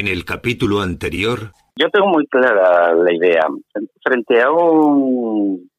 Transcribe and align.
En 0.00 0.08
el 0.08 0.24
capítulo 0.24 0.80
anterior... 0.80 1.52
Yo 1.76 1.90
tengo 1.90 2.06
muy 2.06 2.26
clara 2.26 2.94
la 2.94 3.14
idea. 3.14 3.42
Frente 4.02 4.40
a 4.40 4.50
un, 4.50 5.70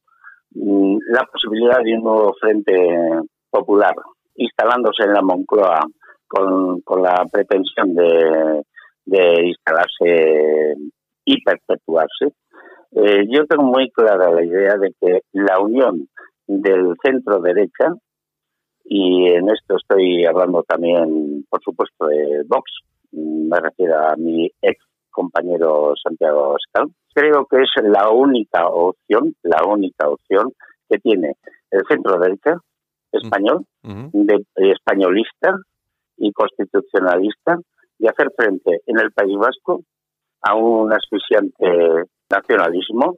la 0.54 1.24
posibilidad 1.24 1.82
de 1.84 1.96
un 1.96 2.04
nuevo 2.04 2.36
frente 2.40 2.72
popular 3.50 3.96
instalándose 4.36 5.06
en 5.06 5.14
la 5.14 5.24
Moncloa 5.24 5.88
con, 6.28 7.02
la 7.02 7.26
pretensión 7.32 7.96
de, 7.96 9.48
instalarse 9.48 10.76
y 11.26 11.42
perpetuarse, 11.42 12.26
eh, 12.92 13.26
yo 13.28 13.48
tengo 13.48 13.64
muy 13.64 13.90
clara 13.90 14.30
la 14.30 14.46
idea 14.46 14.76
de 14.78 14.94
que 15.02 15.22
la 15.32 15.60
unión 15.60 16.08
del 16.46 16.94
centro 17.04 17.40
derecha, 17.40 17.96
y 18.86 19.30
en 19.30 19.50
esto 19.50 19.78
estoy 19.78 20.26
hablando 20.26 20.62
también, 20.62 21.44
por 21.50 21.60
supuesto, 21.64 22.06
de 22.06 22.44
Vox, 22.46 22.72
me 23.12 23.60
refiero 23.60 24.00
a 24.00 24.16
mi 24.16 24.50
ex 24.62 24.84
compañero 25.10 25.94
Santiago 26.02 26.56
Oscar, 26.56 26.88
creo 27.14 27.46
que 27.46 27.58
es 27.58 27.70
la 27.84 28.10
única 28.10 28.68
opción, 28.68 29.36
la 29.44 29.66
única 29.66 30.08
opción 30.08 30.54
que 30.90 30.98
tiene 31.00 31.36
el 31.70 31.82
centro 31.88 32.18
derecha 32.18 32.56
español, 33.12 33.66
de, 33.84 34.46
españolista 34.56 35.58
y 36.18 36.32
constitucionalista, 36.32 37.58
de 38.00 38.10
hacer 38.10 38.32
frente 38.36 38.82
en 38.86 39.00
el 39.00 39.12
País 39.12 39.38
Vasco 39.38 39.82
a 40.42 40.56
un 40.56 40.92
asfixiante 40.94 42.06
nacionalismo 42.30 43.18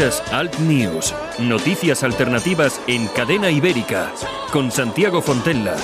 Alt 0.00 0.58
News, 0.60 1.14
noticias 1.40 2.02
alternativas 2.02 2.80
en 2.86 3.06
cadena 3.08 3.50
ibérica, 3.50 4.10
con 4.50 4.70
Santiago 4.70 5.20
Fontella. 5.20 5.76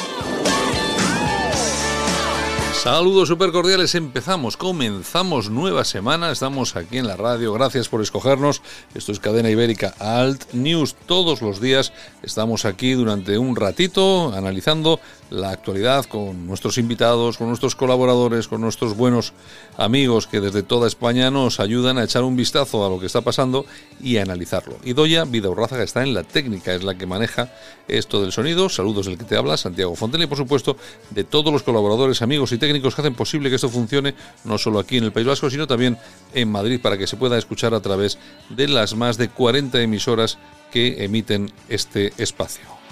Saludos 2.72 3.28
super 3.28 3.52
cordiales, 3.52 3.94
empezamos, 3.94 4.56
comenzamos 4.56 5.50
nueva 5.50 5.84
semana, 5.84 6.30
estamos 6.30 6.76
aquí 6.76 6.96
en 6.96 7.06
la 7.06 7.16
radio, 7.16 7.52
gracias 7.52 7.88
por 7.88 8.00
escogernos, 8.00 8.62
esto 8.94 9.12
es 9.12 9.20
Cadena 9.20 9.50
Ibérica 9.50 9.92
Alt 9.98 10.52
News, 10.54 10.94
todos 11.04 11.42
los 11.42 11.60
días 11.60 11.92
estamos 12.22 12.64
aquí 12.64 12.92
durante 12.92 13.36
un 13.36 13.54
ratito 13.54 14.32
analizando 14.34 14.98
la 15.30 15.50
actualidad 15.50 16.04
con 16.04 16.46
nuestros 16.46 16.78
invitados, 16.78 17.38
con 17.38 17.48
nuestros 17.48 17.74
colaboradores, 17.74 18.48
con 18.48 18.60
nuestros 18.60 18.96
buenos 18.96 19.32
amigos 19.76 20.26
que 20.26 20.40
desde 20.40 20.62
toda 20.62 20.86
España 20.86 21.30
nos 21.30 21.60
ayudan 21.60 21.98
a 21.98 22.04
echar 22.04 22.22
un 22.22 22.36
vistazo 22.36 22.86
a 22.86 22.90
lo 22.90 23.00
que 23.00 23.06
está 23.06 23.20
pasando 23.20 23.66
y 24.00 24.18
a 24.18 24.22
analizarlo. 24.22 24.76
Y 24.84 24.92
Doya 24.92 25.24
Vidaurrázaga 25.24 25.82
está 25.82 26.02
en 26.02 26.14
la 26.14 26.22
técnica, 26.22 26.74
es 26.74 26.84
la 26.84 26.96
que 26.96 27.06
maneja 27.06 27.52
esto 27.88 28.22
del 28.22 28.32
sonido. 28.32 28.68
Saludos 28.68 29.06
del 29.06 29.18
que 29.18 29.24
te 29.24 29.36
habla, 29.36 29.56
Santiago 29.56 29.96
Fontela, 29.96 30.24
y 30.24 30.28
por 30.28 30.38
supuesto 30.38 30.76
de 31.10 31.24
todos 31.24 31.52
los 31.52 31.62
colaboradores, 31.62 32.22
amigos 32.22 32.52
y 32.52 32.58
técnicos 32.58 32.94
que 32.94 33.02
hacen 33.02 33.14
posible 33.14 33.48
que 33.48 33.56
esto 33.56 33.68
funcione, 33.68 34.14
no 34.44 34.58
solo 34.58 34.78
aquí 34.78 34.98
en 34.98 35.04
el 35.04 35.12
País 35.12 35.26
Vasco, 35.26 35.50
sino 35.50 35.66
también 35.66 35.98
en 36.34 36.50
Madrid, 36.50 36.80
para 36.80 36.96
que 36.96 37.06
se 37.06 37.16
pueda 37.16 37.38
escuchar 37.38 37.74
a 37.74 37.80
través 37.80 38.18
de 38.50 38.68
las 38.68 38.94
más 38.94 39.16
de 39.16 39.28
40 39.28 39.80
emisoras 39.80 40.38
que 40.70 41.04
emiten 41.04 41.52
este 41.68 42.12
espacio. 42.18 42.85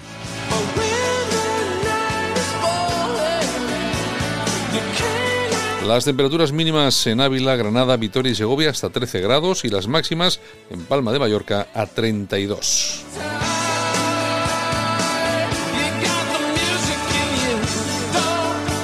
Las 5.85 6.03
temperaturas 6.03 6.51
mínimas 6.51 7.05
en 7.05 7.21
Ávila, 7.21 7.55
Granada, 7.55 7.95
Vitoria 7.95 8.31
y 8.31 8.35
Segovia 8.35 8.71
hasta 8.71 8.89
13 8.89 9.21
grados 9.21 9.65
y 9.65 9.69
las 9.69 9.87
máximas 9.87 10.39
en 10.71 10.83
Palma 10.83 11.11
de 11.11 11.19
Mallorca 11.19 11.67
a 11.75 11.85
32. 11.85 13.05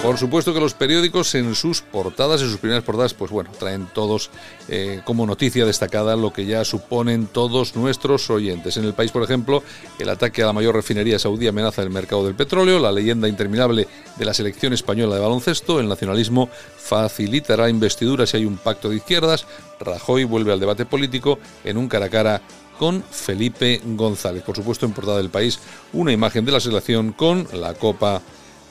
Por 0.02 0.18
supuesto 0.18 0.52
que 0.52 0.60
los 0.60 0.74
periódicos 0.74 1.36
en 1.36 1.54
sus 1.54 1.82
portadas, 1.82 2.42
en 2.42 2.50
sus 2.50 2.58
primeras 2.58 2.84
portadas, 2.84 3.14
pues 3.14 3.30
bueno, 3.30 3.52
traen 3.60 3.86
todos 3.94 4.32
eh, 4.68 5.00
como 5.06 5.28
noticia 5.28 5.64
destacada 5.64 6.16
lo 6.16 6.34
que 6.34 6.48
ya 6.48 6.66
suponen 6.66 7.28
todos 7.28 7.76
nuestros 7.76 8.28
oyentes. 8.32 8.78
En 8.78 8.86
el 8.86 8.96
país, 8.96 9.12
por 9.12 9.22
ejemplo, 9.22 9.62
el 10.00 10.10
ataque 10.10 10.42
a 10.42 10.48
la 10.48 10.54
mayor 10.54 10.74
refinería 10.74 11.20
saudí 11.20 11.48
amenaza 11.48 11.84
el 11.84 11.92
mercado 11.92 12.26
del 12.26 12.34
petróleo, 12.34 12.80
la 12.80 12.92
leyenda 12.92 13.28
interminable 13.28 13.88
de 14.18 14.26
la 14.26 14.34
selección 14.34 14.74
española 14.74 15.14
de 15.14 15.22
baloncesto, 15.22 15.80
el 15.80 15.88
nacionalismo 15.88 16.50
facilitará 16.78 17.70
investiduras 17.70 18.32
si 18.32 18.38
hay 18.38 18.46
un 18.46 18.58
pacto 18.58 18.90
de 18.90 18.96
izquierdas, 18.96 19.46
Rajoy 19.80 20.24
vuelve 20.24 20.52
al 20.52 20.60
debate 20.60 20.88
político 20.88 21.38
en 21.64 21.78
un 21.78 21.88
cara 21.88 22.08
a 22.08 22.10
cara 22.10 22.42
con 22.80 23.04
Felipe 23.04 23.80
González. 23.86 24.42
Por 24.42 24.56
supuesto, 24.56 24.88
en 24.88 24.94
portada 24.94 25.18
del 25.18 25.30
país, 25.30 25.60
una 25.94 26.12
imagen 26.12 26.44
de 26.44 26.54
la 26.54 26.60
selección 26.60 27.14
con 27.14 27.48
la 27.54 27.76
Copa 27.76 28.24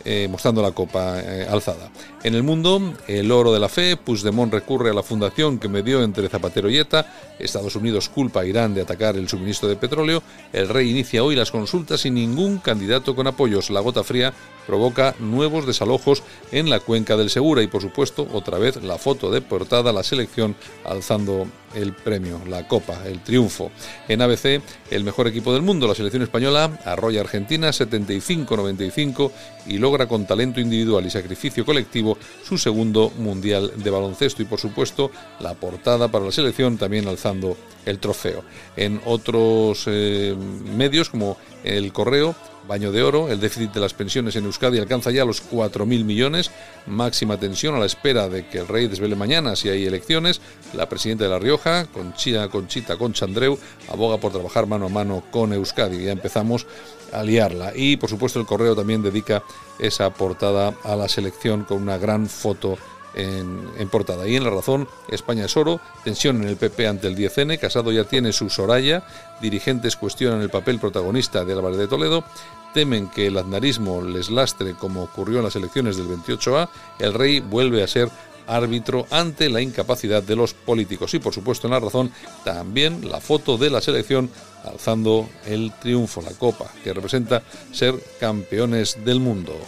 eh, 0.04 0.28
mostrando 0.30 0.62
la 0.62 0.72
copa 0.72 1.20
eh, 1.20 1.46
alzada. 1.48 1.90
En 2.22 2.34
el 2.34 2.42
mundo, 2.42 2.94
el 3.06 3.30
oro 3.30 3.52
de 3.52 3.60
la 3.60 3.68
fe, 3.68 3.96
Puigdemont 3.96 4.52
recurre 4.52 4.90
a 4.90 4.94
la 4.94 5.02
fundación 5.02 5.58
que 5.58 5.68
medió 5.68 6.02
entre 6.02 6.28
Zapatero 6.28 6.70
y 6.70 6.78
ETA, 6.78 7.06
Estados 7.38 7.76
Unidos 7.76 8.08
culpa 8.08 8.40
a 8.40 8.46
Irán 8.46 8.74
de 8.74 8.82
atacar 8.82 9.16
el 9.16 9.28
suministro 9.28 9.68
de 9.68 9.76
petróleo, 9.76 10.22
el 10.52 10.68
rey 10.68 10.90
inicia 10.90 11.24
hoy 11.24 11.36
las 11.36 11.50
consultas 11.50 12.00
sin 12.00 12.14
ningún 12.14 12.58
candidato 12.58 13.14
con 13.14 13.26
apoyos. 13.26 13.70
La 13.70 13.80
gota 13.80 14.04
fría 14.04 14.32
provoca 14.66 15.14
nuevos 15.18 15.66
desalojos 15.66 16.22
en 16.52 16.70
la 16.70 16.80
cuenca 16.80 17.16
del 17.16 17.30
Segura 17.30 17.62
y 17.62 17.66
por 17.66 17.82
supuesto 17.82 18.26
otra 18.32 18.58
vez 18.58 18.82
la 18.82 18.98
foto 18.98 19.30
de 19.30 19.40
portada, 19.40 19.92
la 19.92 20.02
selección 20.02 20.54
alzando 20.84 21.46
el 21.74 21.92
premio, 21.92 22.40
la 22.46 22.66
copa, 22.66 22.98
el 23.06 23.20
triunfo. 23.20 23.70
En 24.08 24.22
ABC, 24.22 24.60
el 24.90 25.04
mejor 25.04 25.28
equipo 25.28 25.52
del 25.52 25.62
mundo, 25.62 25.86
la 25.86 25.94
selección 25.94 26.22
española, 26.22 26.78
arrolla 26.84 27.20
Argentina 27.20 27.70
75-95 27.70 29.30
y 29.66 29.78
logra 29.90 30.06
con 30.06 30.24
talento 30.24 30.60
individual 30.60 31.04
y 31.04 31.10
sacrificio 31.10 31.66
colectivo 31.66 32.16
su 32.44 32.56
segundo 32.56 33.10
mundial 33.18 33.72
de 33.74 33.90
baloncesto 33.90 34.40
y 34.40 34.44
por 34.44 34.60
supuesto 34.60 35.10
la 35.40 35.54
portada 35.54 36.06
para 36.06 36.26
la 36.26 36.30
selección 36.30 36.78
también 36.78 37.08
alzando 37.08 37.56
el 37.84 37.98
trofeo. 37.98 38.44
En 38.76 39.00
otros 39.04 39.84
eh, 39.88 40.36
medios 40.76 41.10
como 41.10 41.36
el 41.64 41.92
Correo, 41.92 42.36
Baño 42.70 42.92
de 42.92 43.02
oro, 43.02 43.28
el 43.28 43.40
déficit 43.40 43.72
de 43.72 43.80
las 43.80 43.94
pensiones 43.94 44.36
en 44.36 44.44
Euskadi 44.44 44.78
alcanza 44.78 45.10
ya 45.10 45.24
los 45.24 45.42
4.000 45.42 46.04
millones, 46.04 46.52
máxima 46.86 47.36
tensión 47.36 47.74
a 47.74 47.80
la 47.80 47.86
espera 47.86 48.28
de 48.28 48.46
que 48.46 48.58
el 48.58 48.68
rey 48.68 48.86
desvele 48.86 49.16
mañana 49.16 49.56
si 49.56 49.68
hay 49.70 49.86
elecciones. 49.86 50.40
La 50.72 50.88
presidenta 50.88 51.24
de 51.24 51.30
La 51.30 51.40
Rioja, 51.40 51.86
Conchita, 51.86 52.46
Conchita 52.48 52.96
Conchandreu, 52.96 53.58
aboga 53.88 54.18
por 54.18 54.30
trabajar 54.30 54.66
mano 54.66 54.86
a 54.86 54.88
mano 54.88 55.24
con 55.32 55.52
Euskadi. 55.52 56.04
Ya 56.04 56.12
empezamos 56.12 56.66
a 57.12 57.22
liarla. 57.22 57.72
Y 57.75 57.97
por 57.97 58.10
supuesto 58.10 58.41
el 58.41 58.47
correo 58.47 58.75
también 58.75 59.03
dedica 59.03 59.43
esa 59.78 60.10
portada 60.10 60.75
a 60.84 60.97
la 60.97 61.09
selección 61.09 61.65
con 61.65 61.82
una 61.82 61.98
gran 61.98 62.28
foto 62.28 62.78
en, 63.15 63.88
portada. 63.91 64.26
Y 64.28 64.37
en 64.37 64.44
la 64.44 64.50
razón, 64.50 64.88
España 65.09 65.47
es 65.47 65.56
oro, 65.56 65.81
tensión 66.04 66.43
en 66.43 66.48
el 66.48 66.56
PP 66.56 66.87
ante 66.87 67.09
el 67.09 67.16
10N, 67.16 67.59
Casado 67.59 67.92
ya 67.92 68.04
tiene 68.04 68.33
su 68.33 68.48
Soraya, 68.51 69.04
dirigentes 69.41 69.97
cuestionan 69.97 70.41
el 70.42 70.51
papel 70.51 70.78
protagonista 70.78 71.45
de 71.45 71.53
Álvarez 71.53 71.78
de 71.78 71.89
Toledo, 71.89 72.24
temen 72.72 73.09
que 73.09 73.27
el 73.27 73.39
aznarismo 73.39 74.03
les 74.03 74.30
lastre 74.30 74.74
como 74.74 75.03
ocurrió 75.03 75.39
en 75.39 75.45
las 75.45 75.56
elecciones 75.56 75.97
del 75.97 76.09
28A, 76.09 76.68
el 77.01 77.15
rey 77.15 77.41
vuelve 77.41 77.83
a 77.83 77.89
ser 77.89 78.10
árbitro 78.50 79.06
ante 79.10 79.48
la 79.48 79.60
incapacidad 79.60 80.22
de 80.22 80.36
los 80.36 80.54
políticos. 80.54 81.14
Y 81.14 81.18
por 81.18 81.32
supuesto 81.32 81.66
en 81.66 81.72
la 81.72 81.80
razón 81.80 82.12
también 82.44 83.08
la 83.08 83.20
foto 83.20 83.56
de 83.56 83.70
la 83.70 83.80
selección 83.80 84.30
alzando 84.64 85.28
el 85.47 85.72
triunfo, 85.80 86.20
la 86.20 86.32
copa, 86.32 86.70
que 86.84 86.92
representa 86.92 87.42
ser 87.72 87.94
campeones 88.18 88.98
del 89.04 89.20
mundo. 89.20 89.58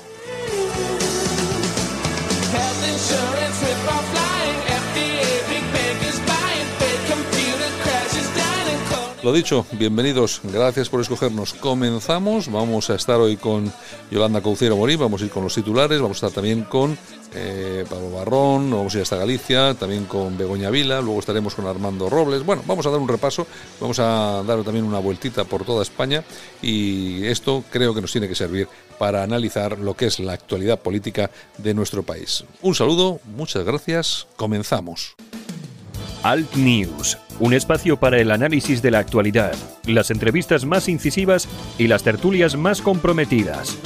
Lo 9.23 9.33
dicho, 9.33 9.65
bienvenidos, 9.71 10.41
gracias 10.43 10.89
por 10.89 11.01
escogernos. 11.01 11.55
Comenzamos, 11.55 12.51
vamos 12.51 12.91
a 12.91 12.97
estar 12.97 13.21
hoy 13.21 13.37
con 13.37 13.73
Yolanda 14.11 14.43
Caucero 14.43 14.77
Morín, 14.77 14.99
vamos 14.99 15.23
a 15.23 15.25
ir 15.27 15.31
con 15.31 15.45
los 15.45 15.55
titulares, 15.55 16.01
vamos 16.01 16.17
a 16.17 16.27
estar 16.27 16.35
también 16.35 16.65
con 16.65 16.99
eh, 17.33 17.85
Pablo 17.89 18.11
Barrón, 18.11 18.69
vamos 18.73 18.93
a 18.93 18.99
ir 18.99 19.03
hasta 19.03 19.17
Galicia, 19.17 19.75
también 19.75 20.07
con 20.07 20.37
Begoña 20.37 20.71
Vila, 20.71 21.01
luego 21.01 21.21
estaremos 21.21 21.55
con 21.55 21.69
Armando 21.69 22.11
Robles. 22.11 22.45
Bueno, 22.45 22.65
vamos 22.67 22.85
a 22.85 22.91
dar 22.91 22.99
un 22.99 23.07
repaso, 23.07 23.47
vamos 23.81 24.01
a 24.01 24.43
dar 24.45 24.65
también 24.65 24.85
una 24.85 24.99
vueltita 24.99 25.45
por 25.45 25.65
toda 25.65 25.83
España. 25.85 26.25
Y 26.61 27.25
esto 27.25 27.63
creo 27.71 27.95
que 27.95 28.01
nos 28.01 28.11
tiene 28.11 28.27
que 28.27 28.35
servir 28.35 28.67
para 28.99 29.23
analizar 29.23 29.79
lo 29.79 29.95
que 29.95 30.07
es 30.07 30.19
la 30.19 30.33
actualidad 30.33 30.81
política 30.81 31.31
de 31.59 31.75
nuestro 31.75 32.03
país. 32.03 32.43
Un 32.61 32.75
saludo, 32.75 33.21
muchas 33.37 33.65
gracias, 33.65 34.27
comenzamos. 34.35 35.15
Alt 36.23 36.55
News, 36.55 37.19
un 37.41 37.53
espacio 37.53 37.99
para 37.99 38.21
el 38.21 38.31
análisis 38.31 38.81
de 38.81 38.93
la 38.93 39.01
actualidad, 39.01 39.55
las 39.87 40.13
entrevistas 40.13 40.65
más 40.65 40.89
incisivas 40.89 41.49
y 41.79 41.89
las 41.89 42.05
tertulias 42.05 42.57
más 42.57 42.81
comprometidas. 42.81 43.77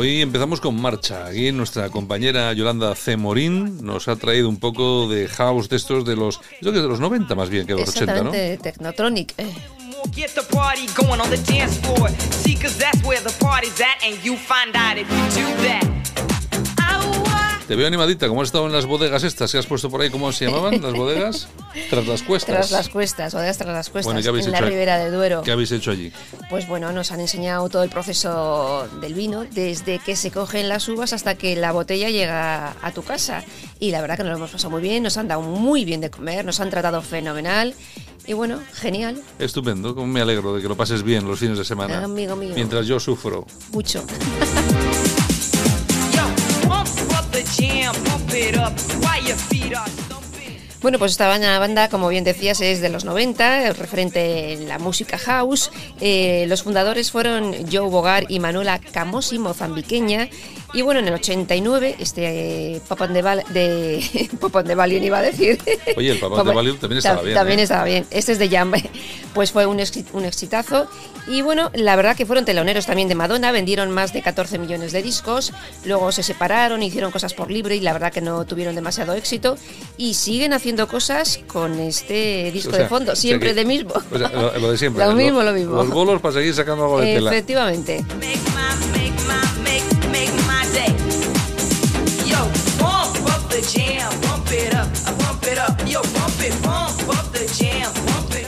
Hoy 0.00 0.22
empezamos 0.22 0.62
con 0.62 0.80
marcha. 0.80 1.26
Aquí 1.26 1.52
nuestra 1.52 1.90
compañera 1.90 2.54
Yolanda 2.54 2.94
C. 2.94 3.18
Morín 3.18 3.84
nos 3.84 4.08
ha 4.08 4.16
traído 4.16 4.48
un 4.48 4.56
poco 4.56 5.06
de 5.10 5.28
house 5.28 5.68
de 5.68 5.76
estos 5.76 6.06
de 6.06 6.16
los, 6.16 6.40
yo 6.62 6.72
que 6.72 6.80
de 6.80 6.88
los 6.88 7.00
90 7.00 7.34
más 7.34 7.50
bien 7.50 7.66
que 7.66 7.74
de 7.74 7.80
los 7.80 7.90
80, 7.90 8.22
¿no? 8.22 8.30
de 8.30 8.56
Technotronic. 8.56 9.34
Eh. 9.36 9.52
Get 10.14 10.30
the 10.30 10.42
party 10.56 10.86
going 10.96 11.20
on 11.20 11.28
the 11.28 11.36
dance 11.36 11.76
floor. 11.80 12.08
See, 12.30 12.54
cause 12.54 12.78
that's 12.78 13.04
where 13.04 13.20
the 13.20 13.44
party's 13.44 13.78
at, 13.78 14.02
and 14.02 14.16
you 14.24 14.38
find 14.38 14.74
out 14.74 14.96
if 14.96 15.06
you 15.10 15.42
do 15.42 15.46
that. 15.64 16.29
Te 17.70 17.76
veo 17.76 17.86
animadita, 17.86 18.26
¿cómo 18.26 18.42
has 18.42 18.48
estado 18.48 18.66
en 18.66 18.72
las 18.72 18.84
bodegas 18.84 19.22
estas 19.22 19.52
que 19.52 19.58
has 19.58 19.66
puesto 19.66 19.88
por 19.88 20.00
ahí? 20.00 20.10
¿Cómo 20.10 20.32
se 20.32 20.44
llamaban 20.44 20.82
las 20.82 20.92
bodegas? 20.92 21.46
Tras 21.88 22.04
las 22.04 22.24
cuestas. 22.24 22.56
Tras 22.56 22.70
las 22.72 22.88
cuestas, 22.88 23.32
bodegas 23.32 23.58
tras 23.58 23.72
las 23.72 23.90
cuestas, 23.90 24.06
Bueno, 24.06 24.18
¿y 24.18 24.24
qué 24.24 24.28
habéis 24.28 24.46
en 24.46 24.50
la 24.50 24.58
hecho? 24.58 24.66
Ribera 24.66 24.98
de 24.98 25.12
Duero. 25.12 25.42
¿Qué 25.42 25.52
habéis 25.52 25.70
hecho 25.70 25.92
allí? 25.92 26.10
Pues 26.48 26.66
bueno, 26.66 26.90
nos 26.90 27.12
han 27.12 27.20
enseñado 27.20 27.68
todo 27.68 27.84
el 27.84 27.90
proceso 27.90 28.88
del 29.00 29.14
vino, 29.14 29.44
desde 29.44 30.00
que 30.00 30.16
se 30.16 30.32
cogen 30.32 30.68
las 30.68 30.88
uvas 30.88 31.12
hasta 31.12 31.36
que 31.36 31.54
la 31.54 31.70
botella 31.70 32.10
llega 32.10 32.74
a 32.82 32.90
tu 32.90 33.04
casa. 33.04 33.44
Y 33.78 33.92
la 33.92 34.00
verdad 34.00 34.16
que 34.16 34.24
nos 34.24 34.32
lo 34.32 34.38
hemos 34.38 34.50
pasado 34.50 34.70
muy 34.70 34.82
bien, 34.82 35.04
nos 35.04 35.16
han 35.16 35.28
dado 35.28 35.42
muy 35.42 35.84
bien 35.84 36.00
de 36.00 36.10
comer, 36.10 36.44
nos 36.44 36.58
han 36.58 36.70
tratado 36.70 37.00
fenomenal. 37.02 37.76
Y 38.26 38.32
bueno, 38.32 38.58
genial, 38.74 39.22
Estupendo, 39.38 39.94
me 39.94 40.20
alegro 40.20 40.56
de 40.56 40.60
que 40.60 40.66
lo 40.66 40.76
pases 40.76 41.04
bien 41.04 41.24
los 41.24 41.38
fines 41.38 41.56
de 41.56 41.64
semana. 41.64 42.02
Amigo 42.02 42.34
mío. 42.34 42.50
Mientras 42.52 42.88
yo 42.88 42.98
sufro. 42.98 43.46
mucho. 43.70 44.04
jam, 47.52 47.94
pump 48.04 48.32
it 48.32 48.56
up 48.56 48.78
while 49.02 49.22
your 49.22 49.36
feet 49.36 49.74
are. 49.76 50.29
Bueno, 50.82 50.98
pues 50.98 51.12
esta 51.12 51.28
banda, 51.28 51.88
como 51.90 52.08
bien 52.08 52.24
decías, 52.24 52.60
es 52.62 52.80
de 52.80 52.88
los 52.88 53.04
90, 53.04 53.68
es 53.68 53.78
referente 53.78 54.54
en 54.54 54.66
la 54.66 54.78
música 54.78 55.18
house. 55.18 55.70
Eh, 56.00 56.46
los 56.48 56.62
fundadores 56.62 57.10
fueron 57.10 57.54
Joe 57.70 57.88
Bogar 57.90 58.24
y 58.30 58.40
Manuela 58.40 58.78
Camosi, 58.78 59.38
mozambiqueña. 59.38 60.28
Y 60.72 60.82
bueno, 60.82 61.00
en 61.00 61.08
el 61.08 61.14
89, 61.14 61.96
este 61.98 62.76
eh, 62.76 62.80
Pop 62.88 63.00
on 63.00 63.12
the 63.12 63.20
Val- 63.22 63.44
de 63.50 64.02
the 64.66 64.74
Valiant 64.74 65.04
iba 65.04 65.18
a 65.18 65.22
decir. 65.22 65.58
Oye, 65.96 66.12
el 66.12 66.18
Pop 66.18 66.32
on 66.32 66.46
the 66.46 66.54
Valiant 66.54 66.80
también 66.80 66.98
estaba 66.98 67.16
Ta- 67.18 67.22
bien, 67.24 67.34
También 67.34 67.58
¿eh? 67.58 67.62
estaba 67.64 67.84
bien. 67.84 68.06
Este 68.10 68.32
es 68.32 68.38
de 68.38 68.48
Jam. 68.48 68.72
Pues 69.34 69.52
fue 69.52 69.64
un, 69.64 69.80
un 70.12 70.24
exitazo. 70.24 70.88
Y 71.28 71.42
bueno, 71.42 71.70
la 71.74 71.94
verdad 71.94 72.16
que 72.16 72.26
fueron 72.26 72.44
teloneros 72.44 72.86
también 72.86 73.06
de 73.06 73.14
Madonna, 73.14 73.52
vendieron 73.52 73.92
más 73.92 74.12
de 74.12 74.22
14 74.22 74.58
millones 74.58 74.90
de 74.90 75.02
discos. 75.04 75.52
Luego 75.84 76.10
se 76.10 76.24
separaron, 76.24 76.82
hicieron 76.82 77.12
cosas 77.12 77.32
por 77.32 77.48
libre 77.48 77.76
y 77.76 77.80
la 77.80 77.92
verdad 77.92 78.12
que 78.12 78.20
no 78.20 78.44
tuvieron 78.44 78.74
demasiado 78.74 79.14
éxito. 79.14 79.56
Y 79.96 80.14
siguen 80.14 80.52
haciendo 80.52 80.69
cosas 80.88 81.40
con 81.46 81.78
este 81.80 82.50
disco 82.52 82.70
O 82.70 82.74
sea, 82.74 82.82
de 82.84 82.88
fondo, 82.88 83.12
o 83.12 83.16
sea 83.16 83.20
siempre 83.22 83.50
que- 83.50 83.54
de 83.54 83.64
mismo. 83.64 83.92
o 84.10 84.18
sea, 84.18 84.28
lo, 84.28 84.58
lo 84.58 84.70
de 84.72 84.78
siempre. 84.78 85.04
Lo 85.10 85.12
mismo, 85.14 85.42
lo 85.42 85.52
mismo. 85.52 85.76
Los 85.76 85.90
bolos 85.90 86.20
para 86.20 86.34
seguir 86.34 86.54
sacando 86.54 86.84
algo 86.84 87.00
de 87.00 87.14
tela. 87.14 87.30
Efectivamente. 87.30 88.04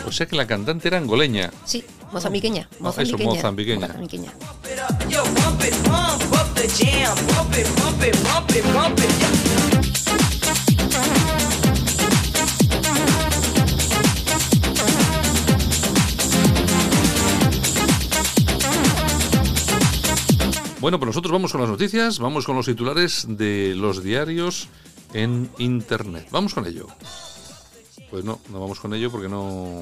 O 0.06 0.12
sea 0.12 0.26
que 0.26 0.36
la 0.36 0.46
cantante 0.46 0.88
era 0.88 0.98
angoleña. 0.98 1.50
Sí, 1.64 1.84
mozambiqueña. 2.12 2.68
Ah, 2.70 2.74
eso, 2.74 2.82
Mozambiqueña. 2.84 3.30
mozambiqueña. 3.34 3.86
Mozambiqueña. 3.88 4.32
Bueno, 20.82 20.98
pues 20.98 21.06
nosotros 21.06 21.30
vamos 21.30 21.52
con 21.52 21.60
las 21.60 21.70
noticias, 21.70 22.18
vamos 22.18 22.44
con 22.44 22.56
los 22.56 22.66
titulares 22.66 23.24
de 23.28 23.72
los 23.76 24.02
diarios 24.02 24.66
en 25.14 25.48
Internet. 25.58 26.26
Vamos 26.32 26.54
con 26.54 26.66
ello. 26.66 26.88
Pues 28.10 28.24
no, 28.24 28.40
no 28.50 28.58
vamos 28.58 28.80
con 28.80 28.92
ello 28.92 29.08
porque 29.08 29.28
no, 29.28 29.80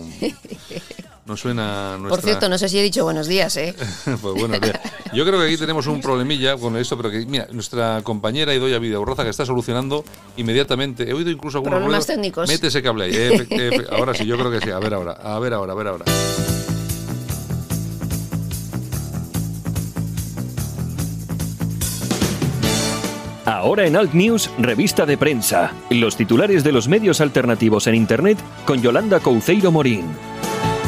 no 1.25 1.37
suena 1.39 1.97
nuestra... 1.97 2.09
Por 2.11 2.21
cierto, 2.21 2.51
no 2.51 2.59
sé 2.59 2.69
si 2.69 2.79
he 2.79 2.83
dicho 2.83 3.03
buenos 3.03 3.29
días, 3.29 3.57
¿eh? 3.57 3.75
pues 4.05 4.35
buenos 4.35 4.61
días. 4.61 4.79
Yo 5.15 5.25
creo 5.25 5.41
que 5.41 5.47
aquí 5.47 5.57
tenemos 5.57 5.87
un 5.87 6.03
problemilla 6.03 6.59
con 6.59 6.77
esto, 6.77 6.99
pero 6.99 7.11
que, 7.11 7.25
mira, 7.25 7.49
nuestra 7.51 8.03
compañera 8.03 8.55
Idoia 8.55 8.79
Vidaurraza 8.79 9.25
que 9.25 9.31
está 9.31 9.47
solucionando 9.47 10.05
inmediatamente. 10.37 11.09
He 11.09 11.15
oído 11.15 11.31
incluso 11.31 11.57
algunos 11.57 11.79
Problemas 11.79 12.05
ruidos. 12.05 12.07
técnicos. 12.09 12.47
Mete 12.51 12.67
ese 12.67 12.83
cable 12.83 13.07
ahí. 13.07 13.13
eh, 13.15 13.87
ahora 13.91 14.13
sí, 14.13 14.27
yo 14.27 14.37
creo 14.37 14.51
que 14.51 14.61
sí. 14.61 14.71
A 14.71 14.79
ver 14.79 14.93
ahora, 14.93 15.13
a 15.13 15.39
ver 15.39 15.55
ahora, 15.55 15.73
a 15.73 15.77
ver 15.77 15.87
ahora. 15.89 16.05
Ahora 23.51 23.85
en 23.85 23.97
Alt 23.97 24.15
News, 24.15 24.49
revista 24.59 25.05
de 25.07 25.19
prensa. 25.19 25.73
Los 25.91 26.17
titulares 26.17 26.63
de 26.63 26.71
los 26.71 26.87
medios 26.87 27.21
alternativos 27.21 27.89
en 27.89 27.97
Internet 27.97 28.39
con 28.65 28.81
Yolanda 28.81 29.19
Couceiro 29.19 29.73
Morín. 29.73 30.05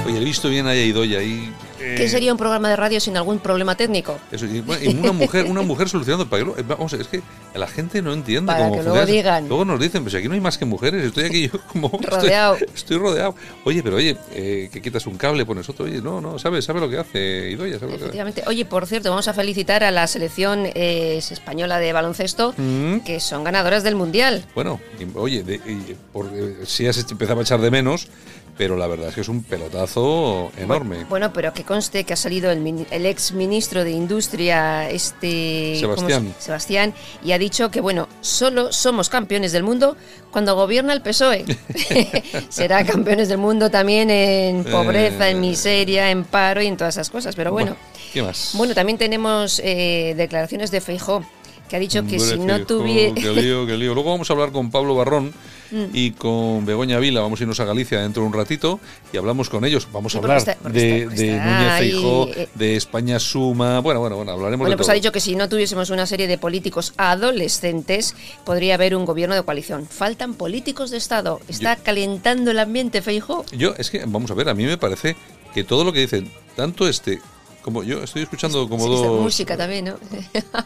Oye, 0.07 0.19
he 0.19 0.25
visto 0.25 0.49
bien 0.49 0.69
a 0.69 0.75
Idoia 0.77 1.19
ahí. 1.19 1.53
Eh, 1.83 1.95
¿Qué 1.97 2.09
sería 2.09 2.33
un 2.33 2.39
programa 2.39 2.69
de 2.69 2.77
radio 2.77 3.01
sin 3.01 3.17
algún 3.17 3.39
problema 3.41 3.75
técnico? 3.77 4.19
Eso, 4.31 4.47
y, 4.47 4.65
y 4.83 4.95
una 4.97 5.13
mujer, 5.13 5.47
una 5.47 5.63
mujer 5.63 5.89
solucionando 5.89 6.29
para 6.29 6.45
que 6.45 6.51
eh, 6.61 6.65
vamos, 6.67 6.93
es 6.93 7.09
que 7.09 7.23
la 7.55 7.67
gente 7.67 8.01
no 8.03 8.13
entiende 8.13 8.53
Para 8.53 8.65
cómo 8.69 8.77
que 8.79 8.83
luego 8.89 9.07
digan. 9.07 9.49
Luego 9.49 9.65
nos 9.65 9.81
dicen, 9.81 10.03
pues 10.03 10.15
aquí 10.15 10.29
no 10.29 10.35
hay 10.35 10.41
más 10.41 10.59
que 10.59 10.65
mujeres, 10.65 11.05
estoy 11.05 11.25
aquí 11.25 11.49
yo 11.49 11.61
como 11.73 11.89
Rodeado. 12.03 12.57
Estoy, 12.75 12.97
rodeado. 12.99 13.35
Oye, 13.65 13.83
pero 13.83 13.97
oye, 13.97 14.17
eh, 14.33 14.71
que 14.73 14.81
quitas 14.81 15.07
un 15.07 15.17
cable, 15.17 15.45
pones 15.45 15.69
otro. 15.69 15.85
Oye, 15.85 16.01
no, 16.01 16.21
no, 16.21 16.39
sabe, 16.39 16.63
sabe 16.63 16.81
lo 16.81 16.89
que 16.89 16.99
hace 16.99 17.51
Idoia, 17.51 17.79
sabe 17.79 17.93
lo 17.93 17.99
que 17.99 18.05
hace. 18.05 18.05
Efectivamente. 18.05 18.43
Oye, 18.47 18.65
por 18.65 18.87
cierto, 18.87 19.11
vamos 19.11 19.29
a 19.29 19.35
felicitar 19.35 19.85
a 19.85 19.91
la 19.91 20.07
selección 20.07 20.67
eh, 20.75 21.17
española 21.19 21.79
de 21.79 21.93
baloncesto, 21.93 22.55
Mm. 22.57 23.01
que 23.01 23.21
son 23.21 23.45
ganadoras 23.45 23.83
del 23.83 23.95
Mundial. 23.97 24.45
Bueno, 24.55 24.81
y- 25.01 25.07
oye, 25.19 25.43
de- 25.43 25.55
y 25.57 25.97
por, 26.13 26.27
eh, 26.35 26.57
sí 26.65 26.87
has 26.87 26.99
empezado 27.11 27.41
a 27.41 27.43
echar 27.43 27.61
de 27.61 27.71
menos, 27.71 28.09
pero 28.57 28.77
la 28.77 28.87
verdad 28.87 29.09
es 29.09 29.15
que 29.15 29.23
es 29.23 29.29
un 29.29 29.43
pelotazo 29.43 30.53
enorme. 30.59 31.05
Bueno, 31.09 31.33
pero 31.33 31.53
que 31.53 31.65
conste 31.65 32.05
que 32.05 32.13
ha 32.13 32.17
salido 32.17 32.51
el, 32.51 32.87
el 32.91 33.07
ex 33.07 33.33
ministro 33.33 33.83
de 33.85 33.91
Industria, 33.93 34.89
este 34.91 35.79
¿cómo 35.83 35.95
Sebastián. 35.97 36.35
se- 36.39 36.45
Sebastián, 36.45 36.95
y 37.25 37.33
ha 37.33 37.39
dicho 37.39 37.71
que 37.71 37.81
bueno, 37.81 38.09
solo 38.21 38.73
somos 38.73 39.09
campeones 39.09 39.53
del 39.53 39.63
mundo 39.63 39.97
cuando 40.31 40.55
gobierna 40.55 40.93
el 40.93 41.01
PSOE. 41.03 41.45
Será 42.49 42.85
campeones 42.85 43.29
del 43.29 43.39
mundo 43.39 43.71
también 43.71 44.11
en 44.11 44.65
pobreza, 44.65 45.29
Eh. 45.29 45.33
en 45.33 45.41
miseria, 45.41 46.11
en 46.11 46.25
paro 46.25 46.63
y 46.63 46.67
en 46.67 46.77
todas 46.77 46.95
esas 46.97 47.11
cosas. 47.11 47.35
Pero 47.35 47.53
bueno, 47.53 47.77
¿Qué 48.13 48.23
más? 48.23 48.53
bueno, 48.55 48.75
también 48.75 48.99
tenemos 48.99 49.61
eh, 49.65 50.15
declaraciones 50.17 50.71
de 50.71 50.81
Feijó 50.81 51.25
que 51.69 51.77
ha 51.77 51.79
dicho 51.79 52.05
que 52.07 52.19
si 52.21 52.39
no 52.39 52.67
tuviera 52.67 53.15
Qué 53.15 53.31
lío, 53.33 53.67
qué 53.67 53.79
lío. 53.79 53.95
Luego 53.95 54.11
vamos 54.11 54.29
a 54.29 54.35
hablar 54.35 54.53
con 54.53 54.71
Pablo 54.71 54.95
Barrón 54.95 55.33
Mm. 55.73 55.85
y 55.95 56.11
con 56.13 56.65
Begoña 56.67 56.99
Vila. 56.99 57.21
Vamos 57.23 57.41
a 57.41 57.45
irnos 57.45 57.59
a 57.61 57.65
Galicia 57.65 58.01
dentro 58.03 58.23
de 58.23 58.29
un 58.29 58.35
ratito 58.35 58.79
y 59.13 59.17
hablamos 59.17 59.49
con 59.49 59.65
ellos. 59.65 59.89
Vamos 59.93 60.15
a 60.15 60.19
hablar 60.19 60.37
está- 60.37 60.57
de, 60.69 60.99
está- 61.05 61.15
de 61.15 61.31
Núñez 61.41 61.79
Feijó, 61.79 62.29
eh. 62.29 62.49
de 62.55 62.77
España 62.77 63.19
Suma. 63.19 63.81
Bueno, 63.81 64.01
bueno, 64.01 64.17
bueno, 64.17 64.33
hablaremos 64.33 64.61
Bueno, 64.65 64.71
de 64.73 64.77
pues 64.77 64.87
todo. 64.87 64.93
ha 64.93 64.95
dicho 64.95 65.11
que 65.13 65.21
si 65.21 65.35
no 65.35 65.49
tuviésemos 65.49 65.91
una 65.91 66.07
serie 66.07 66.27
de 66.27 66.37
políticos 66.39 66.93
adolescentes, 66.99 68.15
podría 68.45 68.75
haber 68.75 68.95
un 68.95 69.05
gobierno 69.05 69.35
de 69.35 69.43
coalición. 69.43 69.87
Faltan 69.87 70.35
políticos 70.35 70.91
de 70.91 70.99
Estado. 70.99 71.41
Está 71.49 71.77
calentando 71.77 72.51
el 72.51 72.59
ambiente, 72.59 73.03
Feijo. 73.03 73.45
Yo, 73.53 73.75
es 73.79 73.91
que, 73.91 74.05
vamos 74.07 74.31
a 74.31 74.35
ver, 74.35 74.49
a 74.49 74.55
mí 74.55 74.65
me 74.65 74.77
parece 74.79 75.17
que 75.55 75.65
todo 75.65 75.85
lo 75.85 75.93
que 75.93 76.01
dicen, 76.01 76.31
tanto 76.57 76.87
este 76.89 77.21
como 77.63 77.83
yo 77.83 78.03
estoy 78.03 78.23
escuchando 78.23 78.69
como 78.69 78.85
Sí, 78.85 78.91
dos... 78.91 79.21
música 79.23 79.57
también, 79.57 79.87
¿no? 79.87 79.95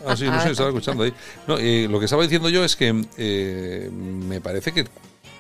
Ah, 0.07 0.17
sí, 0.17 0.25
no 0.26 0.41
sé, 0.41 0.50
estaba 0.50 0.71
escuchando 0.71 1.05
ahí. 1.05 1.12
No, 1.47 1.59
eh, 1.59 1.87
lo 1.91 1.99
que 1.99 2.07
estaba 2.07 2.23
diciendo 2.23 2.49
yo 2.49 2.65
es 2.65 2.76
que 2.76 3.05
eh, 3.17 3.91
me 3.93 4.41
parece 4.41 4.73
que 4.73 4.87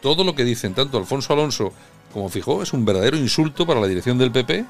todo 0.02 0.24
lo 0.24 0.34
que 0.34 0.44
dicen 0.44 0.74
tanto 0.74 0.98
Alfonso 0.98 1.32
Alonso 1.32 1.72
como 2.12 2.28
fijó, 2.28 2.62
es 2.62 2.72
un 2.72 2.84
verdadero 2.84 3.16
insulto 3.16 3.66
para 3.66 3.80
la 3.80 3.86
dirección 3.86 4.16
del 4.16 4.30
PP. 4.32 4.64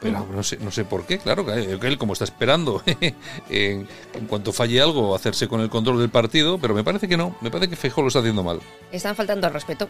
Pero 0.00 0.26
no 0.30 0.42
sé, 0.42 0.58
no 0.58 0.70
sé 0.70 0.84
por 0.84 1.06
qué, 1.06 1.18
claro, 1.18 1.46
que 1.46 1.86
él 1.86 1.96
como 1.96 2.12
está 2.12 2.24
esperando 2.24 2.82
en, 3.48 3.88
en 4.14 4.26
cuanto 4.28 4.52
falle 4.52 4.80
algo 4.80 5.14
hacerse 5.14 5.48
con 5.48 5.62
el 5.62 5.70
control 5.70 5.98
del 5.98 6.10
partido, 6.10 6.58
pero 6.58 6.74
me 6.74 6.84
parece 6.84 7.08
que 7.08 7.16
no, 7.16 7.34
me 7.40 7.50
parece 7.50 7.70
que 7.70 7.76
Feijóo 7.76 8.02
lo 8.02 8.08
está 8.08 8.20
haciendo 8.20 8.42
mal. 8.42 8.60
Están 8.92 9.16
faltando 9.16 9.46
al 9.46 9.54
respeto. 9.54 9.88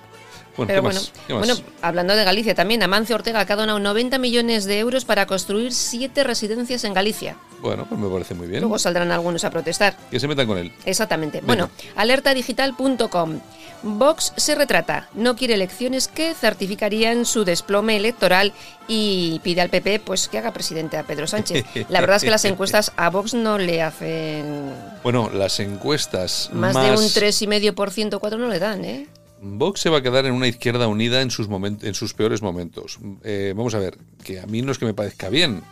Bueno, 0.57 0.69
Pero 0.69 0.81
¿qué 0.81 0.81
bueno, 0.81 1.01
más? 1.01 1.13
¿Qué 1.27 1.35
más? 1.35 1.47
bueno, 1.47 1.63
hablando 1.83 2.17
de 2.17 2.25
Galicia 2.25 2.55
también, 2.55 2.83
Amancio 2.83 3.15
Ortega 3.15 3.41
ha 3.41 3.57
donado 3.57 3.79
90 3.79 4.19
millones 4.19 4.65
de 4.65 4.79
euros 4.79 5.05
para 5.05 5.27
construir 5.27 5.73
siete 5.73 6.25
residencias 6.25 6.85
en 6.85 6.95
Galicia. 6.95 7.37
Bueno, 7.61 7.87
pues 7.89 8.01
me 8.01 8.09
parece 8.09 8.35
muy 8.35 8.47
bien. 8.47 8.61
Luego 8.61 8.79
saldrán 8.79 9.11
algunos 9.13 9.45
a 9.45 9.51
protestar. 9.51 9.97
Que 10.11 10.21
se 10.21 10.29
metan 10.29 10.47
con 10.47 10.59
él. 10.59 10.73
Exactamente. 10.85 11.41
Venga. 11.41 11.47
Bueno, 11.47 11.71
alertadigital.com. 11.97 13.41
Vox 13.83 14.33
se 14.37 14.55
retrata, 14.55 15.09
no 15.15 15.37
quiere 15.37 15.55
elecciones 15.55 16.09
que 16.09 16.35
certificarían 16.35 17.25
su 17.25 17.45
desplome 17.45 17.97
electoral 17.97 18.53
y 18.89 19.41
pide 19.45 19.61
al 19.61 19.69
PP 19.69 20.01
pues 20.01 20.29
que 20.29 20.39
haga 20.39 20.53
presidente 20.53 20.97
a 20.97 21.05
Pedro 21.05 21.27
Sánchez. 21.27 21.65
La 21.89 22.01
verdad 22.01 22.17
es 22.17 22.25
que 22.25 22.31
las 22.31 22.45
encuestas 22.45 22.93
a 22.97 23.11
Vox 23.11 23.35
no 23.35 23.59
le 23.59 23.83
hacen 23.83 24.73
Bueno, 25.03 25.31
las 25.33 25.61
encuestas 25.61 26.51
más, 26.53 26.75
más, 26.75 26.85
de 26.85 26.91
un 26.93 27.05
3,5%, 27.05 28.19
4 28.19 28.39
no 28.39 28.49
le 28.49 28.59
dan, 28.59 28.85
¿eh? 28.85 29.07
Vox 29.41 29.81
se 29.81 29.91
va 29.91 29.99
a 29.99 30.03
quedar 30.03 30.27
en 30.27 30.33
una 30.33 30.49
izquierda 30.49 30.89
unida 30.89 31.21
en 31.21 31.31
sus, 31.31 31.49
en 31.49 31.95
sus 31.95 32.15
peores 32.15 32.43
momentos. 32.43 32.99
Eh, 33.23 33.53
vamos 33.57 33.75
a 33.75 33.79
ver, 33.79 33.99
que 34.25 34.41
a 34.41 34.47
mí 34.47 34.63
no 34.63 34.73
es 34.73 34.79
que 34.79 34.87
me 34.87 34.95
parezca 34.95 35.29
bien, 35.29 35.63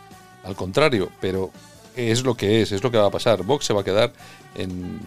al 0.45 0.55
contrario, 0.55 1.11
pero 1.21 1.51
es 1.97 2.25
lo 2.25 2.37
que 2.37 2.63
es, 2.63 2.73
es 2.73 2.83
lo 2.83 2.91
que 2.91 2.99
va 2.99 3.07
a 3.07 3.11
pasar. 3.11 3.43
Vox 3.43 3.65
se 3.67 3.73
va 3.73 3.81
a 3.81 3.85
quedar 3.85 4.13
en 4.55 5.01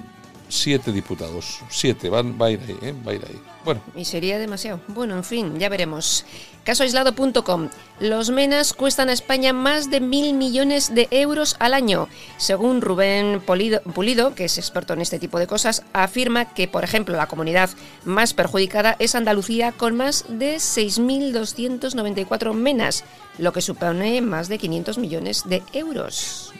siete 0.50 0.92
diputados, 0.92 1.62
siete, 1.70 2.10
van, 2.10 2.38
va 2.40 2.48
a 2.48 2.52
ir 2.52 2.62
ahí, 2.68 2.78
¿eh? 2.82 2.96
va 3.06 3.12
a 3.12 3.16
ir 3.16 3.26
ahí. 3.28 3.40
Bueno, 3.66 3.82
Y 3.96 4.06
sería 4.06 4.40
demasiado. 4.40 4.80
Bueno, 4.88 5.16
en 5.18 5.26
fin, 5.26 5.60
ya 5.60 5.68
veremos. 5.68 6.26
Casoaislado.com. 6.64 7.70
Los 8.00 8.30
menas 8.30 8.74
cuestan 8.74 9.10
a 9.10 9.14
España 9.14 9.52
más 9.54 9.90
de 9.90 10.00
mil 10.00 10.34
millones 10.34 10.94
de 10.94 11.08
euros 11.12 11.56
al 11.60 11.74
año. 11.74 12.08
Según 12.38 12.82
Rubén 12.82 13.42
Pulido, 13.42 13.82
Pulido, 13.82 14.36
que 14.36 14.46
es 14.46 14.58
experto 14.58 14.94
en 14.94 15.02
este 15.02 15.20
tipo 15.20 15.40
de 15.40 15.48
cosas, 15.48 15.84
afirma 15.94 16.54
que, 16.54 16.68
por 16.68 16.84
ejemplo, 16.84 17.16
la 17.18 17.28
comunidad 17.28 17.70
más 18.06 18.34
perjudicada 18.34 18.96
es 19.00 19.16
Andalucía 19.16 19.72
con 19.74 19.96
más 19.98 20.26
de 20.30 20.58
6.294 20.58 22.54
menas, 22.54 23.04
lo 23.38 23.52
que 23.54 23.62
supone 23.62 24.22
más 24.22 24.48
de 24.48 24.58
500 24.58 24.98
millones 24.98 25.44
de 25.46 25.64
euros. 25.74 26.54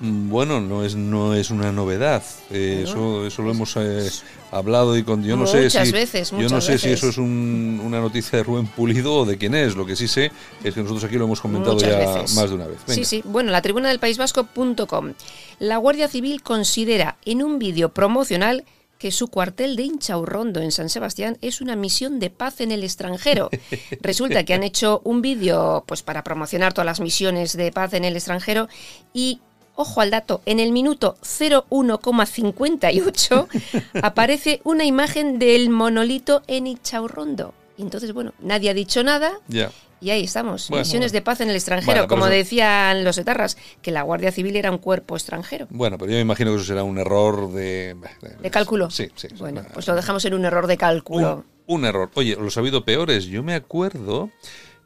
Mm, 0.00 0.28
bueno, 0.28 0.60
no 0.60 0.84
es, 0.84 0.94
no 0.96 1.34
es 1.34 1.50
una 1.50 1.72
novedad. 1.72 2.22
Eh, 2.50 2.84
eso, 2.86 3.26
eso 3.26 3.42
lo 3.42 3.50
hemos 3.50 3.76
eh, 3.76 4.08
hablado 4.50 4.96
y 4.96 5.02
con 5.02 5.22
yo 5.24 5.36
no 5.36 5.46
sé 5.46 5.68
si 5.70 5.92
veces, 5.92 6.30
yo 6.30 6.48
no 6.48 6.60
sé 6.60 6.78
si 6.78 6.88
veces. 6.88 6.98
eso 7.02 7.08
es 7.08 7.18
un- 7.18 7.80
una 7.84 8.00
noticia 8.00 8.38
de 8.38 8.44
Rubén 8.44 8.66
Pulido 8.66 9.14
o 9.14 9.24
de 9.24 9.36
quién 9.38 9.54
es. 9.54 9.74
Lo 9.76 9.84
que 9.86 9.96
sí 9.96 10.08
sé 10.08 10.30
es 10.62 10.74
que 10.74 10.80
nosotros 10.82 11.04
aquí 11.04 11.16
lo 11.16 11.24
hemos 11.24 11.40
comentado 11.40 11.74
Muchas 11.74 11.90
ya 11.90 11.98
veces. 12.14 12.34
más 12.36 12.48
de 12.48 12.54
una 12.56 12.66
vez. 12.66 12.78
Sí, 12.86 12.92
Venga. 12.94 13.04
sí. 13.04 13.22
Bueno, 13.24 13.50
la 13.52 13.62
tribuna 13.62 13.88
del 13.88 13.98
País 13.98 14.18
Vasco.com. 14.18 15.12
La 15.58 15.76
Guardia 15.78 16.08
Civil 16.08 16.42
considera 16.42 17.16
en 17.24 17.42
un 17.42 17.58
vídeo 17.58 17.90
promocional 17.94 18.64
que 18.98 19.10
su 19.10 19.28
cuartel 19.28 19.76
de 19.76 19.82
Inchaurrondo 19.82 20.60
en 20.62 20.72
San 20.72 20.88
Sebastián 20.88 21.36
es 21.42 21.60
una 21.60 21.76
misión 21.76 22.18
de 22.18 22.30
paz 22.30 22.62
en 22.62 22.72
el 22.72 22.82
extranjero. 22.82 23.50
Resulta 24.00 24.44
que 24.44 24.54
han 24.54 24.62
hecho 24.62 25.02
un 25.04 25.20
vídeo 25.20 25.84
pues 25.86 26.02
para 26.02 26.24
promocionar 26.24 26.72
todas 26.72 26.86
las 26.86 27.00
misiones 27.00 27.54
de 27.58 27.72
paz 27.72 27.92
en 27.92 28.06
el 28.06 28.16
extranjero 28.16 28.68
y 29.12 29.40
Ojo 29.76 30.00
al 30.00 30.10
dato, 30.10 30.40
en 30.46 30.58
el 30.58 30.72
minuto 30.72 31.16
01,58 31.22 33.46
aparece 34.02 34.60
una 34.64 34.84
imagen 34.84 35.38
del 35.38 35.70
monolito 35.70 36.42
en 36.46 36.66
Inchaurrondo. 36.66 37.54
Y 37.78 37.82
entonces, 37.82 38.12
bueno, 38.12 38.32
nadie 38.40 38.70
ha 38.70 38.74
dicho 38.74 39.02
nada, 39.04 39.32
Ya. 39.48 39.70
y 40.00 40.08
ahí 40.10 40.24
estamos, 40.24 40.68
Bueno, 40.70 40.82
misiones 40.84 41.12
de 41.12 41.20
paz 41.20 41.42
en 41.42 41.50
el 41.50 41.56
extranjero, 41.56 41.92
Bueno, 41.92 42.08
como 42.08 42.24
eso- 42.26 42.34
decían 42.34 43.04
los 43.04 43.18
etarras, 43.18 43.58
que 43.82 43.90
la 43.90 44.00
Guardia 44.02 44.32
Civil 44.32 44.56
era 44.56 44.70
un 44.70 44.78
cuerpo 44.78 45.14
extranjero. 45.14 45.66
Bueno, 45.68 45.98
pero 45.98 46.10
yo 46.10 46.14
me 46.16 46.22
imagino 46.22 46.50
que 46.52 46.56
eso 46.56 46.64
será 46.64 46.82
un 46.84 46.98
error 46.98 47.52
de... 47.52 47.94
¿De 48.40 48.50
cálculo? 48.50 48.90
Sí, 48.90 49.08
sí. 49.14 49.28
Bueno, 49.38 49.60
Una- 49.60 49.68
pues 49.70 49.86
lo 49.86 49.94
dejamos 49.94 50.24
en 50.24 50.32
un 50.34 50.46
error 50.46 50.66
de 50.66 50.78
cálculo. 50.78 51.44
un, 51.66 51.80
un 51.80 51.84
error. 51.84 52.10
Oye, 52.14 52.34
los 52.40 52.56
ha 52.56 52.60
habido 52.60 52.84
peores. 52.86 53.26
Yo 53.26 53.42
me 53.42 53.54
acuerdo 53.54 54.30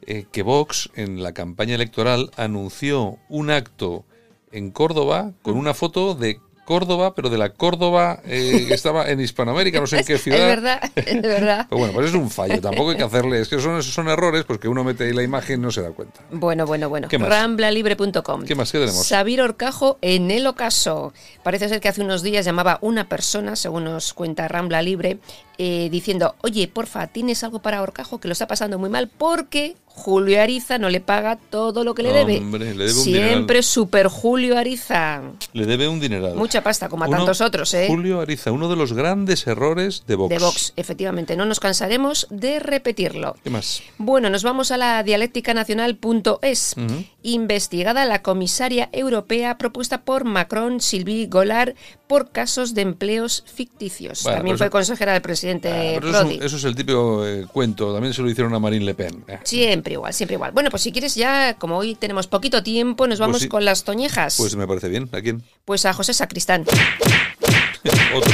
eh, 0.05 0.25
que 0.29 0.43
Vox 0.43 0.89
en 0.95 1.23
la 1.23 1.31
campaña 1.31 1.75
electoral 1.75 2.29
anunció 2.35 3.19
un 3.29 3.51
acto 3.51 4.03
en 4.51 4.71
Córdoba 4.71 5.31
con 5.41 5.57
una 5.57 5.73
foto 5.73 6.15
de 6.15 6.39
Córdoba, 6.63 7.15
pero 7.15 7.29
de 7.29 7.37
la 7.37 7.49
Córdoba 7.49 8.21
eh, 8.23 8.65
que 8.67 8.73
estaba 8.75 9.09
en 9.09 9.19
Hispanoamérica, 9.19 9.79
no 9.81 9.87
sé 9.87 9.99
en 9.99 10.05
qué 10.05 10.13
Es 10.13 10.21
ciudad. 10.21 10.47
verdad, 10.47 10.91
es 10.95 11.21
verdad. 11.21 11.65
Pero 11.67 11.79
bueno, 11.79 11.93
pues 11.93 12.07
es 12.09 12.13
un 12.13 12.29
fallo. 12.29 12.61
Tampoco 12.61 12.91
hay 12.91 12.97
que 12.97 13.03
hacerle. 13.03 13.41
Es 13.41 13.49
que 13.49 13.59
son, 13.59 13.81
son 13.83 14.07
errores, 14.07 14.45
pues 14.45 14.59
que 14.59 14.67
uno 14.69 14.83
mete 14.83 15.05
ahí 15.05 15.11
la 15.13 15.23
imagen 15.23 15.59
y 15.59 15.63
no 15.63 15.71
se 15.71 15.81
da 15.81 15.89
cuenta. 15.89 16.21
Bueno, 16.31 16.65
bueno, 16.65 16.87
bueno. 16.87 17.09
Ramblalibre.com. 17.11 18.43
¿Qué 18.45 18.55
más? 18.55 18.71
¿Qué 18.71 18.79
tenemos? 18.79 19.05
Sabir 19.05 19.41
Orcajo 19.41 19.97
en 20.01 20.31
el 20.31 20.47
ocaso. 20.47 21.13
Parece 21.43 21.67
ser 21.67 21.81
que 21.81 21.89
hace 21.89 22.01
unos 22.01 22.21
días 22.23 22.45
llamaba 22.45 22.77
una 22.81 23.09
persona, 23.09 23.55
según 23.55 23.83
nos 23.85 24.13
cuenta 24.13 24.47
Rambla 24.47 24.81
Libre, 24.81 25.17
eh, 25.57 25.89
diciendo, 25.91 26.35
oye, 26.41 26.67
porfa, 26.67 27.07
¿tienes 27.07 27.43
algo 27.43 27.61
para 27.61 27.81
Orcajo 27.81 28.19
que 28.19 28.27
lo 28.27 28.31
está 28.33 28.47
pasando 28.47 28.79
muy 28.79 28.89
mal? 28.89 29.09
Porque 29.09 29.75
Julio 29.93 30.41
Ariza 30.41 30.77
no 30.79 30.89
le 30.89 30.99
paga 31.01 31.35
todo 31.37 31.83
lo 31.83 31.93
que 31.93 32.01
le 32.03 32.11
debe. 32.13 32.37
Hombre, 32.39 32.73
le 32.73 32.85
debe 32.85 32.97
un 32.97 33.03
Siempre 33.03 33.61
super 33.61 34.07
Julio 34.07 34.57
Ariza. 34.57 35.21
Le 35.53 35.65
debe 35.65 35.87
un 35.87 35.99
dineral. 35.99 36.33
Mucha 36.35 36.63
pasta, 36.63 36.89
como 36.89 37.03
a 37.03 37.07
Uno- 37.07 37.17
tantos 37.17 37.41
otros, 37.41 37.73
¿eh? 37.73 37.85
Julio 37.87 38.19
Ariza, 38.21 38.51
uno 38.51 38.67
de 38.69 38.75
los 38.75 38.93
grandes 38.93 39.45
errores 39.45 40.03
de 40.07 40.15
Vox. 40.15 40.29
De 40.29 40.39
Vox, 40.39 40.73
efectivamente. 40.75 41.35
No 41.35 41.45
nos 41.45 41.59
cansaremos 41.59 42.25
de 42.31 42.59
repetirlo. 42.59 43.35
¿Qué 43.43 43.49
más? 43.49 43.81
Bueno, 43.97 44.29
nos 44.29 44.43
vamos 44.43 44.71
a 44.71 44.77
la 44.77 45.03
dialécticanacional.es. 45.03 46.75
Ujú. 46.77 47.03
Investigada 47.23 48.05
la 48.05 48.21
comisaria 48.23 48.89
europea 48.91 49.57
propuesta 49.57 50.01
por 50.01 50.23
Macron, 50.25 50.81
Sylvie 50.81 51.27
Goulart, 51.27 51.75
por 52.11 52.31
casos 52.33 52.73
de 52.73 52.81
empleos 52.81 53.45
ficticios. 53.47 54.23
Bueno, 54.23 54.37
También 54.39 54.57
fue 54.57 54.67
eso- 54.67 54.71
consejera 54.71 55.13
del 55.13 55.21
presidente 55.21 55.69
Ah, 55.69 55.73
pero 55.95 56.09
eso, 56.09 56.17
es 56.17 56.21
Prodi. 56.23 56.35
un- 56.39 56.43
eso 56.43 56.55
es 56.57 56.63
el 56.65 56.75
típico 56.75 57.25
eh, 57.25 57.47
cuento. 57.53 57.93
También 57.93 58.13
se 58.13 58.21
lo 58.21 58.29
hicieron 58.29 58.53
a 58.53 58.59
Marine 58.59 58.83
Le 58.83 58.93
Pen. 58.93 59.23
Eh, 59.29 59.39
Siempre 59.45 59.93
igual, 59.93 60.13
siempre 60.13 60.35
igual. 60.35 60.51
Bueno, 60.51 60.69
pues 60.69 60.83
si 60.83 60.91
quieres 60.91 61.15
ya, 61.15 61.55
como 61.57 61.77
hoy 61.77 61.95
tenemos 61.95 62.27
poquito 62.27 62.61
tiempo, 62.63 63.07
nos 63.07 63.19
vamos 63.19 63.39
sí. 63.41 63.47
con 63.47 63.63
las 63.63 63.85
toñejas. 63.85 64.35
Pues 64.37 64.57
me 64.57 64.67
parece 64.67 64.89
bien. 64.89 65.07
¿A 65.13 65.21
quién? 65.21 65.41
Pues 65.63 65.85
a 65.85 65.93
José 65.93 66.13
Sacristán. 66.13 66.65
Otro. 68.13 68.33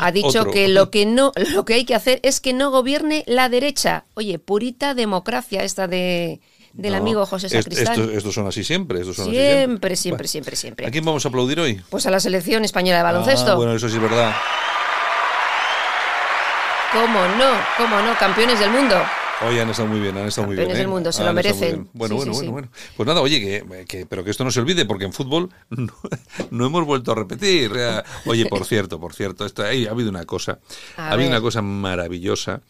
Ha 0.00 0.12
dicho 0.12 0.28
Otro. 0.40 0.50
que 0.52 0.68
lo 0.68 0.90
que 0.90 1.04
no, 1.06 1.32
lo 1.52 1.64
que 1.64 1.74
hay 1.74 1.84
que 1.84 1.94
hacer 1.94 2.18
es 2.22 2.40
que 2.40 2.52
no 2.52 2.70
gobierne 2.70 3.22
la 3.26 3.48
derecha. 3.48 4.04
Oye, 4.14 4.38
purita 4.38 4.94
democracia 4.94 5.62
esta 5.62 5.86
de 5.88 6.40
del 6.74 6.92
No, 6.92 6.98
amigo 6.98 7.24
José 7.26 7.46
est- 7.46 7.54
Sacristán. 7.56 7.94
Estos, 8.00 8.14
estos 8.16 8.34
son 8.34 8.46
así 8.46 8.62
siempre. 8.64 9.00
Estos 9.00 9.16
son 9.16 9.28
así 9.28 9.36
Siempre, 9.36 9.96
siempre, 9.96 10.16
Bueno, 10.24 10.28
siempre, 10.28 10.56
siempre. 10.56 10.86
¿A 10.86 10.90
quién 10.90 11.04
vamos 11.04 11.24
a 11.24 11.28
aplaudir 11.28 11.58
hoy? 11.60 11.80
Pues 11.88 12.04
a 12.06 12.10
la 12.10 12.20
selección 12.20 12.64
española 12.64 12.98
de 12.98 13.02
baloncesto. 13.04 13.52
Ah, 13.52 13.54
bueno, 13.54 13.74
eso 13.74 13.88
sí 13.88 13.96
es 13.96 14.02
verdad. 14.02 14.32
¿Cómo 16.92 17.26
no? 17.26 17.50
¿Cómo 17.76 18.00
no? 18.02 18.16
Campeones 18.18 18.58
del 18.60 18.70
mundo. 18.70 18.96
Hoy 19.42 19.58
han 19.58 19.68
estado 19.68 19.88
muy 19.88 20.00
bien, 20.00 20.16
han 20.16 20.26
estado 20.28 20.46
muy 20.46 20.56
bien. 20.56 20.70
¿eh? 20.70 20.74
del 20.74 20.88
mundo, 20.88 21.12
se 21.12 21.20
Han 21.22 21.28
lo 21.28 21.34
merecen. 21.34 21.88
Bueno, 21.92 22.14
Sí, 22.14 22.16
bueno, 22.18 22.32
sí, 22.32 22.38
bueno, 22.38 22.52
bueno. 22.52 22.68
Pues 22.96 23.06
nada, 23.06 23.20
oye, 23.20 23.40
que, 23.40 23.84
que- 23.86 24.06
pero 24.06 24.24
que 24.24 24.30
esto 24.30 24.44
no 24.44 24.50
se 24.50 24.60
olvide, 24.60 24.86
porque 24.86 25.04
en 25.04 25.12
fútbol 25.12 25.50
no, 25.70 25.92
no 26.50 26.66
hemos 26.66 26.86
vuelto 26.86 27.12
a 27.12 27.14
repetir. 27.16 27.72
Eh, 27.76 28.02
Oye, 28.26 28.46
por 28.46 28.64
cierto, 28.64 28.98
por 29.00 29.12
cierto, 29.12 29.44
esto, 29.44 29.62
ahí 29.64 29.86
ha 29.86 29.90
habido 29.90 30.08
una 30.10 30.24
cosa. 30.24 30.60
A 30.96 31.08
ha 31.08 31.12
habido 31.12 31.28
ver. 31.30 31.36
una 31.38 31.40
cosa 31.42 31.62
maravillosa. 31.62 32.62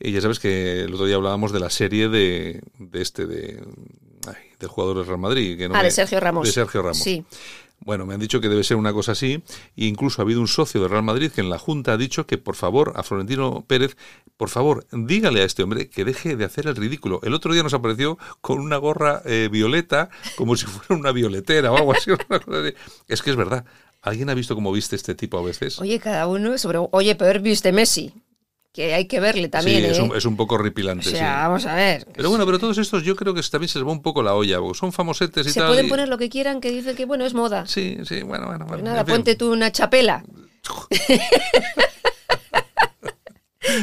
Y 0.00 0.12
ya 0.12 0.20
sabes 0.20 0.38
que 0.38 0.82
el 0.82 0.94
otro 0.94 1.06
día 1.06 1.16
hablábamos 1.16 1.52
de 1.52 1.60
la 1.60 1.70
serie 1.70 2.08
de, 2.08 2.60
de 2.78 3.02
este, 3.02 3.26
de, 3.26 3.62
ay, 4.26 4.34
del 4.58 4.68
jugador 4.68 4.96
del 4.98 5.06
Real 5.06 5.18
Madrid. 5.18 5.58
Que 5.58 5.68
no 5.68 5.74
Ah, 5.74 5.78
me- 5.78 5.84
de 5.84 5.90
Sergio 5.90 6.18
Ramos. 6.20 6.46
De 6.46 6.52
Sergio 6.52 6.82
Ramos. 6.82 6.98
Sí. 6.98 7.24
Bueno, 7.84 8.06
me 8.06 8.14
han 8.14 8.20
dicho 8.20 8.40
que 8.40 8.48
debe 8.48 8.64
ser 8.64 8.76
una 8.76 8.92
cosa 8.92 9.12
así. 9.12 9.42
E 9.76 9.86
incluso 9.86 10.20
ha 10.20 10.24
habido 10.24 10.40
un 10.40 10.48
socio 10.48 10.80
de 10.82 10.88
Real 10.88 11.02
Madrid 11.02 11.30
que 11.30 11.40
en 11.40 11.50
la 11.50 11.58
Junta 11.58 11.92
ha 11.92 11.96
dicho 11.96 12.26
que, 12.26 12.38
por 12.38 12.56
favor, 12.56 12.92
a 12.96 13.02
Florentino 13.02 13.64
Pérez, 13.66 13.96
por 14.36 14.48
favor, 14.48 14.86
dígale 14.92 15.42
a 15.42 15.44
este 15.44 15.62
hombre 15.62 15.88
que 15.88 16.04
deje 16.04 16.36
de 16.36 16.44
hacer 16.44 16.66
el 16.66 16.76
ridículo. 16.76 17.20
El 17.22 17.34
otro 17.34 17.52
día 17.52 17.62
nos 17.62 17.74
apareció 17.74 18.18
con 18.40 18.60
una 18.60 18.76
gorra 18.76 19.22
eh, 19.24 19.48
violeta, 19.50 20.10
como 20.36 20.56
si 20.56 20.66
fuera 20.66 21.00
una 21.00 21.12
violetera 21.12 21.72
o 21.72 21.76
algo 21.76 21.92
así. 21.92 22.10
Es 23.08 23.22
que 23.22 23.30
es 23.30 23.36
verdad. 23.36 23.64
¿Alguien 24.02 24.30
ha 24.30 24.34
visto 24.34 24.54
cómo 24.54 24.72
viste 24.72 24.96
este 24.96 25.14
tipo 25.14 25.38
a 25.38 25.42
veces? 25.42 25.80
Oye, 25.80 26.00
cada 26.00 26.26
uno 26.26 26.58
sobre. 26.58 26.78
Oye, 26.90 27.14
peor 27.14 27.40
viste 27.40 27.72
Messi. 27.72 28.12
Que 28.72 28.94
hay 28.94 29.04
que 29.06 29.20
verle 29.20 29.48
también, 29.48 29.80
sí, 29.80 29.86
¿eh? 29.86 29.90
es 29.90 29.98
un, 29.98 30.16
es 30.16 30.24
un 30.24 30.34
poco 30.34 30.54
horripilante. 30.54 31.08
o 31.08 31.12
sea, 31.12 31.18
sí. 31.18 31.24
vamos 31.42 31.66
a 31.66 31.74
ver. 31.74 32.06
Pero 32.14 32.30
bueno, 32.30 32.46
pero 32.46 32.58
todos 32.58 32.78
estos 32.78 33.02
yo 33.02 33.14
creo 33.16 33.34
que 33.34 33.42
también 33.42 33.68
se 33.68 33.78
les 33.78 33.86
va 33.86 33.92
un 33.92 34.00
poco 34.00 34.22
la 34.22 34.34
olla. 34.34 34.58
porque 34.60 34.78
Son 34.78 34.92
famosetes 34.94 35.46
y 35.46 35.50
Se 35.50 35.60
tal. 35.60 35.68
pueden 35.68 35.86
y- 35.86 35.88
poner 35.90 36.08
lo 36.08 36.16
que 36.16 36.30
quieran, 36.30 36.58
que 36.60 36.70
dicen 36.70 36.96
que 36.96 37.04
bueno, 37.04 37.26
es 37.26 37.34
moda. 37.34 37.66
Sí, 37.66 37.98
sí, 38.04 38.22
bueno, 38.22 38.46
bueno. 38.46 38.60
Pues 38.66 38.80
bueno, 38.80 38.84
nada, 38.84 39.00
en 39.00 39.06
fin. 39.06 39.14
ponte 39.16 39.34
tú 39.36 39.52
una 39.52 39.70
chapela. 39.70 40.24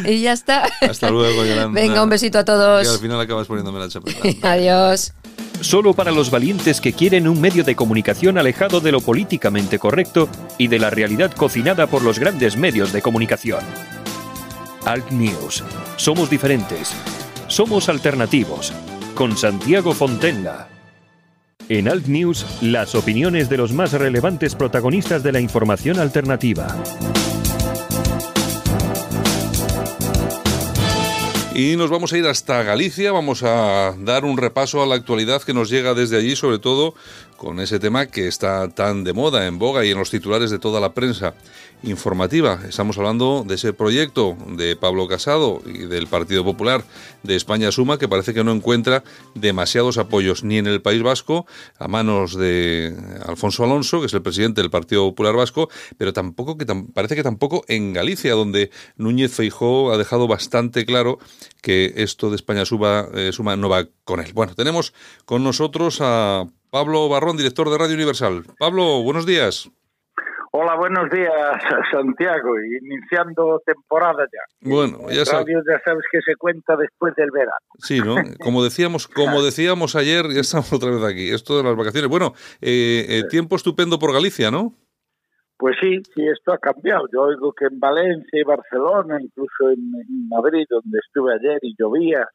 y 0.06 0.22
ya 0.22 0.34
está. 0.34 0.68
Hasta 0.82 1.10
luego, 1.10 1.46
Yolanda. 1.46 1.80
Venga, 1.80 2.04
un 2.04 2.10
besito 2.10 2.40
a 2.40 2.44
Que 2.46 2.52
al 2.52 2.58
todos. 2.58 3.00
final 3.00 3.20
acabas 3.20 3.48
poniéndome 3.48 3.80
la 3.80 3.90
chapela. 3.90 4.18
Adiós. 4.52 5.14
Solo 5.62 5.94
para 5.94 6.12
los 6.12 6.32
valientes 6.32 6.80
que 6.82 6.94
quieren 6.94 7.28
un 7.28 7.40
medio 7.40 7.64
de 7.64 7.76
comunicación 7.76 8.38
alejado 8.38 8.80
de 8.80 8.92
lo 8.92 9.02
políticamente 9.02 9.78
correcto 9.78 10.30
y 10.58 10.68
de 10.68 10.80
la 10.80 10.90
realidad 10.90 11.32
cocinada 11.34 11.88
por 11.88 12.02
los 12.02 12.18
grandes 12.18 12.56
medios 12.58 12.92
de 12.94 13.02
comunicación. 13.02 13.60
Alt 14.90 15.12
News. 15.12 15.64
Somos 15.98 16.32
diferentes. 16.32 16.96
Somos 17.48 17.90
alternativos. 17.90 18.74
Con 19.14 19.38
Santiago 19.38 19.94
Fontenla. 19.94 20.68
En 21.70 21.88
Alt 21.88 22.08
News, 22.08 22.44
las 22.62 22.96
opiniones 22.96 23.50
de 23.50 23.58
los 23.58 23.72
más 23.72 23.94
relevantes 23.94 24.56
protagonistas 24.56 25.22
de 25.22 25.32
la 25.32 25.42
información 25.42 26.00
alternativa. 26.00 26.76
Y 31.54 31.76
nos 31.76 31.92
vamos 31.92 32.12
a 32.14 32.18
ir 32.18 32.26
hasta 32.26 32.64
Galicia, 32.64 33.12
vamos 33.12 33.44
a 33.44 33.94
dar 34.00 34.26
un 34.26 34.38
repaso 34.38 34.82
a 34.82 34.88
la 34.88 34.96
actualidad 34.96 35.44
que 35.44 35.54
nos 35.54 35.70
llega 35.70 35.94
desde 35.94 36.18
allí, 36.18 36.36
sobre 36.36 36.58
todo 36.58 36.96
con 37.40 37.62
ese 37.62 37.80
tema 37.80 38.08
que 38.08 38.28
está 38.28 38.68
tan 38.70 39.06
de 39.06 39.14
moda, 39.14 39.48
en 39.48 39.58
boga 39.58 39.86
y 39.86 39.92
en 39.92 39.98
los 39.98 40.12
titulares 40.12 40.52
de 40.52 40.60
toda 40.60 40.82
la 40.82 40.94
prensa 40.94 41.34
informativa. 41.84 42.60
Estamos 42.68 42.98
hablando 42.98 43.46
de 43.48 43.56
ese 43.56 43.72
proyecto 43.72 44.38
de 44.58 44.76
Pablo 44.76 45.08
Casado 45.08 45.62
y 45.66 45.86
del 45.86 46.08
Partido 46.08 46.44
Popular 46.44 46.84
de 47.24 47.38
España 47.38 47.72
Suma, 47.72 47.98
que 47.98 48.10
parece 48.10 48.34
que 48.34 48.44
no 48.44 48.52
encuentra 48.52 49.06
demasiados 49.36 49.98
apoyos 49.98 50.44
ni 50.44 50.58
en 50.58 50.68
el 50.68 50.82
País 50.82 51.02
Vasco, 51.02 51.46
a 51.80 51.88
manos 51.88 52.36
de 52.36 52.94
Alfonso 53.26 53.64
Alonso, 53.64 54.02
que 54.02 54.08
es 54.08 54.14
el 54.14 54.22
presidente 54.22 54.62
del 54.62 54.70
Partido 54.70 55.08
Popular 55.10 55.38
Vasco, 55.38 55.70
pero 55.98 56.12
tampoco 56.12 56.58
que 56.58 56.66
parece 56.94 57.16
que 57.16 57.24
tampoco 57.24 57.64
en 57.70 57.94
Galicia, 57.94 58.34
donde 58.34 58.70
Núñez 58.98 59.32
Feijó 59.32 59.94
ha 59.94 59.98
dejado 59.98 60.28
bastante 60.28 60.86
claro 60.86 61.20
que 61.62 61.94
esto 61.96 62.30
de 62.30 62.36
España 62.36 62.64
eh, 62.64 63.32
Suma 63.32 63.56
no 63.56 63.70
va 63.70 63.88
con 64.04 64.20
él. 64.20 64.34
Bueno, 64.34 64.56
tenemos 64.56 64.94
con 65.26 65.44
nosotros 65.44 66.00
a 66.02 66.46
Pablo 66.72 67.10
Barrón, 67.10 67.38
director 67.38 67.70
de 67.70 67.78
Radio 67.78 67.96
Universal. 67.96 68.44
Pablo, 68.60 69.02
buenos 69.02 69.26
días. 69.26 69.72
Hola, 70.52 70.76
buenos 70.76 71.10
días, 71.10 71.32
Santiago. 71.92 72.50
Iniciando 72.60 73.62
temporada 73.66 74.26
ya. 74.32 74.70
Bueno, 74.70 75.10
ya 75.10 75.26
sabes. 75.26 75.48
Radio 75.48 75.62
ya 75.68 75.80
sabes 75.84 76.04
que 76.12 76.20
se 76.22 76.36
cuenta 76.36 76.76
después 76.76 77.16
del 77.16 77.32
verano. 77.32 77.58
Sí, 77.80 78.00
¿no? 78.00 78.16
Como 78.44 78.64
decíamos, 78.64 79.08
como 79.08 79.44
decíamos 79.44 79.96
ayer, 79.96 80.26
ya 80.30 80.42
estamos 80.42 80.72
otra 80.74 80.92
vez 80.92 81.04
aquí. 81.04 81.30
Esto 81.32 81.58
de 81.58 81.64
las 81.64 81.76
vacaciones. 81.76 82.10
Bueno, 82.10 82.34
eh, 82.62 83.06
eh, 83.10 83.24
tiempo 83.30 83.56
estupendo 83.56 84.00
por 84.00 84.14
Galicia, 84.14 84.52
¿no? 84.52 84.74
Pues 85.58 85.76
sí, 85.82 86.02
sí, 86.16 86.26
esto 86.26 86.54
ha 86.54 86.58
cambiado. 86.58 87.08
Yo 87.12 87.22
oigo 87.24 87.52
que 87.54 87.66
en 87.66 87.80
Valencia 87.80 88.40
y 88.40 88.44
Barcelona, 88.44 89.18
incluso 89.22 89.70
en, 89.70 89.80
en 89.80 90.30
Madrid, 90.30 90.66
donde 90.70 91.00
estuve 91.06 91.34
ayer 91.34 91.60
y 91.62 91.76
llovía, 91.78 92.28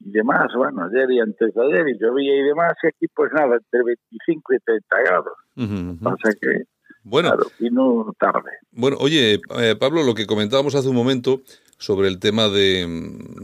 y 0.00 0.10
demás, 0.10 0.48
bueno, 0.56 0.84
ayer 0.84 1.10
y 1.12 1.20
antes 1.20 1.52
de 1.54 1.62
ayer 1.62 1.88
y 1.88 1.98
llovía 2.00 2.34
y 2.38 2.42
demás, 2.42 2.72
y 2.82 2.86
aquí 2.88 3.06
pues 3.14 3.30
nada, 3.32 3.56
entre 3.56 3.82
25 3.84 4.54
y 4.54 4.58
30 4.58 4.96
grados. 5.04 5.32
O 5.56 6.16
sea 6.22 6.32
que, 6.40 6.64
Bueno, 7.02 7.28
claro, 7.30 7.46
y 7.58 7.70
no 7.70 8.14
tarde. 8.18 8.50
bueno, 8.72 8.96
oye, 9.00 9.40
eh, 9.58 9.76
Pablo, 9.78 10.02
lo 10.02 10.14
que 10.14 10.26
comentábamos 10.26 10.74
hace 10.74 10.88
un 10.88 10.96
momento 10.96 11.40
sobre 11.78 12.08
el 12.08 12.18
tema 12.18 12.48
de, 12.48 12.86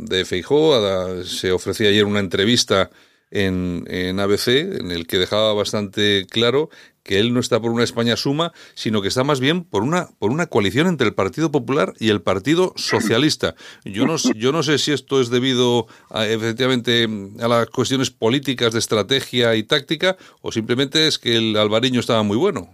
de 0.08 0.25
Feijó, 0.25 0.75
a- 0.75 1.22
se 1.25 1.52
ofrecía 1.52 1.88
ayer 1.88 2.04
una 2.04 2.20
entrevista 2.20 2.90
en, 3.30 3.84
en 3.88 4.20
ABC 4.20 4.48
en 4.80 4.90
el 4.92 5.06
que 5.06 5.18
dejaba 5.18 5.52
bastante 5.54 6.26
claro 6.30 6.68
que 7.06 7.20
él 7.20 7.32
no 7.32 7.40
está 7.40 7.60
por 7.60 7.70
una 7.70 7.84
España 7.84 8.16
suma, 8.16 8.52
sino 8.75 9.00
que 9.00 9.08
está 9.08 9.25
más 9.25 9.40
bien 9.40 9.64
por 9.64 9.82
una 9.82 10.06
por 10.18 10.30
una 10.30 10.46
coalición 10.46 10.86
entre 10.88 11.06
el 11.06 11.14
Partido 11.14 11.50
Popular 11.50 11.92
y 11.98 12.10
el 12.10 12.20
Partido 12.20 12.72
Socialista. 12.76 13.54
Yo 13.84 14.06
no 14.06 14.16
yo 14.34 14.52
no 14.52 14.62
sé 14.62 14.78
si 14.78 14.92
esto 14.92 15.20
es 15.20 15.30
debido 15.30 15.86
a, 16.10 16.26
efectivamente 16.26 17.06
a 17.40 17.48
las 17.48 17.66
cuestiones 17.70 18.10
políticas 18.10 18.72
de 18.72 18.80
estrategia 18.80 19.54
y 19.54 19.62
táctica 19.62 20.16
o 20.42 20.50
simplemente 20.50 21.06
es 21.06 21.18
que 21.18 21.36
el 21.36 21.56
albariño 21.56 22.00
estaba 22.00 22.22
muy 22.22 22.36
bueno. 22.36 22.68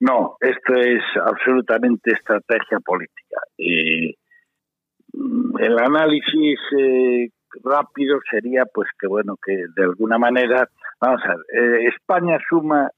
No, 0.00 0.36
esto 0.40 0.74
es 0.74 1.02
absolutamente 1.24 2.12
estrategia 2.12 2.78
política. 2.84 3.40
Eh, 3.56 4.14
el 5.58 5.78
análisis 5.78 6.60
eh, 6.78 7.30
rápido 7.64 8.20
sería 8.30 8.64
pues 8.72 8.88
que 8.98 9.06
bueno 9.08 9.36
que 9.44 9.64
de 9.74 9.84
alguna 9.84 10.18
manera 10.18 10.68
vamos 11.00 11.20
a 11.24 11.28
ver 11.28 11.62
eh, 11.62 11.88
España 11.88 12.38
suma 12.48 12.90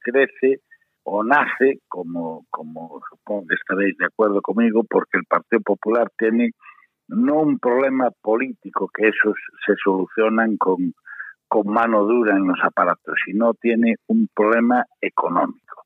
crece 0.00 0.60
o 1.04 1.22
nace 1.22 1.80
como 1.88 2.46
como 2.50 3.00
supongo 3.10 3.46
que 3.48 3.54
estaréis 3.54 3.96
de 3.98 4.06
acuerdo 4.06 4.40
conmigo 4.40 4.84
porque 4.88 5.18
el 5.18 5.24
Partido 5.28 5.60
Popular 5.60 6.10
tiene 6.16 6.52
no 7.08 7.40
un 7.42 7.58
problema 7.58 8.10
político 8.22 8.88
que 8.92 9.08
esos 9.08 9.34
se 9.66 9.74
solucionan 9.82 10.56
con 10.56 10.94
con 11.46 11.66
mano 11.66 12.04
dura 12.04 12.36
en 12.36 12.48
los 12.48 12.58
aparatos 12.62 13.14
sino 13.26 13.52
tiene 13.54 13.96
un 14.06 14.28
problema 14.34 14.84
económico. 15.00 15.84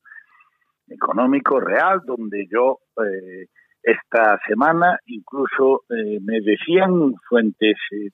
Económico 0.87 1.61
real 1.61 2.01
donde 2.07 2.47
yo 2.51 2.79
eh, 3.05 3.47
esta 3.83 4.39
semana 4.47 4.99
incluso 5.07 5.83
eh, 5.91 6.19
me 6.23 6.41
decían 6.41 7.13
fuentes 7.29 7.77
eh, 7.91 8.11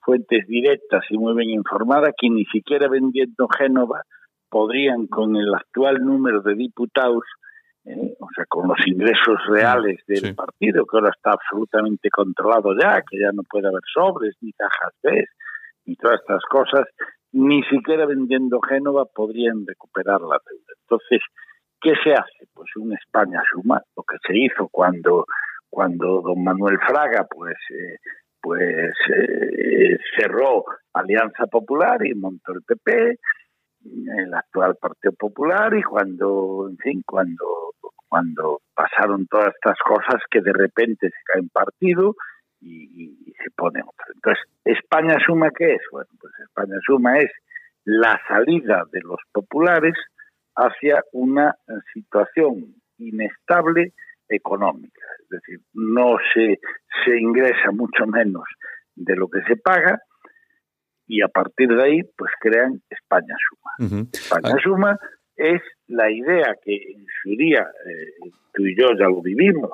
fuentes 0.00 0.46
directas 0.48 1.04
y 1.10 1.16
muy 1.16 1.34
bien 1.36 1.50
informadas 1.50 2.12
que 2.20 2.28
ni 2.28 2.44
siquiera 2.46 2.88
vendiendo 2.88 3.46
Génova 3.56 4.02
podrían 4.50 5.06
con 5.06 5.36
el 5.36 5.54
actual 5.54 5.98
número 6.04 6.42
de 6.42 6.54
diputados 6.54 7.24
eh, 7.84 8.14
o 8.20 8.28
sea 8.34 8.44
con 8.48 8.68
los 8.68 8.78
ingresos 8.86 9.38
reales 9.48 10.00
del 10.06 10.18
Sí. 10.18 10.32
partido 10.34 10.84
que 10.84 10.96
ahora 10.98 11.10
está 11.16 11.32
absolutamente 11.32 12.10
controlado 12.10 12.74
ya 12.78 13.00
que 13.08 13.18
ya 13.18 13.30
no 13.32 13.42
puede 13.48 13.68
haber 13.68 13.82
sobres 13.94 14.34
ni 14.42 14.52
cajas 14.52 14.92
B 15.02 15.24
ni 15.86 15.96
todas 15.96 16.20
estas 16.20 16.42
cosas 16.50 16.86
ni 17.32 17.62
siquiera 17.64 18.04
vendiendo 18.06 18.60
Génova 18.60 19.06
podrían 19.06 19.64
recuperar 19.66 20.20
la 20.20 20.38
deuda 20.46 20.72
entonces 20.82 21.20
¿Qué 21.82 21.94
se 22.04 22.12
hace? 22.12 22.46
Pues 22.52 22.68
un 22.76 22.92
España 22.92 23.40
suma, 23.50 23.80
lo 23.96 24.02
que 24.02 24.16
se 24.26 24.36
hizo 24.36 24.68
cuando 24.70 25.24
cuando 25.70 26.20
don 26.20 26.44
Manuel 26.44 26.78
Fraga 26.86 27.26
pues 27.34 27.56
eh, 27.70 27.96
pues 28.42 28.92
eh, 29.16 29.96
cerró 30.14 30.64
Alianza 30.92 31.46
Popular 31.46 32.04
y 32.06 32.14
montó 32.14 32.52
el 32.52 32.60
PP, 32.66 33.16
el 33.84 34.34
actual 34.34 34.76
Partido 34.76 35.12
Popular 35.12 35.74
y 35.74 35.82
cuando 35.82 36.66
en 36.68 36.76
fin 36.78 37.02
cuando 37.06 37.74
cuando 38.10 38.60
pasaron 38.74 39.26
todas 39.28 39.54
estas 39.54 39.78
cosas 39.86 40.20
que 40.30 40.40
de 40.40 40.52
repente 40.52 41.08
se 41.08 41.22
cae 41.24 41.40
un 41.40 41.48
partido 41.48 42.16
y, 42.60 43.32
se 43.42 43.50
pone 43.52 43.80
otro. 43.80 44.06
Entonces, 44.14 44.44
¿España 44.64 45.16
suma 45.24 45.48
qué 45.56 45.74
es? 45.74 45.82
Bueno, 45.90 46.10
pues 46.20 46.32
España 46.40 46.76
suma 46.84 47.18
es 47.18 47.30
la 47.84 48.20
salida 48.28 48.84
de 48.92 49.00
los 49.00 49.18
populares 49.32 49.94
hacia 50.56 51.02
una 51.12 51.56
situación 51.94 52.74
inestable 52.98 53.94
económica. 54.28 55.06
Es 55.22 55.28
decir, 55.30 55.60
no 55.72 56.18
se, 56.34 56.60
se 57.04 57.18
ingresa 57.18 57.70
mucho 57.72 58.06
menos 58.06 58.44
de 58.94 59.16
lo 59.16 59.28
que 59.28 59.40
se 59.42 59.56
paga 59.56 60.02
y 61.10 61.22
a 61.22 61.28
partir 61.28 61.68
de 61.68 61.82
ahí 61.82 62.02
pues 62.16 62.30
crean 62.40 62.80
España 62.88 63.34
Suma. 63.48 64.06
España 64.12 64.54
Suma 64.62 64.98
es 65.36 65.60
la 65.88 66.08
idea 66.10 66.54
que 66.64 66.74
en 66.74 67.04
su 67.22 67.30
día 67.30 67.66
eh, 67.86 68.30
tú 68.54 68.64
y 68.64 68.76
yo 68.76 68.90
ya 68.96 69.06
lo 69.06 69.20
vivimos, 69.20 69.72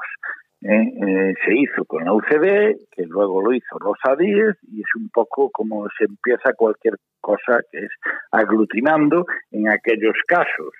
¿eh? 0.63 0.93
Eh, 1.07 1.35
se 1.45 1.55
hizo 1.55 1.85
con 1.85 2.05
la 2.05 2.15
UCD, 2.15 2.89
que 2.91 3.05
luego 3.07 3.43
lo 3.43 3.53
hizo 3.53 3.79
Rosa 3.79 4.17
Díez, 4.17 4.57
y 4.73 4.81
es 4.81 4.95
un 4.97 5.11
poco 5.11 5.51
como 5.51 5.87
se 5.99 6.05
empieza 6.05 6.55
cualquier 6.57 6.95
cosa 7.21 7.61
que 7.71 7.81
es 7.81 7.91
aglutinando 8.31 9.27
en 9.51 9.69
aquellos 9.69 10.17
casos 10.27 10.73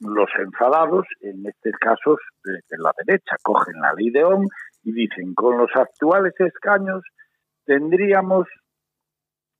los 0.00 0.28
enfadados, 0.38 1.06
en 1.22 1.44
estos 1.44 1.72
casos 1.80 2.18
de, 2.44 2.52
de 2.52 2.78
la 2.78 2.92
derecha, 3.04 3.34
cogen 3.42 3.74
la 3.80 3.94
ley 3.94 4.10
de 4.10 4.22
y 4.84 4.92
dicen, 4.92 5.34
con 5.34 5.58
los 5.58 5.70
actuales 5.74 6.34
escaños 6.38 7.02
tendríamos 7.64 8.46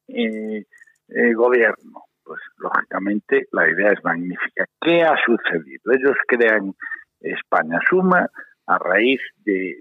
eh, 0.09 0.64
eh, 1.09 1.35
gobierno. 1.35 2.05
Pues 2.25 2.40
lógicamente 2.59 3.47
la 3.53 3.69
idea 3.71 3.92
es 3.92 4.03
magnífica. 4.03 4.66
¿Qué 4.81 5.03
ha 5.03 5.14
sucedido? 5.25 5.92
Ellos 5.92 6.16
crean 6.27 6.75
España 7.21 7.79
Suma 7.88 8.29
a 8.66 8.79
raíz 8.79 9.21
de, 9.45 9.77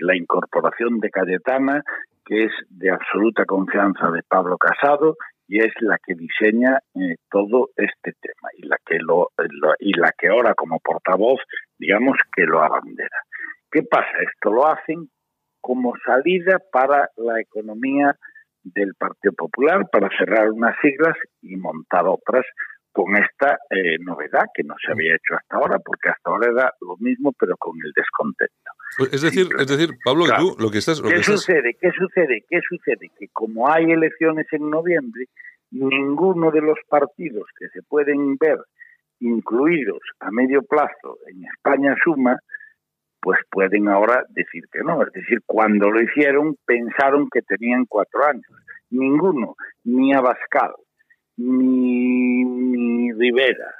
la 0.00 0.16
incorporación 0.16 1.00
de 1.00 1.10
Cayetana, 1.10 1.82
que 2.24 2.44
es 2.44 2.52
de 2.70 2.90
absoluta 2.90 3.44
confianza 3.46 4.10
de 4.12 4.22
Pablo 4.22 4.56
Casado 4.58 5.16
y 5.48 5.58
es 5.58 5.72
la 5.80 5.98
que 6.06 6.14
diseña 6.14 6.78
eh, 6.94 7.16
todo 7.30 7.70
este 7.74 8.12
tema 8.20 8.50
y 8.56 8.66
la 8.66 8.76
que 8.86 8.98
lo- 9.00 9.30
y 9.80 9.92
la 9.98 10.12
que 10.16 10.28
ahora 10.28 10.54
como 10.54 10.78
portavoz 10.78 11.40
digamos 11.78 12.16
que 12.36 12.44
lo 12.44 12.62
abandera. 12.62 13.18
¿Qué 13.70 13.82
pasa? 13.82 14.10
Esto 14.20 14.52
lo 14.52 14.66
hacen 14.66 15.08
como 15.60 15.94
salida 16.04 16.60
para 16.70 17.08
la 17.16 17.40
economía 17.40 18.14
del 18.74 18.94
Partido 18.94 19.32
Popular 19.34 19.86
para 19.90 20.08
cerrar 20.18 20.50
unas 20.50 20.74
siglas 20.82 21.16
y 21.42 21.56
montar 21.56 22.06
otras 22.06 22.44
con 22.92 23.14
esta 23.16 23.58
eh, 23.70 23.96
novedad 24.00 24.46
que 24.54 24.64
no 24.64 24.74
se 24.84 24.90
había 24.90 25.14
hecho 25.14 25.34
hasta 25.36 25.56
ahora, 25.56 25.78
porque 25.78 26.08
hasta 26.08 26.30
ahora 26.30 26.48
era 26.50 26.72
lo 26.80 26.96
mismo 26.98 27.32
pero 27.38 27.56
con 27.58 27.76
el 27.84 27.92
descontento. 27.94 28.54
Pues 28.96 29.12
Es 29.12 29.22
decir, 29.22 29.46
es 29.58 29.66
decir, 29.68 29.90
Pablo, 30.04 30.24
que 30.24 30.30
Claro. 30.30 30.42
tú 30.56 30.56
lo 30.62 30.70
que 30.70 30.78
estás, 30.78 30.98
lo 31.00 31.08
que 31.08 31.14
¿Qué 31.14 31.20
estás 31.20 31.40
sucede? 31.40 31.74
¿Qué 31.80 31.90
sucede? 31.92 32.44
¿Qué 32.48 32.60
sucede? 32.68 33.10
Que 33.18 33.28
como 33.32 33.70
hay 33.70 33.84
elecciones 33.92 34.46
en 34.52 34.70
noviembre, 34.70 35.26
ninguno 35.70 36.50
de 36.50 36.62
los 36.62 36.78
partidos 36.88 37.44
que 37.58 37.68
se 37.68 37.82
pueden 37.82 38.36
ver 38.36 38.58
incluidos 39.20 40.00
a 40.20 40.30
medio 40.30 40.62
plazo 40.62 41.18
en 41.26 41.44
España 41.44 41.94
Suma 42.02 42.38
pues 43.20 43.38
pueden 43.50 43.88
ahora 43.88 44.24
decir 44.30 44.64
que 44.72 44.80
no. 44.80 45.02
Es 45.02 45.12
decir, 45.12 45.40
cuando 45.46 45.90
lo 45.90 46.00
hicieron 46.02 46.56
pensaron 46.64 47.28
que 47.30 47.42
tenían 47.42 47.84
cuatro 47.86 48.24
años. 48.24 48.46
Ninguno, 48.90 49.54
ni 49.84 50.14
Abascal, 50.14 50.72
ni, 51.36 53.12
Rivera, 53.12 53.74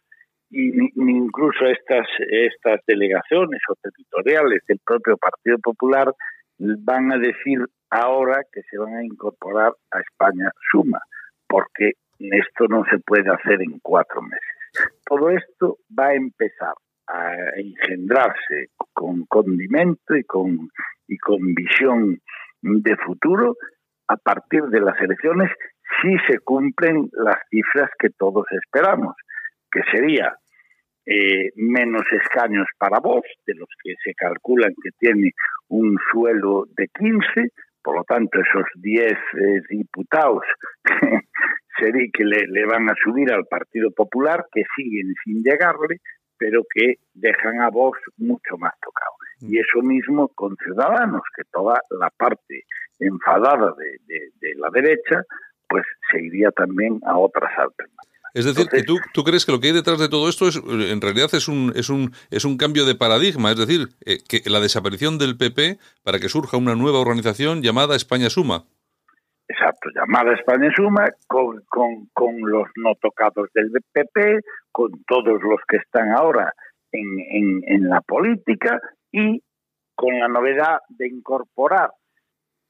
y 0.50 0.70
ni, 0.70 0.90
ni 0.94 1.16
incluso 1.16 1.66
estas, 1.66 2.06
estas 2.18 2.80
delegaciones 2.86 3.60
o 3.70 3.74
territoriales 3.82 4.62
del 4.66 4.80
propio 4.84 5.16
Partido 5.16 5.58
Popular 5.58 6.12
van 6.58 7.12
a 7.12 7.18
decir 7.18 7.58
ahora 7.90 8.42
que 8.52 8.62
se 8.62 8.78
van 8.78 8.94
a 8.96 9.04
incorporar 9.04 9.72
a 9.90 10.00
España 10.00 10.50
Suma, 10.70 11.00
porque 11.46 11.92
esto 12.18 12.66
no 12.68 12.84
se 12.90 12.98
puede 12.98 13.30
hacer 13.30 13.62
en 13.62 13.78
cuatro 13.80 14.20
meses. 14.22 14.92
Todo 15.06 15.30
esto 15.30 15.78
va 15.98 16.08
a 16.08 16.14
empezar 16.14 16.74
a 17.08 17.34
engendrarse 17.56 18.70
con 18.92 19.24
condimento 19.26 20.16
y 20.16 20.24
con, 20.24 20.70
y 21.06 21.16
con 21.18 21.54
visión 21.54 22.20
de 22.60 22.96
futuro 22.96 23.56
a 24.08 24.16
partir 24.16 24.62
de 24.64 24.80
las 24.80 25.00
elecciones 25.00 25.50
si 26.02 26.16
se 26.28 26.38
cumplen 26.40 27.08
las 27.12 27.38
cifras 27.50 27.90
que 27.98 28.10
todos 28.10 28.44
esperamos, 28.50 29.14
que 29.70 29.80
sería 29.90 30.36
eh, 31.06 31.50
menos 31.56 32.02
escaños 32.12 32.66
para 32.78 33.00
vos, 33.00 33.22
de 33.46 33.54
los 33.54 33.68
que 33.82 33.94
se 34.04 34.14
calculan 34.14 34.74
que 34.82 34.90
tiene 34.98 35.32
un 35.68 35.96
suelo 36.12 36.66
de 36.76 36.88
15, 36.88 37.52
por 37.82 37.96
lo 37.96 38.04
tanto 38.04 38.38
esos 38.40 38.66
10 38.76 39.12
eh, 39.12 39.16
diputados 39.70 40.42
que 42.12 42.24
le, 42.24 42.46
le 42.48 42.66
van 42.66 42.90
a 42.90 42.94
subir 43.02 43.32
al 43.32 43.46
Partido 43.46 43.90
Popular, 43.92 44.44
que 44.52 44.64
siguen 44.76 45.14
sin 45.24 45.42
llegarle, 45.42 46.00
pero 46.38 46.62
que 46.72 46.94
dejan 47.14 47.60
a 47.60 47.70
Vox 47.70 47.98
mucho 48.16 48.56
más 48.58 48.72
tocado. 48.82 49.12
Y 49.40 49.58
eso 49.58 49.80
mismo 49.82 50.28
con 50.28 50.56
Ciudadanos, 50.64 51.22
que 51.36 51.42
toda 51.52 51.80
la 51.90 52.10
parte 52.10 52.64
enfadada 52.98 53.74
de, 53.78 53.98
de- 54.06 54.30
de 54.40 54.54
la 54.56 54.68
derecha, 54.70 55.22
pues 55.68 55.84
se 56.10 56.20
iría 56.22 56.50
también 56.50 56.98
a 57.06 57.16
otras 57.18 57.50
alternativas. 57.56 58.06
Es 58.34 58.44
decir, 58.44 58.68
que 58.68 58.78
Entonces- 58.78 59.02
tú, 59.04 59.10
tú 59.14 59.24
crees 59.24 59.46
que 59.46 59.52
lo 59.52 59.60
que 59.60 59.68
hay 59.68 59.72
detrás 59.72 59.98
de 59.98 60.08
todo 60.08 60.28
esto 60.28 60.48
es, 60.48 60.56
en 60.56 61.00
realidad 61.00 61.28
es 61.32 61.48
un, 61.48 61.72
es 61.74 61.88
un, 61.88 62.12
es 62.30 62.44
un 62.44 62.56
cambio 62.56 62.84
de 62.84 62.94
paradigma, 62.94 63.50
es 63.52 63.56
decir, 63.58 63.88
eh, 64.04 64.18
que 64.28 64.48
la 64.50 64.60
desaparición 64.60 65.18
del 65.18 65.36
PP 65.36 65.78
para 66.04 66.18
que 66.18 66.28
surja 66.28 66.56
una 66.56 66.74
nueva 66.74 67.00
organización 67.00 67.62
llamada 67.62 67.96
España 67.96 68.28
Suma. 68.30 68.64
Exacto, 69.50 69.88
llamada 69.94 70.34
España 70.34 70.70
Suma, 70.76 71.06
con, 71.26 71.62
con, 71.68 72.06
con 72.12 72.34
los 72.40 72.68
no 72.76 72.94
tocados 73.00 73.48
del 73.54 73.70
PP, 73.92 74.40
con 74.78 74.92
todos 75.08 75.42
los 75.42 75.58
que 75.66 75.78
están 75.78 76.12
ahora 76.12 76.52
en, 76.92 77.64
en, 77.66 77.88
la 77.88 78.00
política 78.00 78.80
y 79.10 79.42
con 79.96 80.16
la 80.20 80.28
novedad 80.28 80.78
de 80.88 81.08
incorporar 81.08 81.90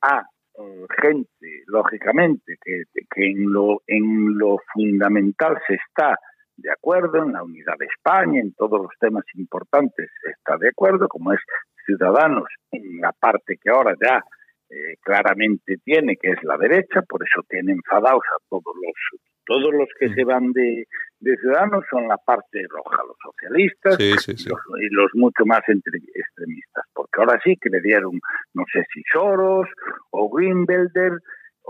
a 0.00 0.22
eh, 0.58 0.86
gente, 1.02 1.64
lógicamente, 1.66 2.56
que, 2.64 2.84
que 3.14 3.30
en, 3.30 3.52
lo, 3.52 3.82
en 3.86 4.38
lo 4.38 4.56
fundamental 4.72 5.60
se 5.66 5.74
está 5.74 6.16
de 6.56 6.72
acuerdo, 6.72 7.22
en 7.22 7.34
la 7.34 7.42
unidad 7.42 7.74
de 7.78 7.84
España, 7.84 8.40
en 8.40 8.54
todos 8.54 8.80
los 8.80 8.92
temas 8.98 9.24
importantes 9.34 10.10
se 10.22 10.30
está 10.30 10.56
de 10.56 10.70
acuerdo, 10.70 11.08
como 11.08 11.34
es 11.34 11.40
Ciudadanos, 11.84 12.48
en 12.70 13.02
la 13.02 13.12
parte 13.12 13.58
que 13.62 13.68
ahora 13.68 13.94
ya 14.00 14.24
eh, 14.70 14.96
claramente 15.02 15.76
tiene, 15.84 16.16
que 16.16 16.30
es 16.30 16.42
la 16.42 16.56
derecha, 16.56 17.02
por 17.02 17.22
eso 17.22 17.42
tiene 17.50 17.72
enfadados 17.72 18.24
a 18.34 18.42
todos 18.48 18.64
los 18.64 19.20
todos 19.48 19.72
los 19.74 19.88
que 19.98 20.14
se 20.14 20.22
van 20.24 20.52
de, 20.52 20.86
de 21.20 21.36
Ciudadanos 21.38 21.82
son 21.90 22.06
la 22.06 22.16
parte 22.18 22.62
roja, 22.70 23.02
los 23.04 23.16
socialistas 23.22 23.96
Sí, 23.96 24.12
sí, 24.18 24.36
sí. 24.36 24.44
y 24.44 24.48
los, 24.50 24.60
y 24.82 24.88
los 24.94 25.10
mucho 25.14 25.44
más 25.46 25.62
entre- 25.68 25.98
extremistas, 26.14 26.84
porque 26.94 27.20
ahora 27.20 27.40
sí 27.42 27.56
que 27.60 27.70
le 27.70 27.80
dieron, 27.80 28.20
no 28.54 28.64
sé 28.72 28.84
si 28.94 29.02
Soros 29.12 29.66
o 30.10 30.28
Greenbelder 30.30 31.12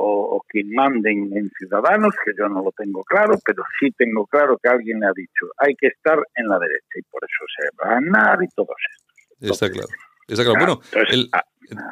o, 0.01 0.37
o 0.37 0.41
quien 0.49 0.71
manden 0.75 1.31
en 1.37 1.51
Ciudadanos, 1.59 2.15
que 2.25 2.33
yo 2.39 2.49
no 2.49 2.63
lo 2.63 2.73
tengo 2.73 3.03
claro, 3.05 3.39
pero 3.45 3.63
sí 3.81 3.91
tengo 3.93 4.27
claro 4.27 4.59
que 4.63 4.69
alguien 4.69 5.01
le 5.01 5.07
ha 5.07 5.13
dicho, 5.15 5.47
hay 5.59 5.75
que 5.77 5.87
estar 5.89 6.19
en 6.35 6.49
la 6.49 6.59
derecha 6.59 6.95
y 6.99 7.03
por 7.03 7.23
eso 7.25 7.45
se 7.57 7.69
va 7.81 7.93
a 7.93 7.95
ganar 8.01 8.43
y 8.43 8.49
todo 8.49 8.69
eso. 8.69 9.53
Está 9.53 9.71
claro. 9.71 9.89
Está 10.29 10.45
claro. 10.45 10.59
Bueno, 10.59 10.81
Entonces, 10.93 11.15
el- 11.15 11.29
ah, 11.33 11.43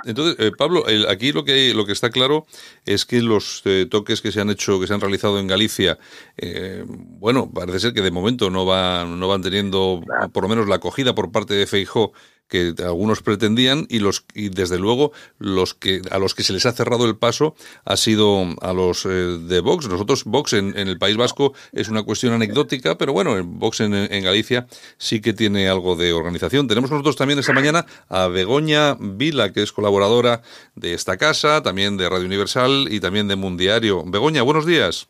entonces, 0.05 0.37
eh, 0.39 0.53
Pablo, 0.57 0.87
el- 0.87 1.09
aquí 1.09 1.33
lo 1.33 1.45
que 1.45 1.75
lo 1.75 1.85
que 1.87 1.93
está 1.93 2.11
claro 2.11 2.47
es 2.85 3.05
que 3.05 3.21
los 3.23 3.63
eh, 3.65 3.87
toques 3.91 4.21
que 4.21 4.33
se 4.33 4.41
han 4.41 4.51
hecho, 4.51 4.81
que 4.81 4.87
se 4.87 4.95
han 4.95 5.01
realizado 5.01 5.39
en 5.39 5.47
Galicia, 5.47 5.99
eh, 6.37 6.85
bueno, 6.87 7.51
parece 7.53 7.81
ser 7.81 7.93
que 7.95 8.03
de 8.03 8.11
momento 8.11 8.51
no 8.51 8.65
van 8.65 9.19
no 9.21 9.29
van 9.29 9.43
teniendo 9.43 10.03
por 10.33 10.43
lo 10.43 10.49
menos 10.49 10.69
la 10.69 10.77
acogida 10.77 11.15
por 11.15 11.31
parte 11.33 11.55
de 11.55 11.67
Feijó 11.67 12.13
que 12.49 12.75
algunos 12.79 13.23
pretendían 13.23 13.87
y 13.89 13.99
los 13.99 14.25
y 14.35 14.49
desde 14.49 14.79
luego 14.79 15.13
los 15.39 15.75
que 15.75 16.03
a 16.11 16.19
los 16.19 16.35
que 16.35 16.45
se 16.45 16.53
les 16.53 16.67
ha 16.67 16.73
cerrado 16.73 17.07
el 17.07 17.17
paso 17.17 17.55
ha 17.85 17.97
sido 17.97 18.47
a 18.61 18.73
los 18.73 19.05
eh, 19.05 19.09
de 19.09 19.61
Vox. 19.61 19.89
Nosotros 19.89 20.25
Vox 20.25 20.53
en, 20.53 20.77
el 20.77 20.99
País 20.99 21.17
Vasco 21.17 21.55
es 21.73 21.89
una 21.89 22.03
cuestión 22.03 22.33
anecdótica, 22.33 22.99
pero 22.99 23.13
bueno, 23.13 23.37
en 23.37 23.59
Vox 23.59 23.81
en, 23.81 23.95
en 23.95 24.25
Galicia 24.25 24.67
sí 24.99 25.21
que 25.21 25.33
tiene 25.33 25.69
algo 25.69 25.97
de 25.97 26.13
organización. 26.13 26.69
Tenemos 26.69 26.91
nosotros 26.91 27.17
también 27.17 27.39
esta 27.39 27.53
mañana 27.53 27.87
a 28.09 28.29
Begoña 28.29 28.97
Vila, 28.99 29.53
que 29.53 29.63
es 29.63 29.73
colaboradora 29.73 30.43
de 30.75 30.95
esta 30.95 31.17
casa, 31.17 31.63
también 31.63 31.97
de 31.97 32.09
Radio 32.09 32.27
Universal 32.27 32.89
y 32.91 33.01
también 33.01 33.29
de 33.29 33.37
Mundiario. 33.37 34.05
Begoña, 34.07 34.43
buenos 34.43 34.67
días. 34.67 35.09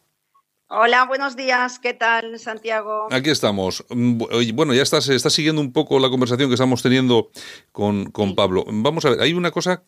Hola, 0.69 1.05
buenos 1.07 1.37
días. 1.37 1.79
¿Qué 1.79 1.95
tal, 1.95 2.41
Santiago? 2.41 3.07
Aquí 3.13 3.31
estamos. 3.31 3.85
Mm, 3.89 4.23
Bueno, 4.55 4.75
ya 4.75 4.83
estás, 4.83 5.09
estás 5.09 5.33
siguiendo 5.33 5.61
un 5.61 5.73
poco 5.73 6.01
la 6.01 6.11
conversación 6.11 6.49
que 6.51 6.55
estamos 6.55 6.83
teniendo 6.83 7.31
con, 7.71 8.11
con 8.11 8.35
Pablo. 8.35 8.65
Vamos 8.67 9.05
a 9.05 9.11
ver, 9.11 9.21
hay 9.21 9.33
una 9.33 9.53
cosa 9.53 9.85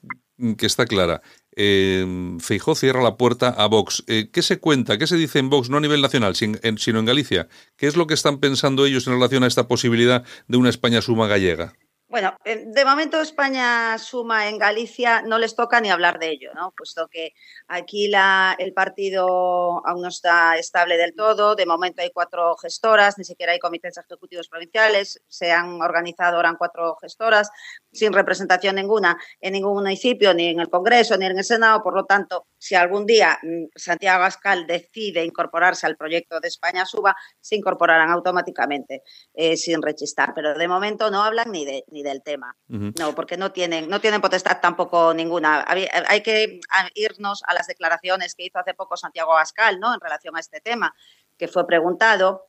que 0.56 0.66
está 0.66 0.86
clara. 0.86 1.20
Eh, 1.56 2.36
Feijó 2.38 2.76
cierra 2.76 3.02
la 3.02 3.16
puerta 3.16 3.48
a 3.48 3.66
Vox. 3.66 4.04
Eh, 4.06 4.30
¿Qué 4.32 4.42
se 4.42 4.60
cuenta? 4.60 4.98
¿Qué 4.98 5.08
se 5.08 5.16
dice 5.16 5.40
en 5.40 5.50
Vox, 5.50 5.68
no 5.68 5.78
a 5.78 5.80
nivel 5.80 6.00
nacional, 6.00 6.36
sino 6.36 6.58
en 6.62 7.04
Galicia? 7.04 7.48
¿Qué 7.76 7.88
es 7.88 7.96
lo 7.96 8.06
que 8.06 8.14
están 8.14 8.38
pensando 8.38 8.86
ellos 8.86 9.04
en 9.08 9.14
relación 9.14 9.42
a 9.42 9.48
esta 9.48 9.66
posibilidad 9.66 10.24
de 10.46 10.58
una 10.58 10.70
España 10.70 11.02
suma 11.02 11.26
gallega? 11.26 11.74
Bueno, 12.10 12.34
de 12.42 12.84
momento 12.86 13.20
España 13.20 13.98
suma 13.98 14.48
en 14.48 14.56
Galicia, 14.56 15.20
no 15.20 15.36
les 15.38 15.54
toca 15.54 15.78
ni 15.78 15.90
hablar 15.90 16.18
de 16.18 16.30
ello, 16.30 16.54
¿no? 16.54 16.72
Puesto 16.74 17.06
que 17.08 17.34
aquí 17.66 18.08
la, 18.08 18.56
el 18.58 18.72
partido 18.72 19.86
aún 19.86 20.00
no 20.00 20.08
está 20.08 20.56
estable 20.56 20.96
del 20.96 21.14
todo, 21.14 21.54
de 21.54 21.66
momento 21.66 22.00
hay 22.00 22.10
cuatro 22.10 22.56
gestoras, 22.56 23.18
ni 23.18 23.24
siquiera 23.24 23.52
hay 23.52 23.58
comités 23.58 23.98
ejecutivos 23.98 24.48
provinciales, 24.48 25.22
se 25.28 25.52
han 25.52 25.82
organizado 25.82 26.36
ahora 26.36 26.54
cuatro 26.56 26.96
gestoras, 26.96 27.50
sin 27.92 28.14
representación 28.14 28.76
ninguna 28.76 29.18
en 29.42 29.52
ningún 29.52 29.74
municipio, 29.74 30.32
ni 30.32 30.48
en 30.48 30.60
el 30.60 30.70
Congreso, 30.70 31.18
ni 31.18 31.26
en 31.26 31.36
el 31.36 31.44
Senado, 31.44 31.82
por 31.82 31.94
lo 31.94 32.06
tanto, 32.06 32.46
si 32.58 32.74
algún 32.74 33.06
día 33.06 33.38
mm, 33.42 33.66
Santiago 33.74 34.24
Ascal 34.24 34.66
decide 34.66 35.24
incorporarse 35.24 35.86
al 35.86 35.96
proyecto 35.96 36.40
de 36.40 36.48
España 36.48 36.84
Suba, 36.84 37.16
se 37.40 37.56
incorporarán 37.56 38.10
automáticamente, 38.10 39.02
eh, 39.34 39.56
sin 39.56 39.80
rechistar, 39.80 40.34
pero 40.34 40.54
de 40.58 40.68
momento 40.68 41.10
no 41.10 41.22
hablan 41.22 41.50
ni, 41.52 41.64
de, 41.64 41.84
ni 41.88 42.02
del 42.02 42.22
tema. 42.22 42.56
No, 42.98 43.14
porque 43.14 43.36
no 43.36 43.52
tienen, 43.52 43.88
no 43.88 44.00
tienen 44.00 44.20
potestad 44.20 44.60
tampoco 44.60 45.14
ninguna. 45.14 45.60
Había- 45.60 45.90
Hay 46.08 46.22
que 46.22 46.60
a- 46.70 46.88
irnos 46.94 47.42
a 47.46 47.54
las 47.54 47.66
declaraciones 47.68 48.34
que 48.34 48.44
hizo 48.44 48.58
hace 48.58 48.74
poco 48.74 48.96
Santiago 48.96 49.32
Abascal, 49.32 49.78
¿no? 49.80 49.94
En 49.94 50.00
relación 50.00 50.36
a 50.36 50.40
este 50.40 50.60
tema, 50.60 50.94
que 51.36 51.46
fue 51.48 51.66
preguntado 51.66 52.47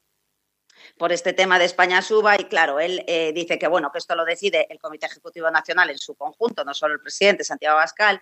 por 0.98 1.12
este 1.12 1.34
tema 1.34 1.60
de 1.60 1.66
España 1.66 2.02
suba 2.02 2.36
y 2.40 2.46
claro, 2.46 2.80
él 2.80 3.04
eh, 3.08 3.32
dice 3.34 3.58
que 3.60 3.68
bueno, 3.68 3.92
que 3.92 4.00
esto 4.00 4.16
lo 4.16 4.26
decide 4.26 4.68
el 4.70 4.80
Comité 4.80 5.06
Ejecutivo 5.06 5.50
Nacional 5.52 5.90
en 5.90 5.98
su 5.98 6.16
conjunto, 6.16 6.64
no 6.64 6.74
solo 6.74 6.94
el 6.96 7.02
presidente 7.02 7.44
Santiago 7.44 7.78
Abascal, 7.78 8.22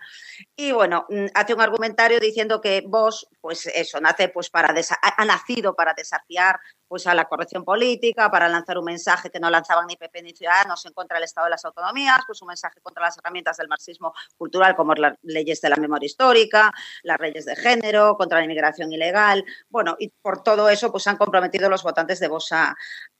y 0.56 0.72
bueno, 0.72 1.06
mm, 1.10 1.28
hace 1.34 1.54
un 1.54 1.62
argumentario 1.62 2.20
diciendo 2.20 2.62
que 2.62 2.84
vos, 2.86 3.28
pues 3.42 3.66
eso, 3.68 4.00
nace 4.00 4.30
pues 4.30 4.50
para 4.50 4.74
ha 5.18 5.26
nacido 5.26 5.76
para 5.76 5.94
desafiar 5.94 6.60
pues 6.88 7.08
a 7.08 7.14
la 7.14 7.26
corrección 7.26 7.64
política, 7.64 8.30
para 8.32 8.48
lanzar 8.48 8.78
un 8.78 8.86
mensaje 8.86 9.30
que 9.30 9.40
no 9.40 9.50
lanzaban 9.50 9.88
ni 9.88 9.96
PP 9.96 10.22
ni 10.22 10.32
Ciudadanos 10.32 10.86
en 10.86 10.94
contra 10.94 11.16
del 11.16 11.26
Estado 11.26 11.46
de 11.46 11.52
las 11.52 11.66
Autonomías, 11.66 12.20
pues 12.26 12.42
un 12.42 12.48
mensaje 12.48 12.80
contra 12.82 13.04
las 13.04 13.18
herramientas 13.18 13.58
del 13.58 13.68
marxismo 13.68 14.14
cultural 14.38 14.76
como 14.76 14.94
las 14.94 15.16
leyes 15.24 15.62
de 15.62 15.70
la 15.70 15.76
memoria 15.76 16.06
histórica, 16.06 16.72
las 17.04 17.20
leyes 17.20 17.46
de 17.46 17.56
género, 17.56 18.16
contra 18.18 18.40
la 18.40 18.46
inmigración 18.46 18.92
ilegal. 18.92 19.44
Bueno, 19.70 19.96
y 20.00 20.10
por 20.10 20.44
todo 20.44 20.70
eso 20.70 20.92
pues 20.92 21.08
han 21.08 21.18
comprometido 21.18 21.70
los 21.70 21.84
votantes 21.84 22.20
de 22.20 22.28
Vox 22.28 22.52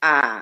a, 0.02 0.38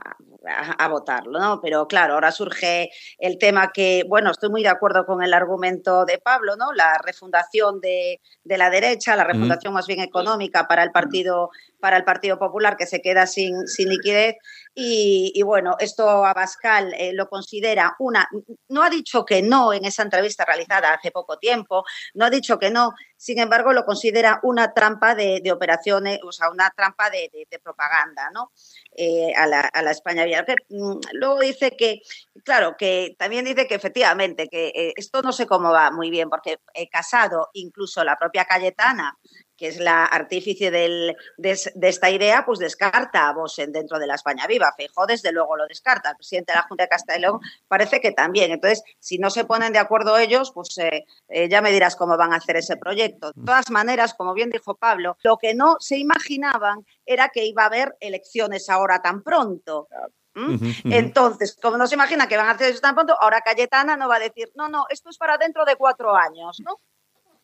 a- 0.48 0.84
a 0.86 0.88
votarlo, 0.90 1.40
¿no? 1.40 1.60
Pero 1.62 1.88
claro, 1.88 2.14
ahora 2.16 2.32
surge 2.32 2.90
el 3.18 3.38
tema 3.38 3.72
que, 3.74 4.04
bueno, 4.08 4.32
estoy 4.32 4.50
muy 4.50 4.64
de 4.64 4.70
acuerdo 4.70 5.06
con 5.06 5.24
el 5.24 5.34
argumento 5.34 6.06
de 6.06 6.18
Pablo, 6.20 6.56
¿no? 6.56 6.74
La 6.74 6.98
refundación 7.04 7.80
de, 7.82 8.22
de 8.44 8.58
la 8.58 8.70
derecha, 8.70 9.16
la 9.16 9.24
refundación 9.24 9.74
más 9.74 9.88
bien 9.88 10.02
económica 10.02 10.68
para 10.68 10.84
el 10.84 10.92
partido, 10.92 11.50
para 11.80 11.98
el 11.98 12.04
Partido 12.04 12.38
Popular 12.38 12.78
que 12.78 12.86
se 12.86 13.02
queda 13.02 13.28
sin, 13.28 13.68
sin 13.68 13.90
liquidez 13.90 14.36
Y, 14.78 15.42
bueno, 15.44 15.78
esto 15.80 16.26
Abascal 16.26 16.94
eh, 16.96 17.14
lo 17.14 17.30
considera 17.30 17.96
una, 17.98 18.28
no 18.68 18.84
ha 18.84 18.90
dicho 18.90 19.24
que 19.24 19.42
no 19.42 19.72
en 19.72 19.86
esa 19.86 20.04
entrevista 20.04 20.44
realizada 20.44 20.94
hace 20.94 21.12
poco 21.12 21.38
tiempo, 21.38 21.86
no 22.14 22.26
ha 22.26 22.30
dicho 22.30 22.60
que 22.60 22.70
no, 22.70 22.94
sin 23.16 23.40
embargo 23.40 23.72
lo 23.72 23.86
considera 23.86 24.42
una 24.44 24.74
trampa 24.74 25.16
de, 25.16 25.42
operaciones, 25.50 26.20
o 26.26 26.34
sea, 26.34 26.50
una 26.50 26.70
trampa 26.76 27.10
de, 27.10 27.30
propaganda, 27.64 28.30
¿no? 28.34 28.52
Eh, 28.92 29.34
a, 29.34 29.48
la, 29.48 29.62
a, 29.62 29.82
la, 29.82 29.92
España. 29.92 30.26
Mm, 30.70 31.00
luego 31.14 31.40
dice 31.40 31.72
que, 31.78 32.02
claro, 32.44 32.76
que 32.78 33.16
también 33.18 33.46
dice 33.46 33.68
que 33.68 33.76
efectivamente, 33.76 34.50
que 34.50 34.68
eh, 34.76 34.94
esto 34.98 35.22
no 35.22 35.32
sé 35.32 35.48
cómo 35.48 35.72
va 35.72 35.90
muy 35.90 36.10
bien, 36.10 36.30
porque 36.30 36.60
he 36.74 36.90
Casado, 36.90 37.50
incluso 37.54 38.04
la 38.04 38.18
propia 38.18 38.44
Cayetana, 38.44 39.18
que 39.58 39.68
es 39.68 39.80
la 39.80 40.06
artífice 40.06 40.72
del, 40.72 41.16
de, 41.38 41.60
de, 41.76 41.88
esta 41.88 42.10
idea, 42.10 42.46
pues 42.46 42.60
descarta 42.60 43.30
a 43.30 43.34
Bosen 43.34 43.72
dentro 43.72 44.00
de 44.00 44.08
la 44.08 44.16
España 44.16 44.48
viva. 44.48 44.74
Feijó, 44.76 45.06
desde 45.06 45.32
luego, 45.32 45.56
lo 45.56 45.68
descarta. 45.68 46.12
El 46.12 46.18
presidente 46.18 46.52
de 46.52 46.58
la 46.58 46.64
Junta 46.64 46.88
de 47.08 47.20
León 47.20 47.40
parece 47.68 48.02
que 48.02 48.12
también. 48.12 48.52
Entonces, 48.52 48.84
si 49.00 49.18
no 49.18 49.30
se 49.30 49.46
ponen 49.46 49.74
de 49.74 49.80
acuerdo 49.80 50.18
ellos, 50.18 50.52
pues 50.54 50.78
eh, 50.78 51.06
eh, 51.30 51.50
ya 51.50 51.62
me 51.62 51.72
dirás 51.72 51.96
cómo 51.96 52.18
van 52.18 52.34
a 52.34 52.38
hacer 52.38 52.58
ese 52.58 52.78
proyecto. 52.78 53.32
De 53.34 53.46
todas 53.46 53.72
maneras, 53.72 54.14
como 54.14 54.34
bien 54.34 54.50
dijo 54.50 54.76
Pablo, 54.76 55.18
lo 55.24 55.38
que 55.38 55.54
no 55.54 55.78
se 55.80 55.98
imaginaban 55.98 56.86
era 57.06 57.30
que 57.30 57.46
iba 57.46 57.64
a 57.64 57.68
haber 57.68 57.96
elecciones 58.00 58.70
ahora 58.70 59.02
tan 59.02 59.24
pronto. 59.24 59.88
¿Mm? 60.34 60.92
Entonces, 60.92 61.58
como 61.62 61.78
no 61.78 61.88
se 61.88 61.96
imagina 61.96 62.28
que 62.28 62.36
van 62.36 62.48
a 62.48 62.52
hacer 62.52 62.72
eso 62.72 62.82
tan 62.82 62.94
pronto, 62.94 63.16
ahora 63.20 63.42
Cayetana 63.42 63.96
no 63.96 64.10
va 64.10 64.18
a 64.18 64.20
decir, 64.20 64.52
no, 64.56 64.68
no, 64.68 64.86
esto 64.90 65.10
es 65.10 65.18
para 65.18 65.38
dentro 65.38 65.64
de 65.64 65.78
cuatro 65.78 66.14
años, 66.14 66.62
¿no? 66.64 66.82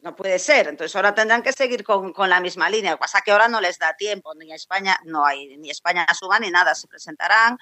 No 0.01 0.15
puede 0.15 0.39
ser. 0.39 0.67
Entonces 0.67 0.95
ahora 0.95 1.13
tendrán 1.13 1.43
que 1.43 1.53
seguir 1.53 1.83
con, 1.83 2.11
con, 2.11 2.29
la 2.29 2.39
misma 2.39 2.69
línea. 2.69 2.91
Lo 2.91 2.97
que 2.97 3.01
pasa 3.01 3.19
es 3.19 3.23
que 3.23 3.31
ahora 3.31 3.47
no 3.47 3.61
les 3.61 3.77
da 3.77 3.95
tiempo, 3.95 4.33
ni 4.35 4.51
España, 4.51 4.97
no 5.05 5.25
hay, 5.25 5.57
ni 5.57 5.69
España 5.69 6.05
suba 6.19 6.39
ni 6.39 6.49
nada. 6.49 6.75
Se 6.75 6.87
presentarán, 6.87 7.57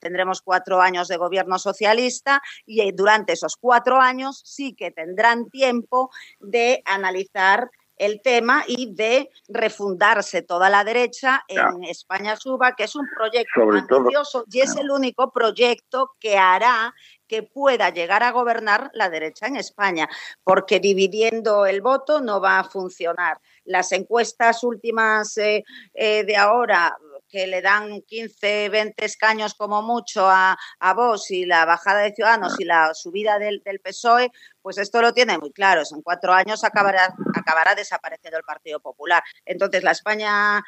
tendremos 0.00 0.40
cuatro 0.42 0.80
años 0.80 1.08
de 1.08 1.16
gobierno 1.16 1.58
socialista 1.58 2.42
y 2.64 2.80
eh, 2.80 2.92
durante 2.94 3.32
esos 3.32 3.56
cuatro 3.56 4.00
años 4.00 4.42
sí 4.44 4.74
que 4.74 4.90
tendrán 4.90 5.50
tiempo 5.50 6.10
de 6.40 6.82
analizar 6.84 7.70
el 7.96 8.20
tema 8.22 8.64
y 8.66 8.94
de 8.94 9.30
refundarse 9.48 10.42
toda 10.42 10.70
la 10.70 10.84
derecha 10.84 11.44
en. 11.48 11.84
España 11.84 12.36
Suba, 12.36 12.74
que 12.74 12.84
es 12.84 12.96
un 12.96 13.06
proyecto 13.16 13.60
Sobre 13.60 13.80
ambicioso 13.80 14.42
todo, 14.42 14.46
y 14.50 14.60
es 14.60 14.76
el 14.76 14.90
único 14.90 15.30
proyecto 15.30 16.12
que 16.20 16.36
hará 16.36 16.94
que 17.26 17.42
pueda 17.42 17.90
llegar 17.90 18.22
a 18.22 18.30
gobernar 18.30 18.90
la 18.94 19.10
derecha 19.10 19.46
en 19.46 19.56
España, 19.56 20.08
porque 20.44 20.80
dividiendo 20.80 21.66
el 21.66 21.80
voto 21.80 22.20
no 22.20 22.40
va 22.40 22.60
a 22.60 22.64
funcionar. 22.64 23.40
Las 23.64 23.92
encuestas 23.92 24.62
últimas 24.62 25.36
eh, 25.38 25.64
eh, 25.94 26.24
de 26.24 26.36
ahora 26.36 26.96
que 27.28 27.46
le 27.46 27.60
dan 27.60 28.02
15, 28.02 28.68
20 28.68 29.04
escaños 29.04 29.54
como 29.54 29.82
mucho 29.82 30.26
a, 30.28 30.56
a 30.78 30.94
Vox 30.94 31.30
y 31.32 31.44
la 31.44 31.64
bajada 31.64 32.02
de 32.02 32.14
Ciudadanos 32.14 32.58
y 32.60 32.64
la 32.64 32.94
subida 32.94 33.38
del, 33.38 33.62
del, 33.64 33.80
PSOE, 33.80 34.30
pues 34.66 34.78
esto 34.78 35.00
lo 35.00 35.14
tiene 35.14 35.38
muy 35.38 35.52
claro. 35.52 35.82
En 35.94 36.02
cuatro 36.02 36.32
años 36.32 36.64
acabará, 36.64 37.14
acabará 37.36 37.76
desapareciendo 37.76 38.36
el 38.36 38.42
Partido 38.42 38.80
Popular. 38.80 39.22
Entonces, 39.44 39.84
la 39.84 39.92
España, 39.92 40.60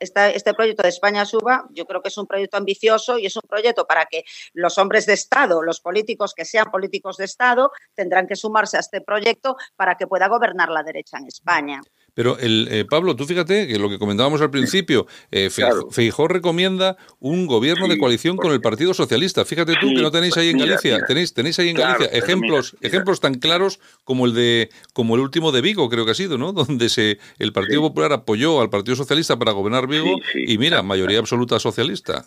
esta, 0.00 0.30
este 0.30 0.52
proyecto 0.52 0.82
de 0.82 0.88
España 0.88 1.24
Suba, 1.24 1.64
yo 1.70 1.86
creo 1.86 2.02
que 2.02 2.08
es 2.08 2.18
un 2.18 2.26
proyecto 2.26 2.56
ambicioso 2.56 3.18
y 3.18 3.26
es 3.26 3.36
un 3.36 3.48
proyecto 3.48 3.86
para 3.86 4.06
que 4.06 4.24
los 4.52 4.78
hombres 4.78 5.06
de 5.06 5.12
Estado, 5.12 5.62
los 5.62 5.80
políticos 5.80 6.34
que 6.34 6.44
sean 6.44 6.72
políticos 6.72 7.18
de 7.18 7.26
Estado, 7.26 7.70
tendrán 7.94 8.26
que 8.26 8.34
sumarse 8.34 8.78
a 8.78 8.80
este 8.80 9.00
proyecto 9.00 9.56
para 9.76 9.94
que 9.94 10.08
pueda 10.08 10.26
gobernar 10.26 10.68
la 10.70 10.82
derecha 10.82 11.18
en 11.18 11.26
España. 11.26 11.80
Pero, 12.16 12.38
el, 12.38 12.66
eh, 12.70 12.86
Pablo, 12.88 13.14
tú 13.14 13.26
fíjate 13.26 13.68
que 13.68 13.78
lo 13.78 13.90
que 13.90 13.98
comentábamos 13.98 14.40
al 14.40 14.50
principio, 14.50 15.06
eh, 15.30 15.50
Feijó, 15.50 16.28
recomienda 16.28 16.96
un 17.20 17.46
gobierno 17.46 17.84
sí, 17.84 17.92
de 17.92 17.98
coalición 17.98 18.38
con 18.38 18.52
el 18.52 18.62
Partido 18.62 18.94
Socialista. 18.94 19.44
Fíjate 19.44 19.74
tú 19.78 19.88
sí, 19.88 19.96
que 19.96 20.00
no 20.00 20.10
tenéis 20.10 20.34
ahí 20.38 20.48
en 20.48 20.56
Galicia, 20.56 20.94
mira. 20.94 21.06
tenéis, 21.06 21.34
tenéis 21.34 21.58
ahí 21.58 21.68
en 21.68 21.76
claro, 21.76 21.98
Galicia 21.98 22.18
ejemplos, 22.18 22.74
mira, 22.80 22.88
ejemplos 22.88 23.20
tan 23.20 23.34
claros 23.34 23.80
como 24.04 24.24
el 24.24 24.32
de, 24.32 24.70
como 24.94 25.14
el 25.16 25.20
último 25.20 25.52
de 25.52 25.60
Vigo, 25.60 25.90
creo 25.90 26.06
que 26.06 26.12
ha 26.12 26.14
sido, 26.14 26.38
¿no? 26.38 26.52
Donde 26.54 26.88
se, 26.88 27.18
el 27.38 27.52
Partido 27.52 27.82
sí. 27.82 27.88
Popular 27.88 28.14
apoyó 28.14 28.62
al 28.62 28.70
Partido 28.70 28.96
Socialista 28.96 29.38
para 29.38 29.52
gobernar 29.52 29.86
Vigo 29.86 30.16
y 30.34 30.56
mira, 30.56 30.82
mayoría 30.82 31.18
absoluta 31.18 31.58
socialista. 31.58 32.24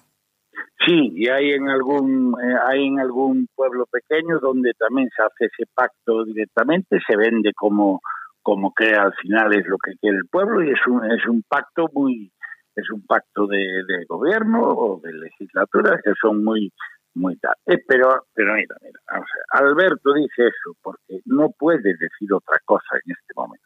Sí, 0.86 1.14
y 1.16 1.28
hay 1.30 1.52
en 1.52 1.68
algún 1.68 2.36
eh, 2.42 2.56
hay 2.68 2.86
en 2.86 3.00
algún 3.00 3.48
pueblo 3.56 3.86
pequeño 3.92 4.40
donde 4.40 4.72
también 4.78 5.10
se 5.16 5.24
hace 5.24 5.46
ese 5.46 5.70
pacto 5.74 6.24
directamente, 6.26 7.00
se 7.06 7.18
vende 7.18 7.52
como 7.54 8.02
como 8.42 8.74
que 8.74 8.94
al 8.94 9.14
final 9.16 9.54
es 9.54 9.66
lo 9.68 9.78
que 9.78 9.96
quiere 9.98 10.18
el 10.18 10.28
pueblo 10.30 10.64
y 10.64 10.72
es 10.72 10.88
un, 10.88 11.12
es 11.12 11.26
un 11.28 11.44
pacto 11.48 11.90
muy 11.94 12.32
es 12.76 12.90
un 12.92 13.06
pacto 13.06 13.46
de, 13.48 13.84
de 13.88 14.06
gobierno 14.08 14.62
o 14.62 15.02
de 15.04 15.12
legislatura 15.14 16.00
que 16.04 16.14
son 16.22 16.44
muy 16.44 16.72
muy 17.16 17.36
tal. 17.38 17.56
Eh, 17.66 17.84
pero 17.88 18.26
pero 18.34 18.54
mira, 18.54 18.76
mira, 18.82 19.00
o 19.08 19.26
sea, 19.26 19.68
Alberto 19.68 20.14
dice 20.14 20.48
eso 20.48 20.76
porque 20.82 21.20
no 21.26 21.50
puede 21.58 21.94
decir 22.00 22.34
otra 22.34 22.58
cosa 22.66 22.96
en 23.06 23.12
este 23.12 23.34
momento. 23.36 23.66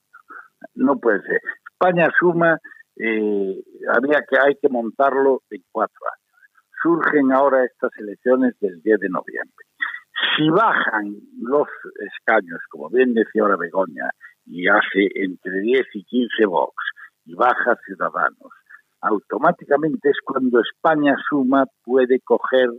No 0.76 0.98
puede 0.98 1.22
ser. 1.24 1.42
España 1.72 2.10
suma 2.18 2.58
eh, 2.96 3.64
había 3.90 4.24
que 4.30 4.38
hay 4.40 4.56
que 4.62 4.70
montarlo 4.70 5.42
en 5.50 5.64
cuatro 5.72 6.00
años. 6.06 6.24
Surgen 6.82 7.32
ahora 7.32 7.64
estas 7.64 7.92
elecciones 7.98 8.56
del 8.60 8.82
10 8.82 9.00
de 9.00 9.10
noviembre. 9.10 9.66
Si 10.36 10.50
bajan 10.50 11.16
los 11.42 11.68
escaños, 12.00 12.60
como 12.70 12.90
bien 12.90 13.14
decía 13.14 13.42
ahora 13.42 13.58
Begoña, 13.58 14.10
y 14.46 14.68
hace 14.68 15.10
entre 15.16 15.60
10 15.62 15.82
y 15.94 16.04
15 16.04 16.46
Vox 16.46 16.76
y 17.26 17.36
baja 17.36 17.78
Ciudadanos, 17.86 18.52
automáticamente 19.02 20.10
es 20.10 20.18
cuando 20.24 20.60
España 20.60 21.16
suma 21.30 21.66
puede 21.84 22.20
coger 22.22 22.70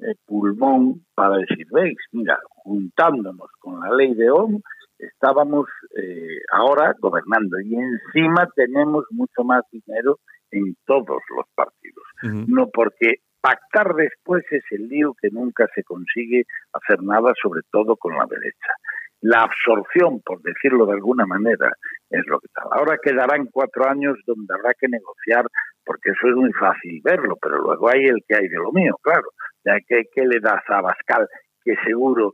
eh, 0.00 0.14
pulmón 0.26 1.04
para 1.14 1.38
decir, 1.38 1.66
veis, 1.72 1.98
mira, 2.12 2.38
juntándonos 2.48 3.50
con 3.58 3.80
la 3.80 3.94
ley 3.94 4.14
de 4.14 4.30
OM, 4.30 4.60
estábamos 4.98 5.66
eh, 5.96 6.40
ahora 6.52 6.94
gobernando 7.00 7.60
y 7.60 7.74
encima 7.74 8.48
tenemos 8.54 9.04
mucho 9.10 9.42
más 9.44 9.62
dinero 9.72 10.18
en 10.50 10.76
todos 10.86 11.20
los 11.36 11.46
partidos. 11.54 12.04
Uh 12.22 12.26
-huh. 12.26 12.44
No 12.48 12.68
porque 12.72 13.16
pactar 13.40 13.94
después 13.94 14.44
es 14.50 14.64
el 14.70 14.88
lío 14.88 15.14
que 15.20 15.30
nunca 15.30 15.66
se 15.74 15.82
consigue 15.84 16.44
hacer 16.72 17.02
nada, 17.02 17.32
sobre 17.42 17.62
todo 17.70 17.96
con 17.96 18.16
la 18.16 18.26
derecha 18.26 18.72
la 19.20 19.42
absorción, 19.42 20.20
por 20.20 20.40
decirlo 20.42 20.86
de 20.86 20.92
alguna 20.92 21.26
manera, 21.26 21.72
es 22.10 22.26
lo 22.26 22.38
que 22.40 22.48
tal. 22.54 22.68
Ahora 22.70 22.98
quedarán 23.02 23.46
cuatro 23.46 23.88
años 23.88 24.16
donde 24.26 24.54
habrá 24.54 24.74
que 24.74 24.88
negociar, 24.88 25.46
porque 25.84 26.10
eso 26.10 26.28
es 26.28 26.34
muy 26.34 26.52
fácil 26.52 27.00
verlo, 27.02 27.36
pero 27.40 27.58
luego 27.58 27.88
hay 27.88 28.04
el 28.06 28.22
que 28.26 28.36
hay 28.36 28.48
de 28.48 28.56
lo 28.56 28.72
mío, 28.72 28.96
claro. 29.02 29.30
Ya 29.64 29.78
que, 29.86 30.04
¿Qué 30.14 30.24
le 30.24 30.40
das 30.40 30.62
a 30.68 30.80
Bascal? 30.80 31.28
Que 31.64 31.74
seguro... 31.84 32.32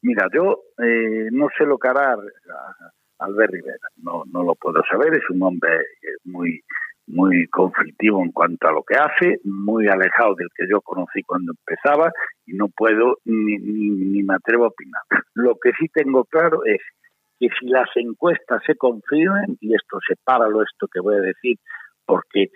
Mira, 0.00 0.28
yo 0.32 0.62
eh, 0.80 1.28
no 1.32 1.48
sé 1.56 1.64
lo 1.64 1.76
que 1.76 1.88
hará 1.88 2.14
Albert 3.18 3.52
Rivera, 3.52 3.88
no, 3.96 4.22
no 4.32 4.44
lo 4.44 4.54
puedo 4.54 4.80
saber, 4.88 5.12
es 5.12 5.28
un 5.30 5.42
hombre 5.42 5.80
muy 6.24 6.62
muy 7.08 7.46
conflictivo 7.48 8.22
en 8.22 8.32
cuanto 8.32 8.68
a 8.68 8.72
lo 8.72 8.82
que 8.82 8.96
hace, 8.96 9.40
muy 9.44 9.88
alejado 9.88 10.34
del 10.34 10.48
que 10.54 10.66
yo 10.70 10.80
conocí 10.80 11.22
cuando 11.22 11.52
empezaba 11.52 12.12
y 12.46 12.54
no 12.54 12.68
puedo 12.68 13.18
ni, 13.24 13.56
ni, 13.58 13.90
ni 13.90 14.22
me 14.22 14.34
atrevo 14.34 14.64
a 14.64 14.68
opinar. 14.68 15.02
Lo 15.34 15.56
que 15.62 15.72
sí 15.78 15.88
tengo 15.88 16.24
claro 16.24 16.64
es 16.64 16.80
que 17.38 17.48
si 17.58 17.68
las 17.68 17.88
encuestas 17.94 18.62
se 18.66 18.74
confirman, 18.74 19.56
y 19.60 19.74
esto 19.74 19.98
separa 20.06 20.48
lo 20.48 20.62
esto 20.62 20.88
que 20.92 21.00
voy 21.00 21.16
a 21.16 21.20
decir, 21.20 21.56
porque 22.04 22.48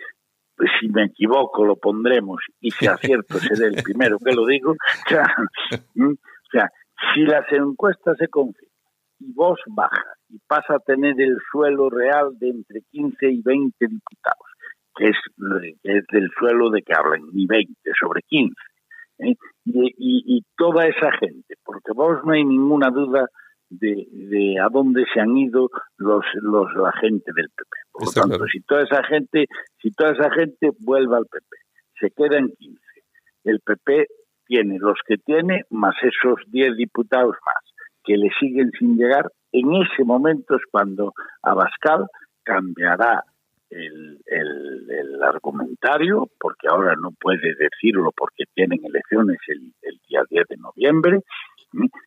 si 0.79 0.89
me 0.89 1.05
equivoco 1.05 1.65
lo 1.65 1.77
pondremos 1.77 2.41
y 2.59 2.71
si 2.71 2.87
acierto 2.87 3.37
seré 3.39 3.67
el 3.67 3.81
primero 3.81 4.17
que 4.19 4.33
lo 4.33 4.45
digo, 4.45 4.71
o 5.07 5.09
sea, 5.09 5.25
o 5.97 6.51
sea 6.51 6.69
si 7.13 7.21
las 7.21 7.51
encuestas 7.51 8.17
se 8.17 8.27
confirman 8.27 8.71
y 9.19 9.33
vos 9.33 9.59
baja 9.67 10.03
y 10.33 10.39
pasa 10.47 10.75
a 10.75 10.79
tener 10.79 11.13
el 11.21 11.37
suelo 11.51 11.91
real 11.91 12.37
de 12.39 12.49
entre 12.49 12.81
15 12.91 13.31
y 13.31 13.41
20 13.43 13.87
diputados, 13.87 14.47
que 14.95 15.05
es, 15.05 15.17
que 15.83 15.97
es 15.97 16.05
del 16.11 16.29
suelo 16.39 16.71
de 16.71 16.81
que 16.81 16.93
hablan, 16.93 17.21
ni 17.31 17.45
20 17.45 17.73
sobre 17.99 18.21
15. 18.23 18.53
¿eh? 19.19 19.35
Y, 19.65 19.85
y, 19.85 20.37
y, 20.37 20.41
toda 20.57 20.87
esa 20.87 21.11
gente, 21.19 21.53
porque 21.63 21.91
vos 21.93 22.19
no 22.25 22.33
hay 22.33 22.43
ninguna 22.43 22.89
duda 22.89 23.27
de, 23.69 24.07
de 24.11 24.59
a 24.59 24.69
dónde 24.69 25.05
se 25.13 25.19
han 25.19 25.37
ido 25.37 25.69
los, 25.97 26.25
los 26.41 26.73
la 26.75 26.91
gente 26.93 27.31
del 27.35 27.49
PP. 27.55 27.69
Por 27.91 28.05
lo 28.07 28.11
tanto, 28.11 28.37
claro. 28.37 28.45
si 28.51 28.61
toda 28.61 28.81
esa 28.81 29.03
gente, 29.03 29.45
si 29.81 29.91
toda 29.91 30.13
esa 30.13 30.31
gente 30.31 30.71
vuelve 30.79 31.15
al 31.15 31.27
PP, 31.27 31.55
se 31.99 32.09
queda 32.09 32.39
en 32.39 32.49
15. 32.57 32.79
El 33.43 33.59
PP 33.59 34.07
tiene 34.47 34.79
los 34.79 34.97
que 35.07 35.17
tiene 35.17 35.63
más 35.69 35.95
esos 36.01 36.39
10 36.47 36.75
diputados 36.75 37.35
más 37.45 37.73
que 38.03 38.17
le 38.17 38.29
siguen 38.39 38.71
sin 38.77 38.97
llegar, 38.97 39.29
en 39.53 39.73
ese 39.75 40.03
momento 40.03 40.55
es 40.55 40.61
cuando 40.69 41.13
Abascal 41.41 42.07
cambiará 42.43 43.23
el, 43.69 44.19
argumentario, 45.23 46.29
porque 46.39 46.67
ahora 46.69 46.95
no 47.01 47.11
puede 47.11 47.55
decirlo 47.55 48.11
porque 48.15 48.43
tienen 48.53 48.79
elecciones 48.83 49.37
el, 49.47 49.71
día 50.07 50.21
10 50.29 50.47
de 50.49 50.57
noviembre, 50.57 51.19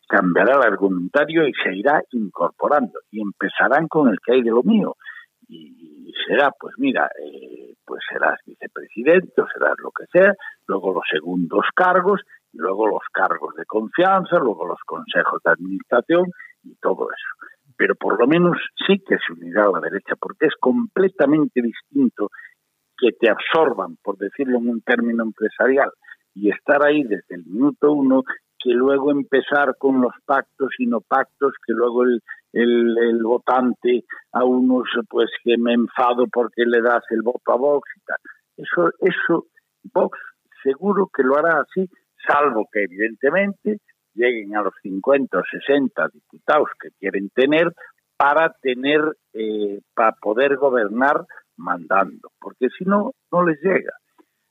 cambiará 0.07 0.57
el 0.57 0.73
argumentario 0.73 1.47
y 1.47 1.53
se 1.53 1.75
irá 1.75 2.01
incorporando 2.11 2.99
y 3.11 3.21
empezarán 3.21 3.87
con 3.87 4.09
el 4.09 4.17
que 4.23 4.33
hay 4.33 4.43
de 4.43 4.51
lo 4.51 4.61
mío. 4.63 4.95
y, 5.49 6.13
será, 6.27 6.51
pues 6.59 6.75
mira, 6.77 7.09
eh, 7.23 7.73
pues 7.85 8.01
serás 8.09 8.39
vicepresidente 8.45 9.41
o 9.41 9.47
serás 9.47 9.75
lo 9.81 9.91
que 9.91 10.05
sea, 10.11 10.33
luego 10.67 10.93
los 10.93 11.03
segundos 11.09 11.65
cargos, 11.73 12.21
luego 12.53 12.87
los 12.87 13.03
cargos 13.11 13.55
de 13.55 13.65
confianza, 13.65 14.37
luego 14.39 14.67
los 14.67 14.79
consejos 14.85 15.41
de 15.43 15.51
administración 15.51 16.25
y 16.71 16.75
todo 16.75 17.09
eso. 17.09 17.47
Pero 17.77 17.95
por 17.95 18.19
lo 18.19 18.27
menos 18.27 18.57
sí 18.87 18.99
que 18.99 19.17
se 19.17 19.33
unirá 19.33 19.65
a 19.65 19.71
la 19.71 19.79
derecha, 19.79 20.15
porque 20.19 20.47
es 20.47 20.53
completamente 20.59 21.61
distinto 21.61 22.29
que 22.97 23.11
te 23.11 23.29
absorban, 23.29 23.97
por 24.03 24.17
decirlo 24.17 24.57
en 24.57 24.69
un 24.69 24.81
término 24.81 25.23
empresarial, 25.23 25.91
y 26.33 26.49
estar 26.49 26.83
ahí 26.83 27.03
desde 27.03 27.35
el 27.35 27.45
minuto 27.45 27.91
uno, 27.91 28.23
que 28.59 28.71
luego 28.71 29.11
empezar 29.11 29.75
con 29.77 30.01
los 30.01 30.13
pactos 30.25 30.69
y 30.79 30.87
no 30.87 31.01
pactos, 31.01 31.53
que 31.65 31.73
luego 31.73 32.03
el, 32.03 32.21
el, 32.53 32.97
el 32.97 33.23
votante 33.23 34.03
a 34.31 34.43
unos 34.43 34.87
pues 35.09 35.29
que 35.43 35.57
me 35.57 35.73
enfado 35.73 36.25
porque 36.31 36.63
le 36.65 36.81
das 36.81 37.03
el 37.11 37.21
voto 37.21 37.51
a 37.51 37.57
Vox 37.57 37.87
y 37.95 37.99
tal. 38.01 38.17
Eso, 38.57 38.91
eso, 38.99 39.45
Vox 39.93 40.17
seguro 40.63 41.09
que 41.15 41.23
lo 41.23 41.37
hará 41.37 41.61
así, 41.61 41.89
salvo 42.27 42.67
que 42.71 42.83
evidentemente 42.83 43.79
lleguen 44.17 44.55
a 44.55 44.63
los 44.63 44.73
50 44.81 45.37
o 45.37 45.43
60 45.43 46.07
diputados 46.13 46.69
que 46.81 46.89
quieren 46.99 47.29
tener 47.29 47.71
para 48.17 48.51
tener, 48.61 49.01
eh, 49.33 49.79
para 49.93 50.13
poder 50.13 50.57
gobernar 50.57 51.25
mandando, 51.55 52.31
porque 52.39 52.67
si 52.77 52.83
no, 52.85 53.13
no 53.31 53.45
les 53.45 53.61
llega. 53.61 53.93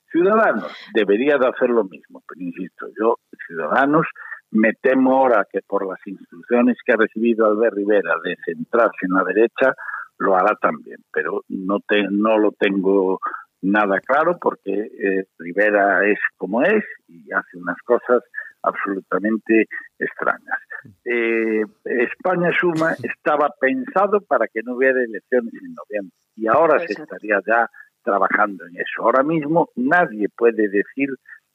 Ciudadanos 0.09 0.71
debería 0.93 1.37
de 1.37 1.47
hacer 1.47 1.69
lo 1.69 1.83
mismo, 1.83 2.23
pero 2.27 2.41
insisto, 2.41 2.87
yo, 2.97 3.17
Ciudadanos, 3.45 4.07
me 4.51 4.71
temo 4.81 5.17
ahora 5.17 5.45
que 5.51 5.59
por 5.67 5.85
las 5.85 5.99
instrucciones 6.05 6.77
que 6.85 6.93
ha 6.93 6.97
recibido 6.97 7.45
Albert 7.45 7.75
Rivera 7.75 8.15
de 8.23 8.37
centrarse 8.45 9.05
en 9.05 9.13
la 9.13 9.23
derecha, 9.25 9.73
lo 10.19 10.35
hará 10.35 10.55
también, 10.61 10.97
pero 11.11 11.43
no, 11.49 11.79
te, 11.85 12.03
no 12.09 12.37
lo 12.37 12.51
tengo 12.53 13.19
nada 13.61 13.99
claro 13.99 14.37
porque 14.39 14.71
eh, 14.71 15.25
Rivera 15.37 16.07
es 16.07 16.19
como 16.37 16.61
es 16.63 16.83
y 17.07 17.31
hace 17.33 17.57
unas 17.57 17.77
cosas 17.83 18.23
absolutamente 18.67 19.67
extrañas. 19.99 20.59
Eh, 21.05 21.63
España 21.85 22.51
Suma 22.59 22.93
estaba 23.03 23.49
pensado 23.59 24.21
para 24.21 24.47
que 24.47 24.61
no 24.63 24.75
hubiera 24.75 25.01
elecciones 25.01 25.53
en 25.53 25.73
noviembre 25.73 26.15
y 26.35 26.47
ahora 26.47 26.79
se 26.79 26.93
estaría 26.93 27.41
ya 27.45 27.69
trabajando 28.03 28.65
en 28.67 28.75
eso. 28.75 29.03
Ahora 29.03 29.23
mismo 29.23 29.69
nadie 29.75 30.27
puede 30.35 30.69
decir, 30.69 31.09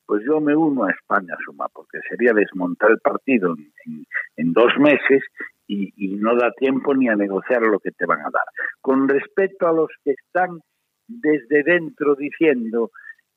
pues 0.07 0.23
yo 0.27 0.41
me 0.41 0.55
uno 0.55 0.85
a 0.85 0.91
España 0.91 1.35
Suma, 1.45 1.69
porque 1.73 1.99
sería 2.11 2.33
desmontar 2.33 2.91
el 2.91 2.99
partido 2.99 3.55
en, 3.57 3.73
en, 3.87 4.05
en 4.37 4.53
dos 4.53 4.73
meses 4.79 5.23
y, 5.67 5.93
y 5.97 6.17
no 6.17 6.37
da 6.37 6.51
tiempo 6.53 6.95
ni 6.95 7.09
a 7.09 7.17
negociar 7.17 7.63
lo 7.63 7.79
que 7.79 7.93
te 7.93 8.05
van 8.05 8.21
a 8.21 8.31
dar. 8.31 8.45
Con 8.81 9.09
respecto 9.09 9.67
a 9.67 9.73
los 9.73 9.89
que 10.05 10.13
están 10.13 10.61
desde 11.07 11.63
dentro 11.63 12.15
diciendo 12.15 12.91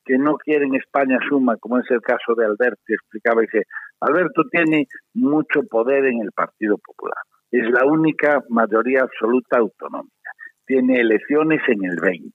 que 0.06 0.18
no 0.18 0.38
quieren 0.38 0.76
España 0.76 1.18
suma, 1.28 1.58
como 1.58 1.80
es 1.80 1.90
el 1.90 2.02
caso 2.02 2.36
de 2.36 2.46
Alberto, 2.46 2.82
que 2.86 2.94
explicaba 2.94 3.42
que 3.52 3.64
Alberto 4.00 4.44
tiene 4.52 4.88
mucho 5.14 5.64
poder 5.64 6.06
en 6.06 6.22
el 6.22 6.32
Partido 6.32 6.78
Popular. 6.78 7.18
Es 7.52 7.68
la 7.70 7.86
única 7.86 8.44
mayoría 8.50 9.02
absoluta 9.02 9.58
autonómica. 9.58 10.32
Tiene 10.66 11.00
elecciones 11.00 11.62
en 11.68 11.86
el 11.86 11.98
20, 12.02 12.32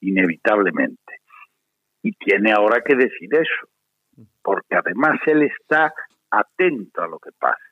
inevitablemente. 0.00 1.20
Y 2.02 2.12
tiene 2.12 2.52
ahora 2.52 2.82
que 2.84 2.96
decir 2.96 3.28
eso, 3.32 4.26
porque 4.42 4.76
además 4.76 5.20
él 5.26 5.42
está 5.42 5.92
atento 6.30 7.02
a 7.02 7.06
lo 7.06 7.18
que 7.18 7.30
pase. 7.38 7.62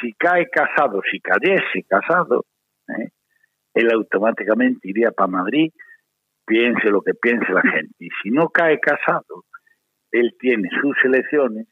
Si 0.00 0.12
cae 0.14 0.46
casado, 0.48 1.00
si 1.10 1.20
cayese 1.20 1.84
casado, 1.88 2.44
¿eh? 2.88 3.08
él 3.74 3.92
automáticamente 3.92 4.88
iría 4.88 5.10
para 5.10 5.28
Madrid 5.28 5.72
piense 6.46 6.88
lo 6.88 7.02
que 7.02 7.14
piense 7.14 7.52
la 7.52 7.62
gente. 7.62 7.94
Y 7.98 8.08
si 8.22 8.30
no 8.30 8.48
cae 8.48 8.78
casado, 8.80 9.44
él 10.12 10.34
tiene 10.38 10.68
sus 10.80 10.96
elecciones, 11.04 11.66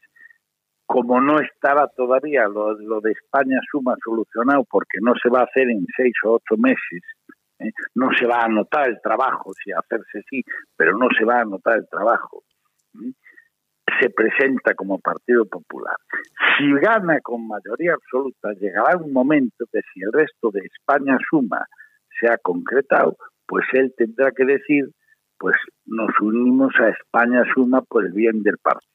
como 0.85 1.19
no 1.19 1.39
estará 1.39 1.87
todavía 1.95 2.47
lo, 2.47 2.73
lo 2.73 3.01
de 3.01 3.11
España 3.11 3.59
suma 3.71 3.95
solucionado 4.03 4.63
porque 4.69 4.99
no 5.01 5.13
se 5.21 5.29
va 5.29 5.41
a 5.41 5.45
hacer 5.45 5.69
en 5.69 5.85
seis 5.95 6.13
o 6.25 6.33
ocho 6.33 6.55
meses, 6.57 7.01
¿eh? 7.59 7.71
no 7.95 8.09
se 8.17 8.27
va 8.27 8.41
a 8.41 8.45
anotar 8.45 8.89
el 8.89 9.01
trabajo, 9.01 9.51
si 9.63 9.71
hacerse 9.71 10.21
sí, 10.29 10.43
pero 10.77 10.95
no 10.97 11.07
se 11.17 11.25
va 11.25 11.37
a 11.37 11.41
anotar 11.41 11.77
el 11.77 11.87
trabajo. 11.89 12.43
¿eh? 13.03 13.11
se 13.99 14.09
presenta 14.09 14.73
como 14.73 14.99
Partido 14.99 15.45
Popular. 15.45 15.95
Si 16.57 16.71
gana 16.79 17.19
con 17.21 17.47
mayoría 17.47 17.93
absoluta, 17.93 18.53
llegará 18.53 18.97
un 18.97 19.13
momento 19.13 19.65
que 19.71 19.81
si 19.93 20.01
el 20.01 20.11
resto 20.11 20.51
de 20.51 20.61
España 20.61 21.17
suma 21.29 21.65
se 22.19 22.27
ha 22.27 22.37
concretado, 22.37 23.17
pues 23.47 23.65
él 23.73 23.93
tendrá 23.97 24.31
que 24.31 24.45
decir, 24.45 24.85
pues 25.37 25.55
nos 25.85 26.09
unimos 26.21 26.73
a 26.79 26.89
España 26.89 27.43
suma 27.53 27.81
por 27.81 28.05
el 28.05 28.13
bien 28.13 28.43
del 28.43 28.57
partido, 28.57 28.91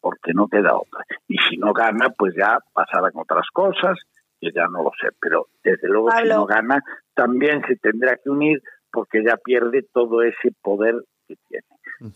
porque 0.00 0.32
no 0.34 0.48
queda 0.48 0.76
otra. 0.76 1.04
Y 1.28 1.36
si 1.48 1.56
no 1.56 1.72
gana, 1.72 2.10
pues 2.16 2.34
ya 2.36 2.58
pasarán 2.72 3.12
otras 3.14 3.46
cosas, 3.52 3.98
que 4.40 4.50
ya 4.52 4.66
no 4.68 4.82
lo 4.82 4.90
sé, 5.00 5.08
pero 5.20 5.46
desde 5.62 5.88
luego 5.88 6.08
Pablo. 6.08 6.22
si 6.22 6.36
no 6.36 6.46
gana, 6.46 6.82
también 7.14 7.62
se 7.66 7.76
tendrá 7.76 8.16
que 8.16 8.30
unir 8.30 8.62
porque 8.90 9.22
ya 9.24 9.36
pierde 9.36 9.86
todo 9.92 10.22
ese 10.22 10.52
poder 10.62 10.94
que 11.26 11.36
tiene. 11.48 11.66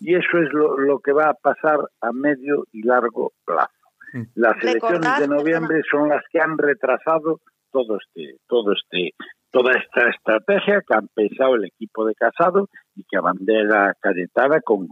Y 0.00 0.14
eso 0.14 0.38
es 0.38 0.52
lo, 0.52 0.78
lo 0.78 0.98
que 1.00 1.12
va 1.12 1.28
a 1.28 1.34
pasar 1.34 1.78
a 2.00 2.12
medio 2.12 2.64
y 2.72 2.82
largo 2.82 3.32
plazo. 3.44 3.70
Las 4.34 4.62
elecciones 4.62 5.18
de 5.18 5.28
noviembre 5.28 5.82
son 5.90 6.08
las 6.08 6.22
que 6.30 6.40
han 6.40 6.56
retrasado 6.56 7.40
todo 7.72 7.98
este, 7.98 8.36
todo 8.46 8.72
este, 8.72 9.10
toda 9.54 9.72
esta 9.72 10.10
estrategia 10.10 10.82
que 10.86 10.94
ha 10.94 11.02
pensado 11.14 11.54
el 11.54 11.66
equipo 11.66 12.04
de 12.04 12.16
Casado 12.16 12.68
y 12.96 13.04
que 13.04 13.16
abandera 13.16 13.96
Cayetana 14.00 14.60
con, 14.60 14.88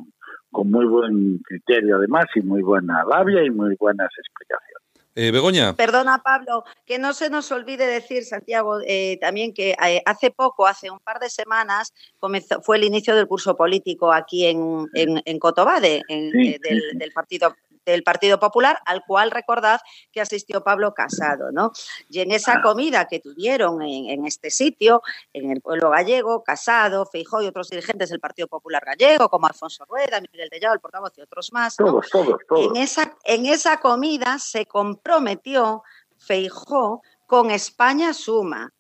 con 0.53 0.71
muy 0.71 0.87
buen 0.87 1.39
criterio 1.39 1.97
además 1.97 2.27
y 2.37 2.43
muy 2.43 2.63
buena 2.63 3.05
labia 3.05 3.43
y 3.43 3.51
muy 3.51 3.75
buenas 3.75 4.09
explicaciones. 4.17 4.83
Eh, 5.17 5.33
Begoña. 5.33 5.75
Perdona, 5.75 6.23
Pablo, 6.23 6.65
que 6.87 6.99
no 6.99 7.13
se 7.13 7.29
nos 7.29 7.51
olvide 7.51 7.87
decir, 7.87 8.25
Santiago, 8.25 8.79
eh, 8.87 9.19
también 9.21 9.53
que 9.53 9.73
eh, 9.73 10.03
hace 10.07 10.31
poco, 10.31 10.67
hace 10.67 10.91
un 10.91 11.01
par 11.01 11.19
de 11.19 11.29
semanas, 11.29 11.93
comenzó, 12.19 12.63
fue 12.63 12.77
el 12.77 12.85
inicio 12.85 13.17
del 13.17 13.27
curso 13.27 13.57
político 13.57 14.13
aquí 14.13 14.47
en, 14.47 14.87
en, 14.95 15.21
en 15.25 15.39
Cotobade, 15.39 16.03
en, 16.09 16.31
sí, 16.31 16.57
del, 16.63 16.81
sí. 16.93 16.97
del, 16.97 17.13
partido 17.13 17.55
del 17.85 18.03
Partido 18.03 18.39
Popular, 18.39 18.79
al 18.87 19.03
cual 19.05 19.31
recordad 19.31 19.81
que 20.13 20.21
asistió 20.21 20.63
Pablo 20.63 20.95
Casado, 20.95 21.51
¿no? 21.53 21.73
Y 22.09 22.21
en 22.21 22.33
esa 22.33 22.63
comida 22.63 23.07
que 23.07 23.21
tuvieron 23.21 23.83
en, 23.83 24.11
en 24.11 24.27
este 24.27 24.51
sitio, 24.51 25.03
en 25.33 25.51
el 25.51 25.61
pueblo 25.61 25.91
gallego, 25.91 26.43
Casado, 26.43 27.07
Feijó 27.07 27.43
y 27.43 27.47
otros 27.47 27.69
dirigentes 27.69 28.11
del 28.11 28.21
Partido 28.21 28.49
Popular 28.49 28.83
gallego, 28.85 29.29
como 29.29 29.47
Alfonso 29.47 29.85
Rueda, 29.85 30.21
Miguel 30.21 30.51
Tellado, 30.51 30.75
el 30.75 30.81
portavoz 30.81 31.13
y 31.17 31.23
otros 31.23 31.53
más, 31.53 31.79
¿no? 31.79 31.87
todos, 31.87 32.11
todos, 32.11 32.37
todos. 32.49 32.67
En 32.67 32.77
esa, 32.77 33.17
en 33.25 33.47
esa 33.47 33.79
comida 33.79 34.39
se 34.39 34.67
comprometió 34.67 35.83
Feijó 36.19 37.03
con 37.27 37.51
España 37.51 38.13
Suma, 38.13 38.73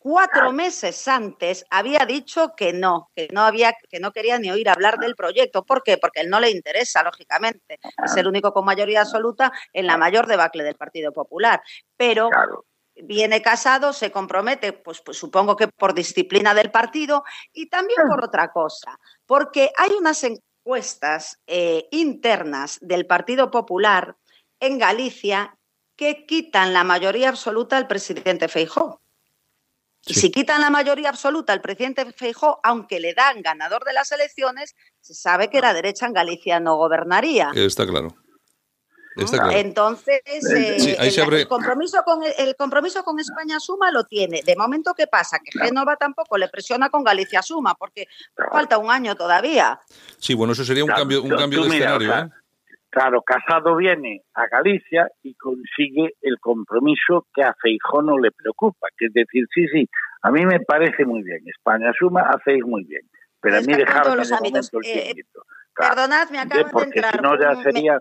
cuatro 0.00 0.50
meses 0.50 1.06
antes 1.06 1.64
había 1.70 2.06
dicho 2.06 2.54
que 2.56 2.72
no, 2.72 3.10
que 3.14 3.28
no 3.32 3.42
había, 3.42 3.74
que 3.88 4.00
no 4.00 4.12
quería 4.12 4.38
ni 4.38 4.50
oír 4.50 4.68
hablar 4.68 4.98
del 4.98 5.14
proyecto. 5.14 5.64
¿Por 5.64 5.82
qué? 5.82 5.98
Porque 5.98 6.20
él 6.20 6.30
no 6.30 6.40
le 6.40 6.50
interesa, 6.50 7.02
lógicamente. 7.04 7.78
Es 8.04 8.16
el 8.16 8.26
único 8.26 8.52
con 8.52 8.64
mayoría 8.64 9.02
absoluta 9.02 9.52
en 9.72 9.86
la 9.86 9.98
mayor 9.98 10.26
debacle 10.26 10.64
del 10.64 10.74
Partido 10.74 11.12
Popular. 11.12 11.62
Pero 11.96 12.30
claro. 12.30 12.64
viene 12.94 13.42
casado, 13.42 13.92
se 13.92 14.10
compromete, 14.10 14.72
pues, 14.72 15.02
pues, 15.02 15.18
supongo 15.18 15.54
que 15.54 15.68
por 15.68 15.92
disciplina 15.92 16.54
del 16.54 16.70
partido 16.70 17.22
y 17.52 17.68
también 17.68 18.08
por 18.08 18.24
otra 18.24 18.50
cosa, 18.52 18.98
porque 19.26 19.70
hay 19.76 19.90
unas 19.90 20.24
encuestas 20.24 21.38
eh, 21.46 21.88
internas 21.90 22.78
del 22.80 23.06
Partido 23.06 23.50
Popular 23.50 24.16
en 24.60 24.78
Galicia 24.78 25.58
que 25.94 26.24
quitan 26.24 26.72
la 26.72 26.84
mayoría 26.84 27.28
absoluta 27.28 27.76
al 27.76 27.86
presidente 27.86 28.48
Feijóo. 28.48 29.02
Y 30.06 30.14
si 30.14 30.30
quitan 30.30 30.60
la 30.60 30.70
mayoría 30.70 31.10
absoluta 31.10 31.52
al 31.52 31.60
presidente 31.60 32.10
Feijó, 32.12 32.58
aunque 32.62 33.00
le 33.00 33.14
dan 33.14 33.42
ganador 33.42 33.84
de 33.84 33.92
las 33.92 34.10
elecciones, 34.12 34.74
se 35.00 35.14
sabe 35.14 35.50
que 35.50 35.60
la 35.60 35.74
derecha 35.74 36.06
en 36.06 36.14
Galicia 36.14 36.58
no 36.58 36.76
gobernaría. 36.76 37.50
Está 37.54 37.86
claro. 37.86 38.16
Está 39.16 39.38
claro. 39.38 39.52
Entonces, 39.52 40.20
eh, 40.24 40.78
sí, 40.78 40.96
el, 40.98 41.20
abre... 41.20 41.42
el, 41.42 41.48
compromiso 41.48 42.02
con, 42.04 42.20
el 42.38 42.56
compromiso 42.56 43.02
con 43.04 43.18
España 43.20 43.60
Suma 43.60 43.90
lo 43.90 44.04
tiene. 44.04 44.42
De 44.42 44.56
momento, 44.56 44.94
¿qué 44.94 45.06
pasa? 45.06 45.38
Que 45.38 45.58
Génova 45.58 45.96
tampoco 45.96 46.38
le 46.38 46.48
presiona 46.48 46.88
con 46.88 47.04
Galicia 47.04 47.42
Suma, 47.42 47.74
porque 47.74 48.06
falta 48.50 48.78
un 48.78 48.90
año 48.90 49.16
todavía. 49.16 49.80
Sí, 50.18 50.34
bueno, 50.34 50.54
eso 50.54 50.64
sería 50.64 50.84
un 50.84 50.90
cambio, 50.90 51.22
un 51.22 51.36
cambio 51.36 51.62
de 51.62 51.68
escenario. 51.68 52.18
¿eh? 52.18 52.30
Claro, 52.90 53.22
Casado 53.22 53.76
viene 53.76 54.22
a 54.34 54.46
Galicia 54.48 55.08
y 55.22 55.34
consigue 55.34 56.14
el 56.20 56.38
compromiso 56.40 57.26
que 57.32 57.42
a 57.42 57.54
Feijó 57.54 58.02
no 58.02 58.18
le 58.18 58.32
preocupa, 58.32 58.88
que 58.98 59.06
es 59.06 59.12
decir, 59.12 59.46
sí, 59.54 59.68
sí, 59.68 59.88
a 60.22 60.30
mí 60.32 60.44
me 60.44 60.58
parece 60.60 61.04
muy 61.04 61.22
bien, 61.22 61.38
España 61.46 61.92
suma, 61.96 62.22
hacéis 62.22 62.64
muy 62.64 62.84
bien, 62.84 63.02
pero 63.40 63.58
a 63.58 63.60
mí 63.60 63.74
dejaron 63.74 64.16
los 64.16 64.32
ámbitos. 64.32 64.70
Eh, 64.84 65.14
claro, 65.72 65.94
perdonad, 65.94 66.30
me 66.30 66.38
acabo 66.40 66.68
porque 66.72 67.00
de 67.00 67.06
entrar. 67.06 67.14
Si 67.14 67.22
no 67.22 67.40
ya 67.40 67.62
sería, 67.62 67.98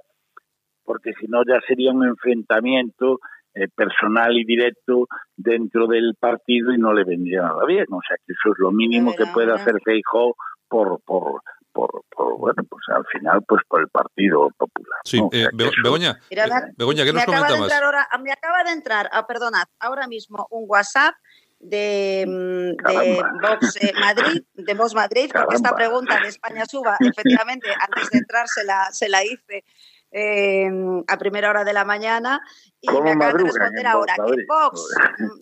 porque 0.84 1.14
si 1.20 1.28
no 1.28 1.44
ya 1.46 1.62
sería 1.68 1.92
un 1.92 2.06
enfrentamiento 2.06 3.20
eh, 3.54 3.68
personal 3.76 4.38
y 4.38 4.46
directo 4.46 5.08
dentro 5.36 5.88
del 5.88 6.16
partido 6.20 6.74
y 6.74 6.78
no 6.78 6.94
le 6.94 7.04
vendría 7.04 7.42
nada 7.42 7.66
bien. 7.66 7.86
O 7.90 8.00
sea 8.08 8.18
que 8.18 8.34
eso 8.34 8.54
es 8.54 8.60
lo 8.60 8.72
mínimo 8.72 9.16
que 9.16 9.26
puede 9.28 9.52
hacer 9.54 9.76
Feijóo 9.84 10.36
por, 10.68 11.00
por, 11.04 11.42
por, 11.80 12.04
por, 12.10 12.38
bueno, 12.38 12.64
pues 12.70 12.84
al 12.94 13.06
final, 13.08 13.42
pues 13.48 13.62
por 13.68 13.82
el 13.82 13.88
Partido 13.88 14.50
Popular. 14.58 15.00
Sí, 15.06 15.20
¿no? 15.20 15.28
O 15.28 15.30
eh, 15.32 15.40
sea 15.42 15.50
Be- 15.54 15.72
Begoña, 15.84 16.20
Mira, 16.30 16.46
eh, 16.46 16.74
Begoña, 16.78 17.06
¿qué 17.06 17.14
me 17.14 17.20
nos 17.20 17.24
acaba 17.24 17.48
comenta 17.48 17.76
más? 17.76 17.82
ahora, 17.82 18.08
me 18.22 18.32
acaba 18.32 18.64
de 18.64 18.72
entrar, 18.72 19.10
ah, 19.14 19.26
perdonad, 19.26 19.66
ahora 19.80 20.08
mismo 20.08 20.48
un 20.50 20.66
WhatsApp 20.68 21.16
de, 21.60 22.26
mm, 22.28 22.88
de. 22.88 23.24
Vox 23.42 23.78
eh, 23.82 23.94
Madrid, 24.00 24.44
de 24.54 24.74
Vox 24.74 24.94
Madrid, 24.94 25.32
porque 25.34 25.56
esta 25.56 25.76
pregunta 25.76 26.20
de 26.22 26.28
España 26.28 26.66
suba, 26.66 26.98
efectivamente, 27.00 27.68
antes 27.80 28.10
de 28.10 28.18
entrar 28.20 28.48
se 28.48 28.64
la, 28.64 28.90
se 28.92 29.10
la 29.10 29.24
hice 29.24 29.64
eh, 30.12 30.70
a 31.08 31.18
primera 31.18 31.50
hora 31.50 31.64
de 31.64 31.74
la 31.74 31.86
mañana 31.86 32.42
y 32.82 32.88
¿Cómo 32.88 33.04
me 33.04 33.12
acaban 33.12 33.38
de 33.38 33.44
responder 33.44 33.86
en 33.86 33.92
Vox 33.92 33.94
ahora 33.94 34.16
que? 34.16 34.46
Vox, 34.48 34.96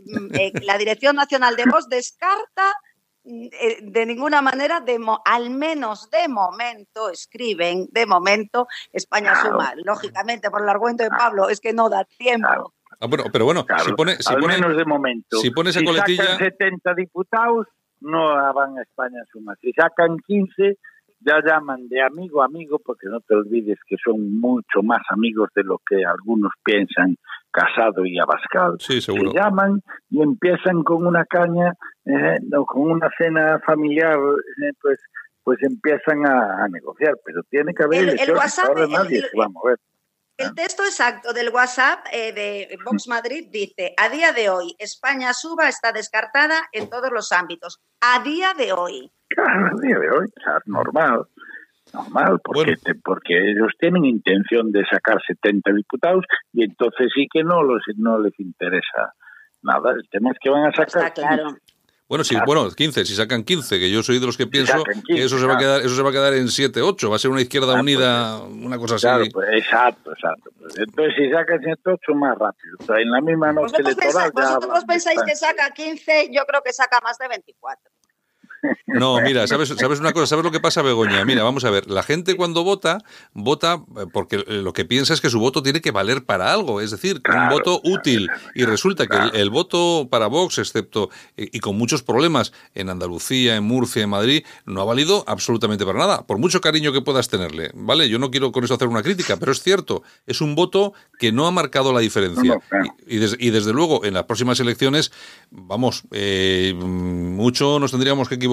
mm, 0.05 0.35
eh, 0.35 0.53
la 0.63 0.77
Dirección 0.77 1.15
Nacional 1.15 1.55
de 1.55 1.65
Vox 1.65 1.87
descarta 1.89 2.73
de 3.27 4.05
ninguna 4.05 4.41
manera, 4.41 4.79
de 4.79 4.99
mo- 4.99 5.21
al 5.25 5.49
menos 5.49 6.09
de 6.09 6.27
momento, 6.29 7.09
escriben, 7.09 7.87
de 7.91 8.05
momento, 8.05 8.67
España 8.93 9.33
Claro. 9.33 9.49
suma. 9.49 9.73
Lógicamente, 9.83 10.49
por 10.49 10.61
el 10.63 10.69
argumento 10.69 11.03
de 11.03 11.09
Pablo, 11.09 11.49
es 11.49 11.59
que 11.59 11.73
no 11.73 11.89
da 11.89 12.05
tiempo. 12.05 12.47
Claro. 12.47 12.73
Ah, 12.99 13.05
bueno, 13.07 13.25
pero 13.31 13.45
bueno, 13.45 13.65
Claro, 13.65 13.83
si 13.83 13.93
pone, 13.93 14.15
si 14.15 14.33
al 14.33 14.39
pone, 14.39 14.55
menos 14.55 14.77
de 14.77 14.85
momento. 14.85 15.37
si 15.37 15.51
pone 15.51 15.69
esa 15.71 15.79
si 15.81 15.85
coletilla- 15.85 16.23
sacan 16.23 16.37
70 16.39 16.93
diputados, 16.95 17.67
no 17.99 18.53
van 18.53 18.77
a 18.77 18.81
España 18.81 19.19
suma. 19.31 19.55
Si 19.61 19.71
sacan 19.73 20.17
15, 20.25 20.77
ya 21.19 21.39
llaman 21.45 21.87
de 21.87 22.01
amigo 22.01 22.41
a 22.41 22.45
amigo, 22.45 22.79
porque 22.83 23.07
no 23.07 23.19
te 23.21 23.35
olvides 23.35 23.77
que 23.87 23.95
son 24.03 24.39
mucho 24.39 24.81
más 24.83 25.01
amigos 25.09 25.49
de 25.55 25.63
lo 25.63 25.79
que 25.87 26.03
algunos 26.05 26.51
piensan, 26.63 27.15
Casado 27.51 28.05
y 28.05 28.19
Abascal. 28.19 28.75
Sí, 28.79 29.01
seguro. 29.01 29.31
Se 29.31 29.37
llaman 29.37 29.81
y 30.09 30.21
empiezan 30.21 30.83
con 30.83 31.05
una 31.07 31.25
caña, 31.25 31.73
eh, 32.05 32.37
no, 32.49 32.65
con 32.65 32.91
una 32.91 33.09
cena 33.17 33.59
familiar, 33.65 34.15
eh, 34.17 34.71
pues 34.81 34.99
pues 35.43 35.63
empiezan 35.63 36.25
a, 36.25 36.65
a 36.65 36.67
negociar, 36.67 37.13
pero 37.23 37.41
tiene 37.49 37.73
que 37.73 37.83
haber 37.85 38.09
El- 38.09 38.19
el 38.19 38.31
WhatsApp, 38.31 38.65
ahora 38.67 38.83
el- 38.83 38.91
nadie 38.91 39.19
el- 39.19 39.23
se 39.29 39.37
va 39.37 39.45
a 39.45 39.49
mover. 39.49 39.77
El 40.37 40.53
texto 40.53 40.83
exacto 40.83 41.33
del 41.33 41.49
WhatsApp 41.49 42.05
eh, 42.11 42.31
de 42.31 42.77
Vox 42.85 43.07
Madrid 43.07 43.47
dice, 43.51 43.93
a 43.97 44.09
día 44.09 44.31
de 44.33 44.49
hoy, 44.49 44.75
España 44.77 45.33
suba 45.33 45.67
está 45.67 45.91
descartada 45.91 46.61
en 46.71 46.89
todos 46.89 47.11
los 47.11 47.31
ámbitos. 47.31 47.79
A 48.01 48.21
día 48.23 48.53
de 48.53 48.71
hoy. 48.73 49.11
Claro, 49.29 49.67
el 49.75 49.81
día 49.81 49.99
de 49.99 50.09
hoy, 50.09 50.25
o 50.25 50.41
sea, 50.41 50.57
normal, 50.65 51.23
normal, 51.93 52.39
porque, 52.43 52.61
Bueno. 52.61 52.77
te- 52.81 52.95
porque 52.95 53.33
ellos 53.51 53.71
tienen 53.77 54.05
intención 54.05 54.71
de 54.71 54.85
sacar 54.89 55.17
70 55.27 55.73
diputados 55.73 56.23
y 56.53 56.63
entonces 56.63 57.09
sí 57.13 57.27
que 57.31 57.43
no, 57.43 57.61
los, 57.61 57.81
no 57.97 58.19
les 58.19 58.39
interesa 58.39 59.13
nada. 59.63 59.91
El 59.91 60.07
tema 60.09 60.31
es 60.31 60.37
que 60.39 60.49
van 60.49 60.65
a 60.67 60.71
sacar... 60.71 61.07
Está 61.07 61.11
claro. 61.11 61.49
Bueno, 62.09 62.23
sí, 62.23 62.35
Claro. 62.35 62.45
bueno, 62.45 62.71
15, 62.71 63.03
si 63.05 63.15
sacan 63.15 63.43
15, 63.43 63.79
que 63.79 63.91
yo 63.91 64.01
soy 64.01 64.19
de 64.19 64.25
los 64.25 64.37
que 64.37 64.47
pienso 64.47 64.71
sacan 64.71 65.01
15, 65.01 65.13
que 65.13 65.23
eso 65.25 65.37
se 65.37 65.45
va 65.45 65.55
a 65.55 65.57
quedar 65.57 65.81
eso 65.81 65.93
se 65.93 66.01
va 66.01 66.09
a 66.09 66.13
quedar 66.13 66.33
en 66.35 66.47
7, 66.47 66.81
8, 66.81 67.09
va 67.09 67.17
a 67.17 67.19
ser 67.19 67.31
una 67.31 67.41
izquierda 67.41 67.75
Ah, 67.77 67.81
unida, 67.81 68.39
una 68.43 68.77
cosa 68.77 68.95
así. 68.95 69.01
Claro, 69.01 69.25
pues, 69.33 69.47
exacto, 69.51 70.13
exacto. 70.13 70.49
Pues 70.57 70.77
entonces 70.77 71.13
si 71.17 71.29
sacan 71.29 71.59
108 71.61 72.13
más 72.15 72.37
rápido. 72.37 72.77
O 72.79 72.83
sea, 72.85 72.99
en 72.99 73.11
la 73.11 73.19
misma 73.19 73.51
noche 73.51 73.73
Vosotros, 73.73 73.97
electoral 73.97 74.31
pensáis, 74.31 74.33
ya 74.49 74.55
vosotros 74.55 74.85
pensáis 74.85 75.21
que 75.23 75.35
saca 75.35 75.69
15, 75.71 76.29
yo 76.31 76.45
creo 76.45 76.61
que 76.63 76.71
saca 76.71 76.99
más 77.03 77.17
de 77.17 77.27
24. 77.27 77.91
No, 78.87 79.19
mira, 79.21 79.45
¿sabes, 79.47 79.69
¿sabes 79.77 79.99
una 79.99 80.13
cosa? 80.13 80.25
¿Sabes 80.27 80.43
lo 80.45 80.51
que 80.51 80.59
pasa, 80.59 80.81
Begoña? 80.81 81.23
Mira, 81.25 81.43
vamos 81.43 81.63
a 81.65 81.69
ver, 81.69 81.89
la 81.89 82.01
gente 82.03 82.35
cuando 82.35 82.63
vota, 82.63 83.03
vota 83.33 83.83
eh, 83.97 84.05
porque 84.11 84.37
lo 84.47 84.73
que 84.73 84.85
piensa 84.85 85.13
es 85.13 85.21
que 85.21 85.29
su 85.29 85.39
voto 85.39 85.61
tiene 85.61 85.81
que 85.81 85.91
valer 85.91 86.25
para 86.25 86.51
algo, 86.53 86.81
es 86.81 86.91
decir, 86.91 87.21
un 87.29 87.49
voto 87.49 87.81
útil. 87.83 88.29
Y 88.55 88.63
resulta 88.65 89.05
que 89.05 89.17
el, 89.17 89.35
el 89.35 89.49
voto 89.49 90.07
para 90.09 90.27
Vox, 90.27 90.57
excepto, 90.57 91.09
y, 91.35 91.55
y 91.57 91.59
con 91.59 91.77
muchos 91.77 92.01
problemas 92.01 92.51
en 92.73 92.89
Andalucía, 92.89 93.55
en 93.57 93.63
Murcia, 93.65 94.03
en 94.03 94.09
Madrid, 94.09 94.43
no 94.65 94.81
ha 94.81 94.85
valido 94.85 95.23
absolutamente 95.27 95.85
para 95.85 95.99
nada, 95.99 96.25
por 96.25 96.37
mucho 96.39 96.59
cariño 96.61 96.91
que 96.91 97.01
puedas 97.01 97.27
tenerle, 97.29 97.69
¿vale? 97.75 98.09
Yo 98.09 98.17
no 98.19 98.31
quiero 98.31 98.51
con 98.51 98.63
eso 98.63 98.73
hacer 98.73 98.87
una 98.87 99.03
crítica, 99.03 99.37
pero 99.37 99.51
es 99.51 99.61
cierto, 99.61 100.01
es 100.25 100.41
un 100.41 100.55
voto 100.55 100.93
que 101.19 101.31
no 101.31 101.45
ha 101.45 101.51
marcado 101.51 101.93
la 101.93 101.99
diferencia. 101.99 102.43
No, 102.43 102.53
no, 102.55 102.59
claro. 102.61 102.85
Y, 103.05 103.17
y 103.17 103.19
des- 103.19 103.35
y 103.37 103.49
desde 103.51 103.73
luego, 103.73 104.03
en 104.05 104.13
las 104.15 104.23
próximas 104.23 104.59
elecciones, 104.59 105.11
vamos, 105.51 106.03
eh, 106.11 106.73
mucho 106.75 107.79
nos 107.79 107.91
tendríamos 107.91 108.27
que 108.29 108.35
equivocar 108.35 108.46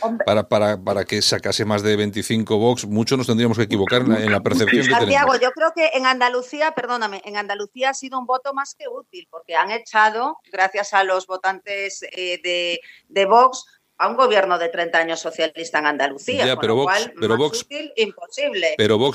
Hombre. 0.00 0.24
para, 0.24 0.48
para, 0.48 0.76
para 0.82 1.04
que 1.04 1.20
sacase 1.22 1.64
más 1.64 1.82
de 1.82 1.96
25 1.96 2.56
Vox, 2.58 2.86
mucho 2.86 3.16
nos 3.16 3.26
tendríamos 3.26 3.56
que 3.56 3.64
equivocar 3.64 4.02
en 4.02 4.12
la, 4.12 4.20
en 4.20 4.32
la 4.32 4.40
percepción 4.40 4.84
que 4.86 4.90
Santiago, 4.90 5.32
tenemos. 5.32 5.40
yo 5.40 5.50
creo 5.52 5.72
que 5.74 5.90
en 5.98 6.06
Andalucía, 6.06 6.72
perdóname, 6.72 7.22
en 7.24 7.36
Andalucía 7.36 7.90
ha 7.90 7.94
sido 7.94 8.18
un 8.18 8.26
voto 8.26 8.52
más 8.54 8.74
que 8.74 8.88
útil, 8.88 9.26
porque 9.30 9.54
han 9.56 9.70
echado, 9.70 10.38
gracias 10.52 10.92
a 10.94 11.04
los 11.04 11.26
votantes 11.26 12.02
eh, 12.12 12.40
de, 12.42 12.80
de 13.08 13.24
Vox, 13.26 13.64
a 14.00 14.06
un 14.06 14.14
gobierno 14.16 14.58
de 14.58 14.68
30 14.68 14.96
años 14.98 15.18
socialista 15.20 15.80
en 15.80 15.86
Andalucía. 15.86 16.46
Ya, 16.46 16.54
con 16.54 16.60
pero 16.60 16.74
lo 16.76 16.82
Vox- 16.82 16.84
cual, 16.84 17.12
pero 17.18 17.30
más 17.30 17.38
Vox- 17.38 17.62
útil, 17.62 17.92
imposible. 17.96 18.74
Pero 18.76 18.96
Vox 18.96 19.06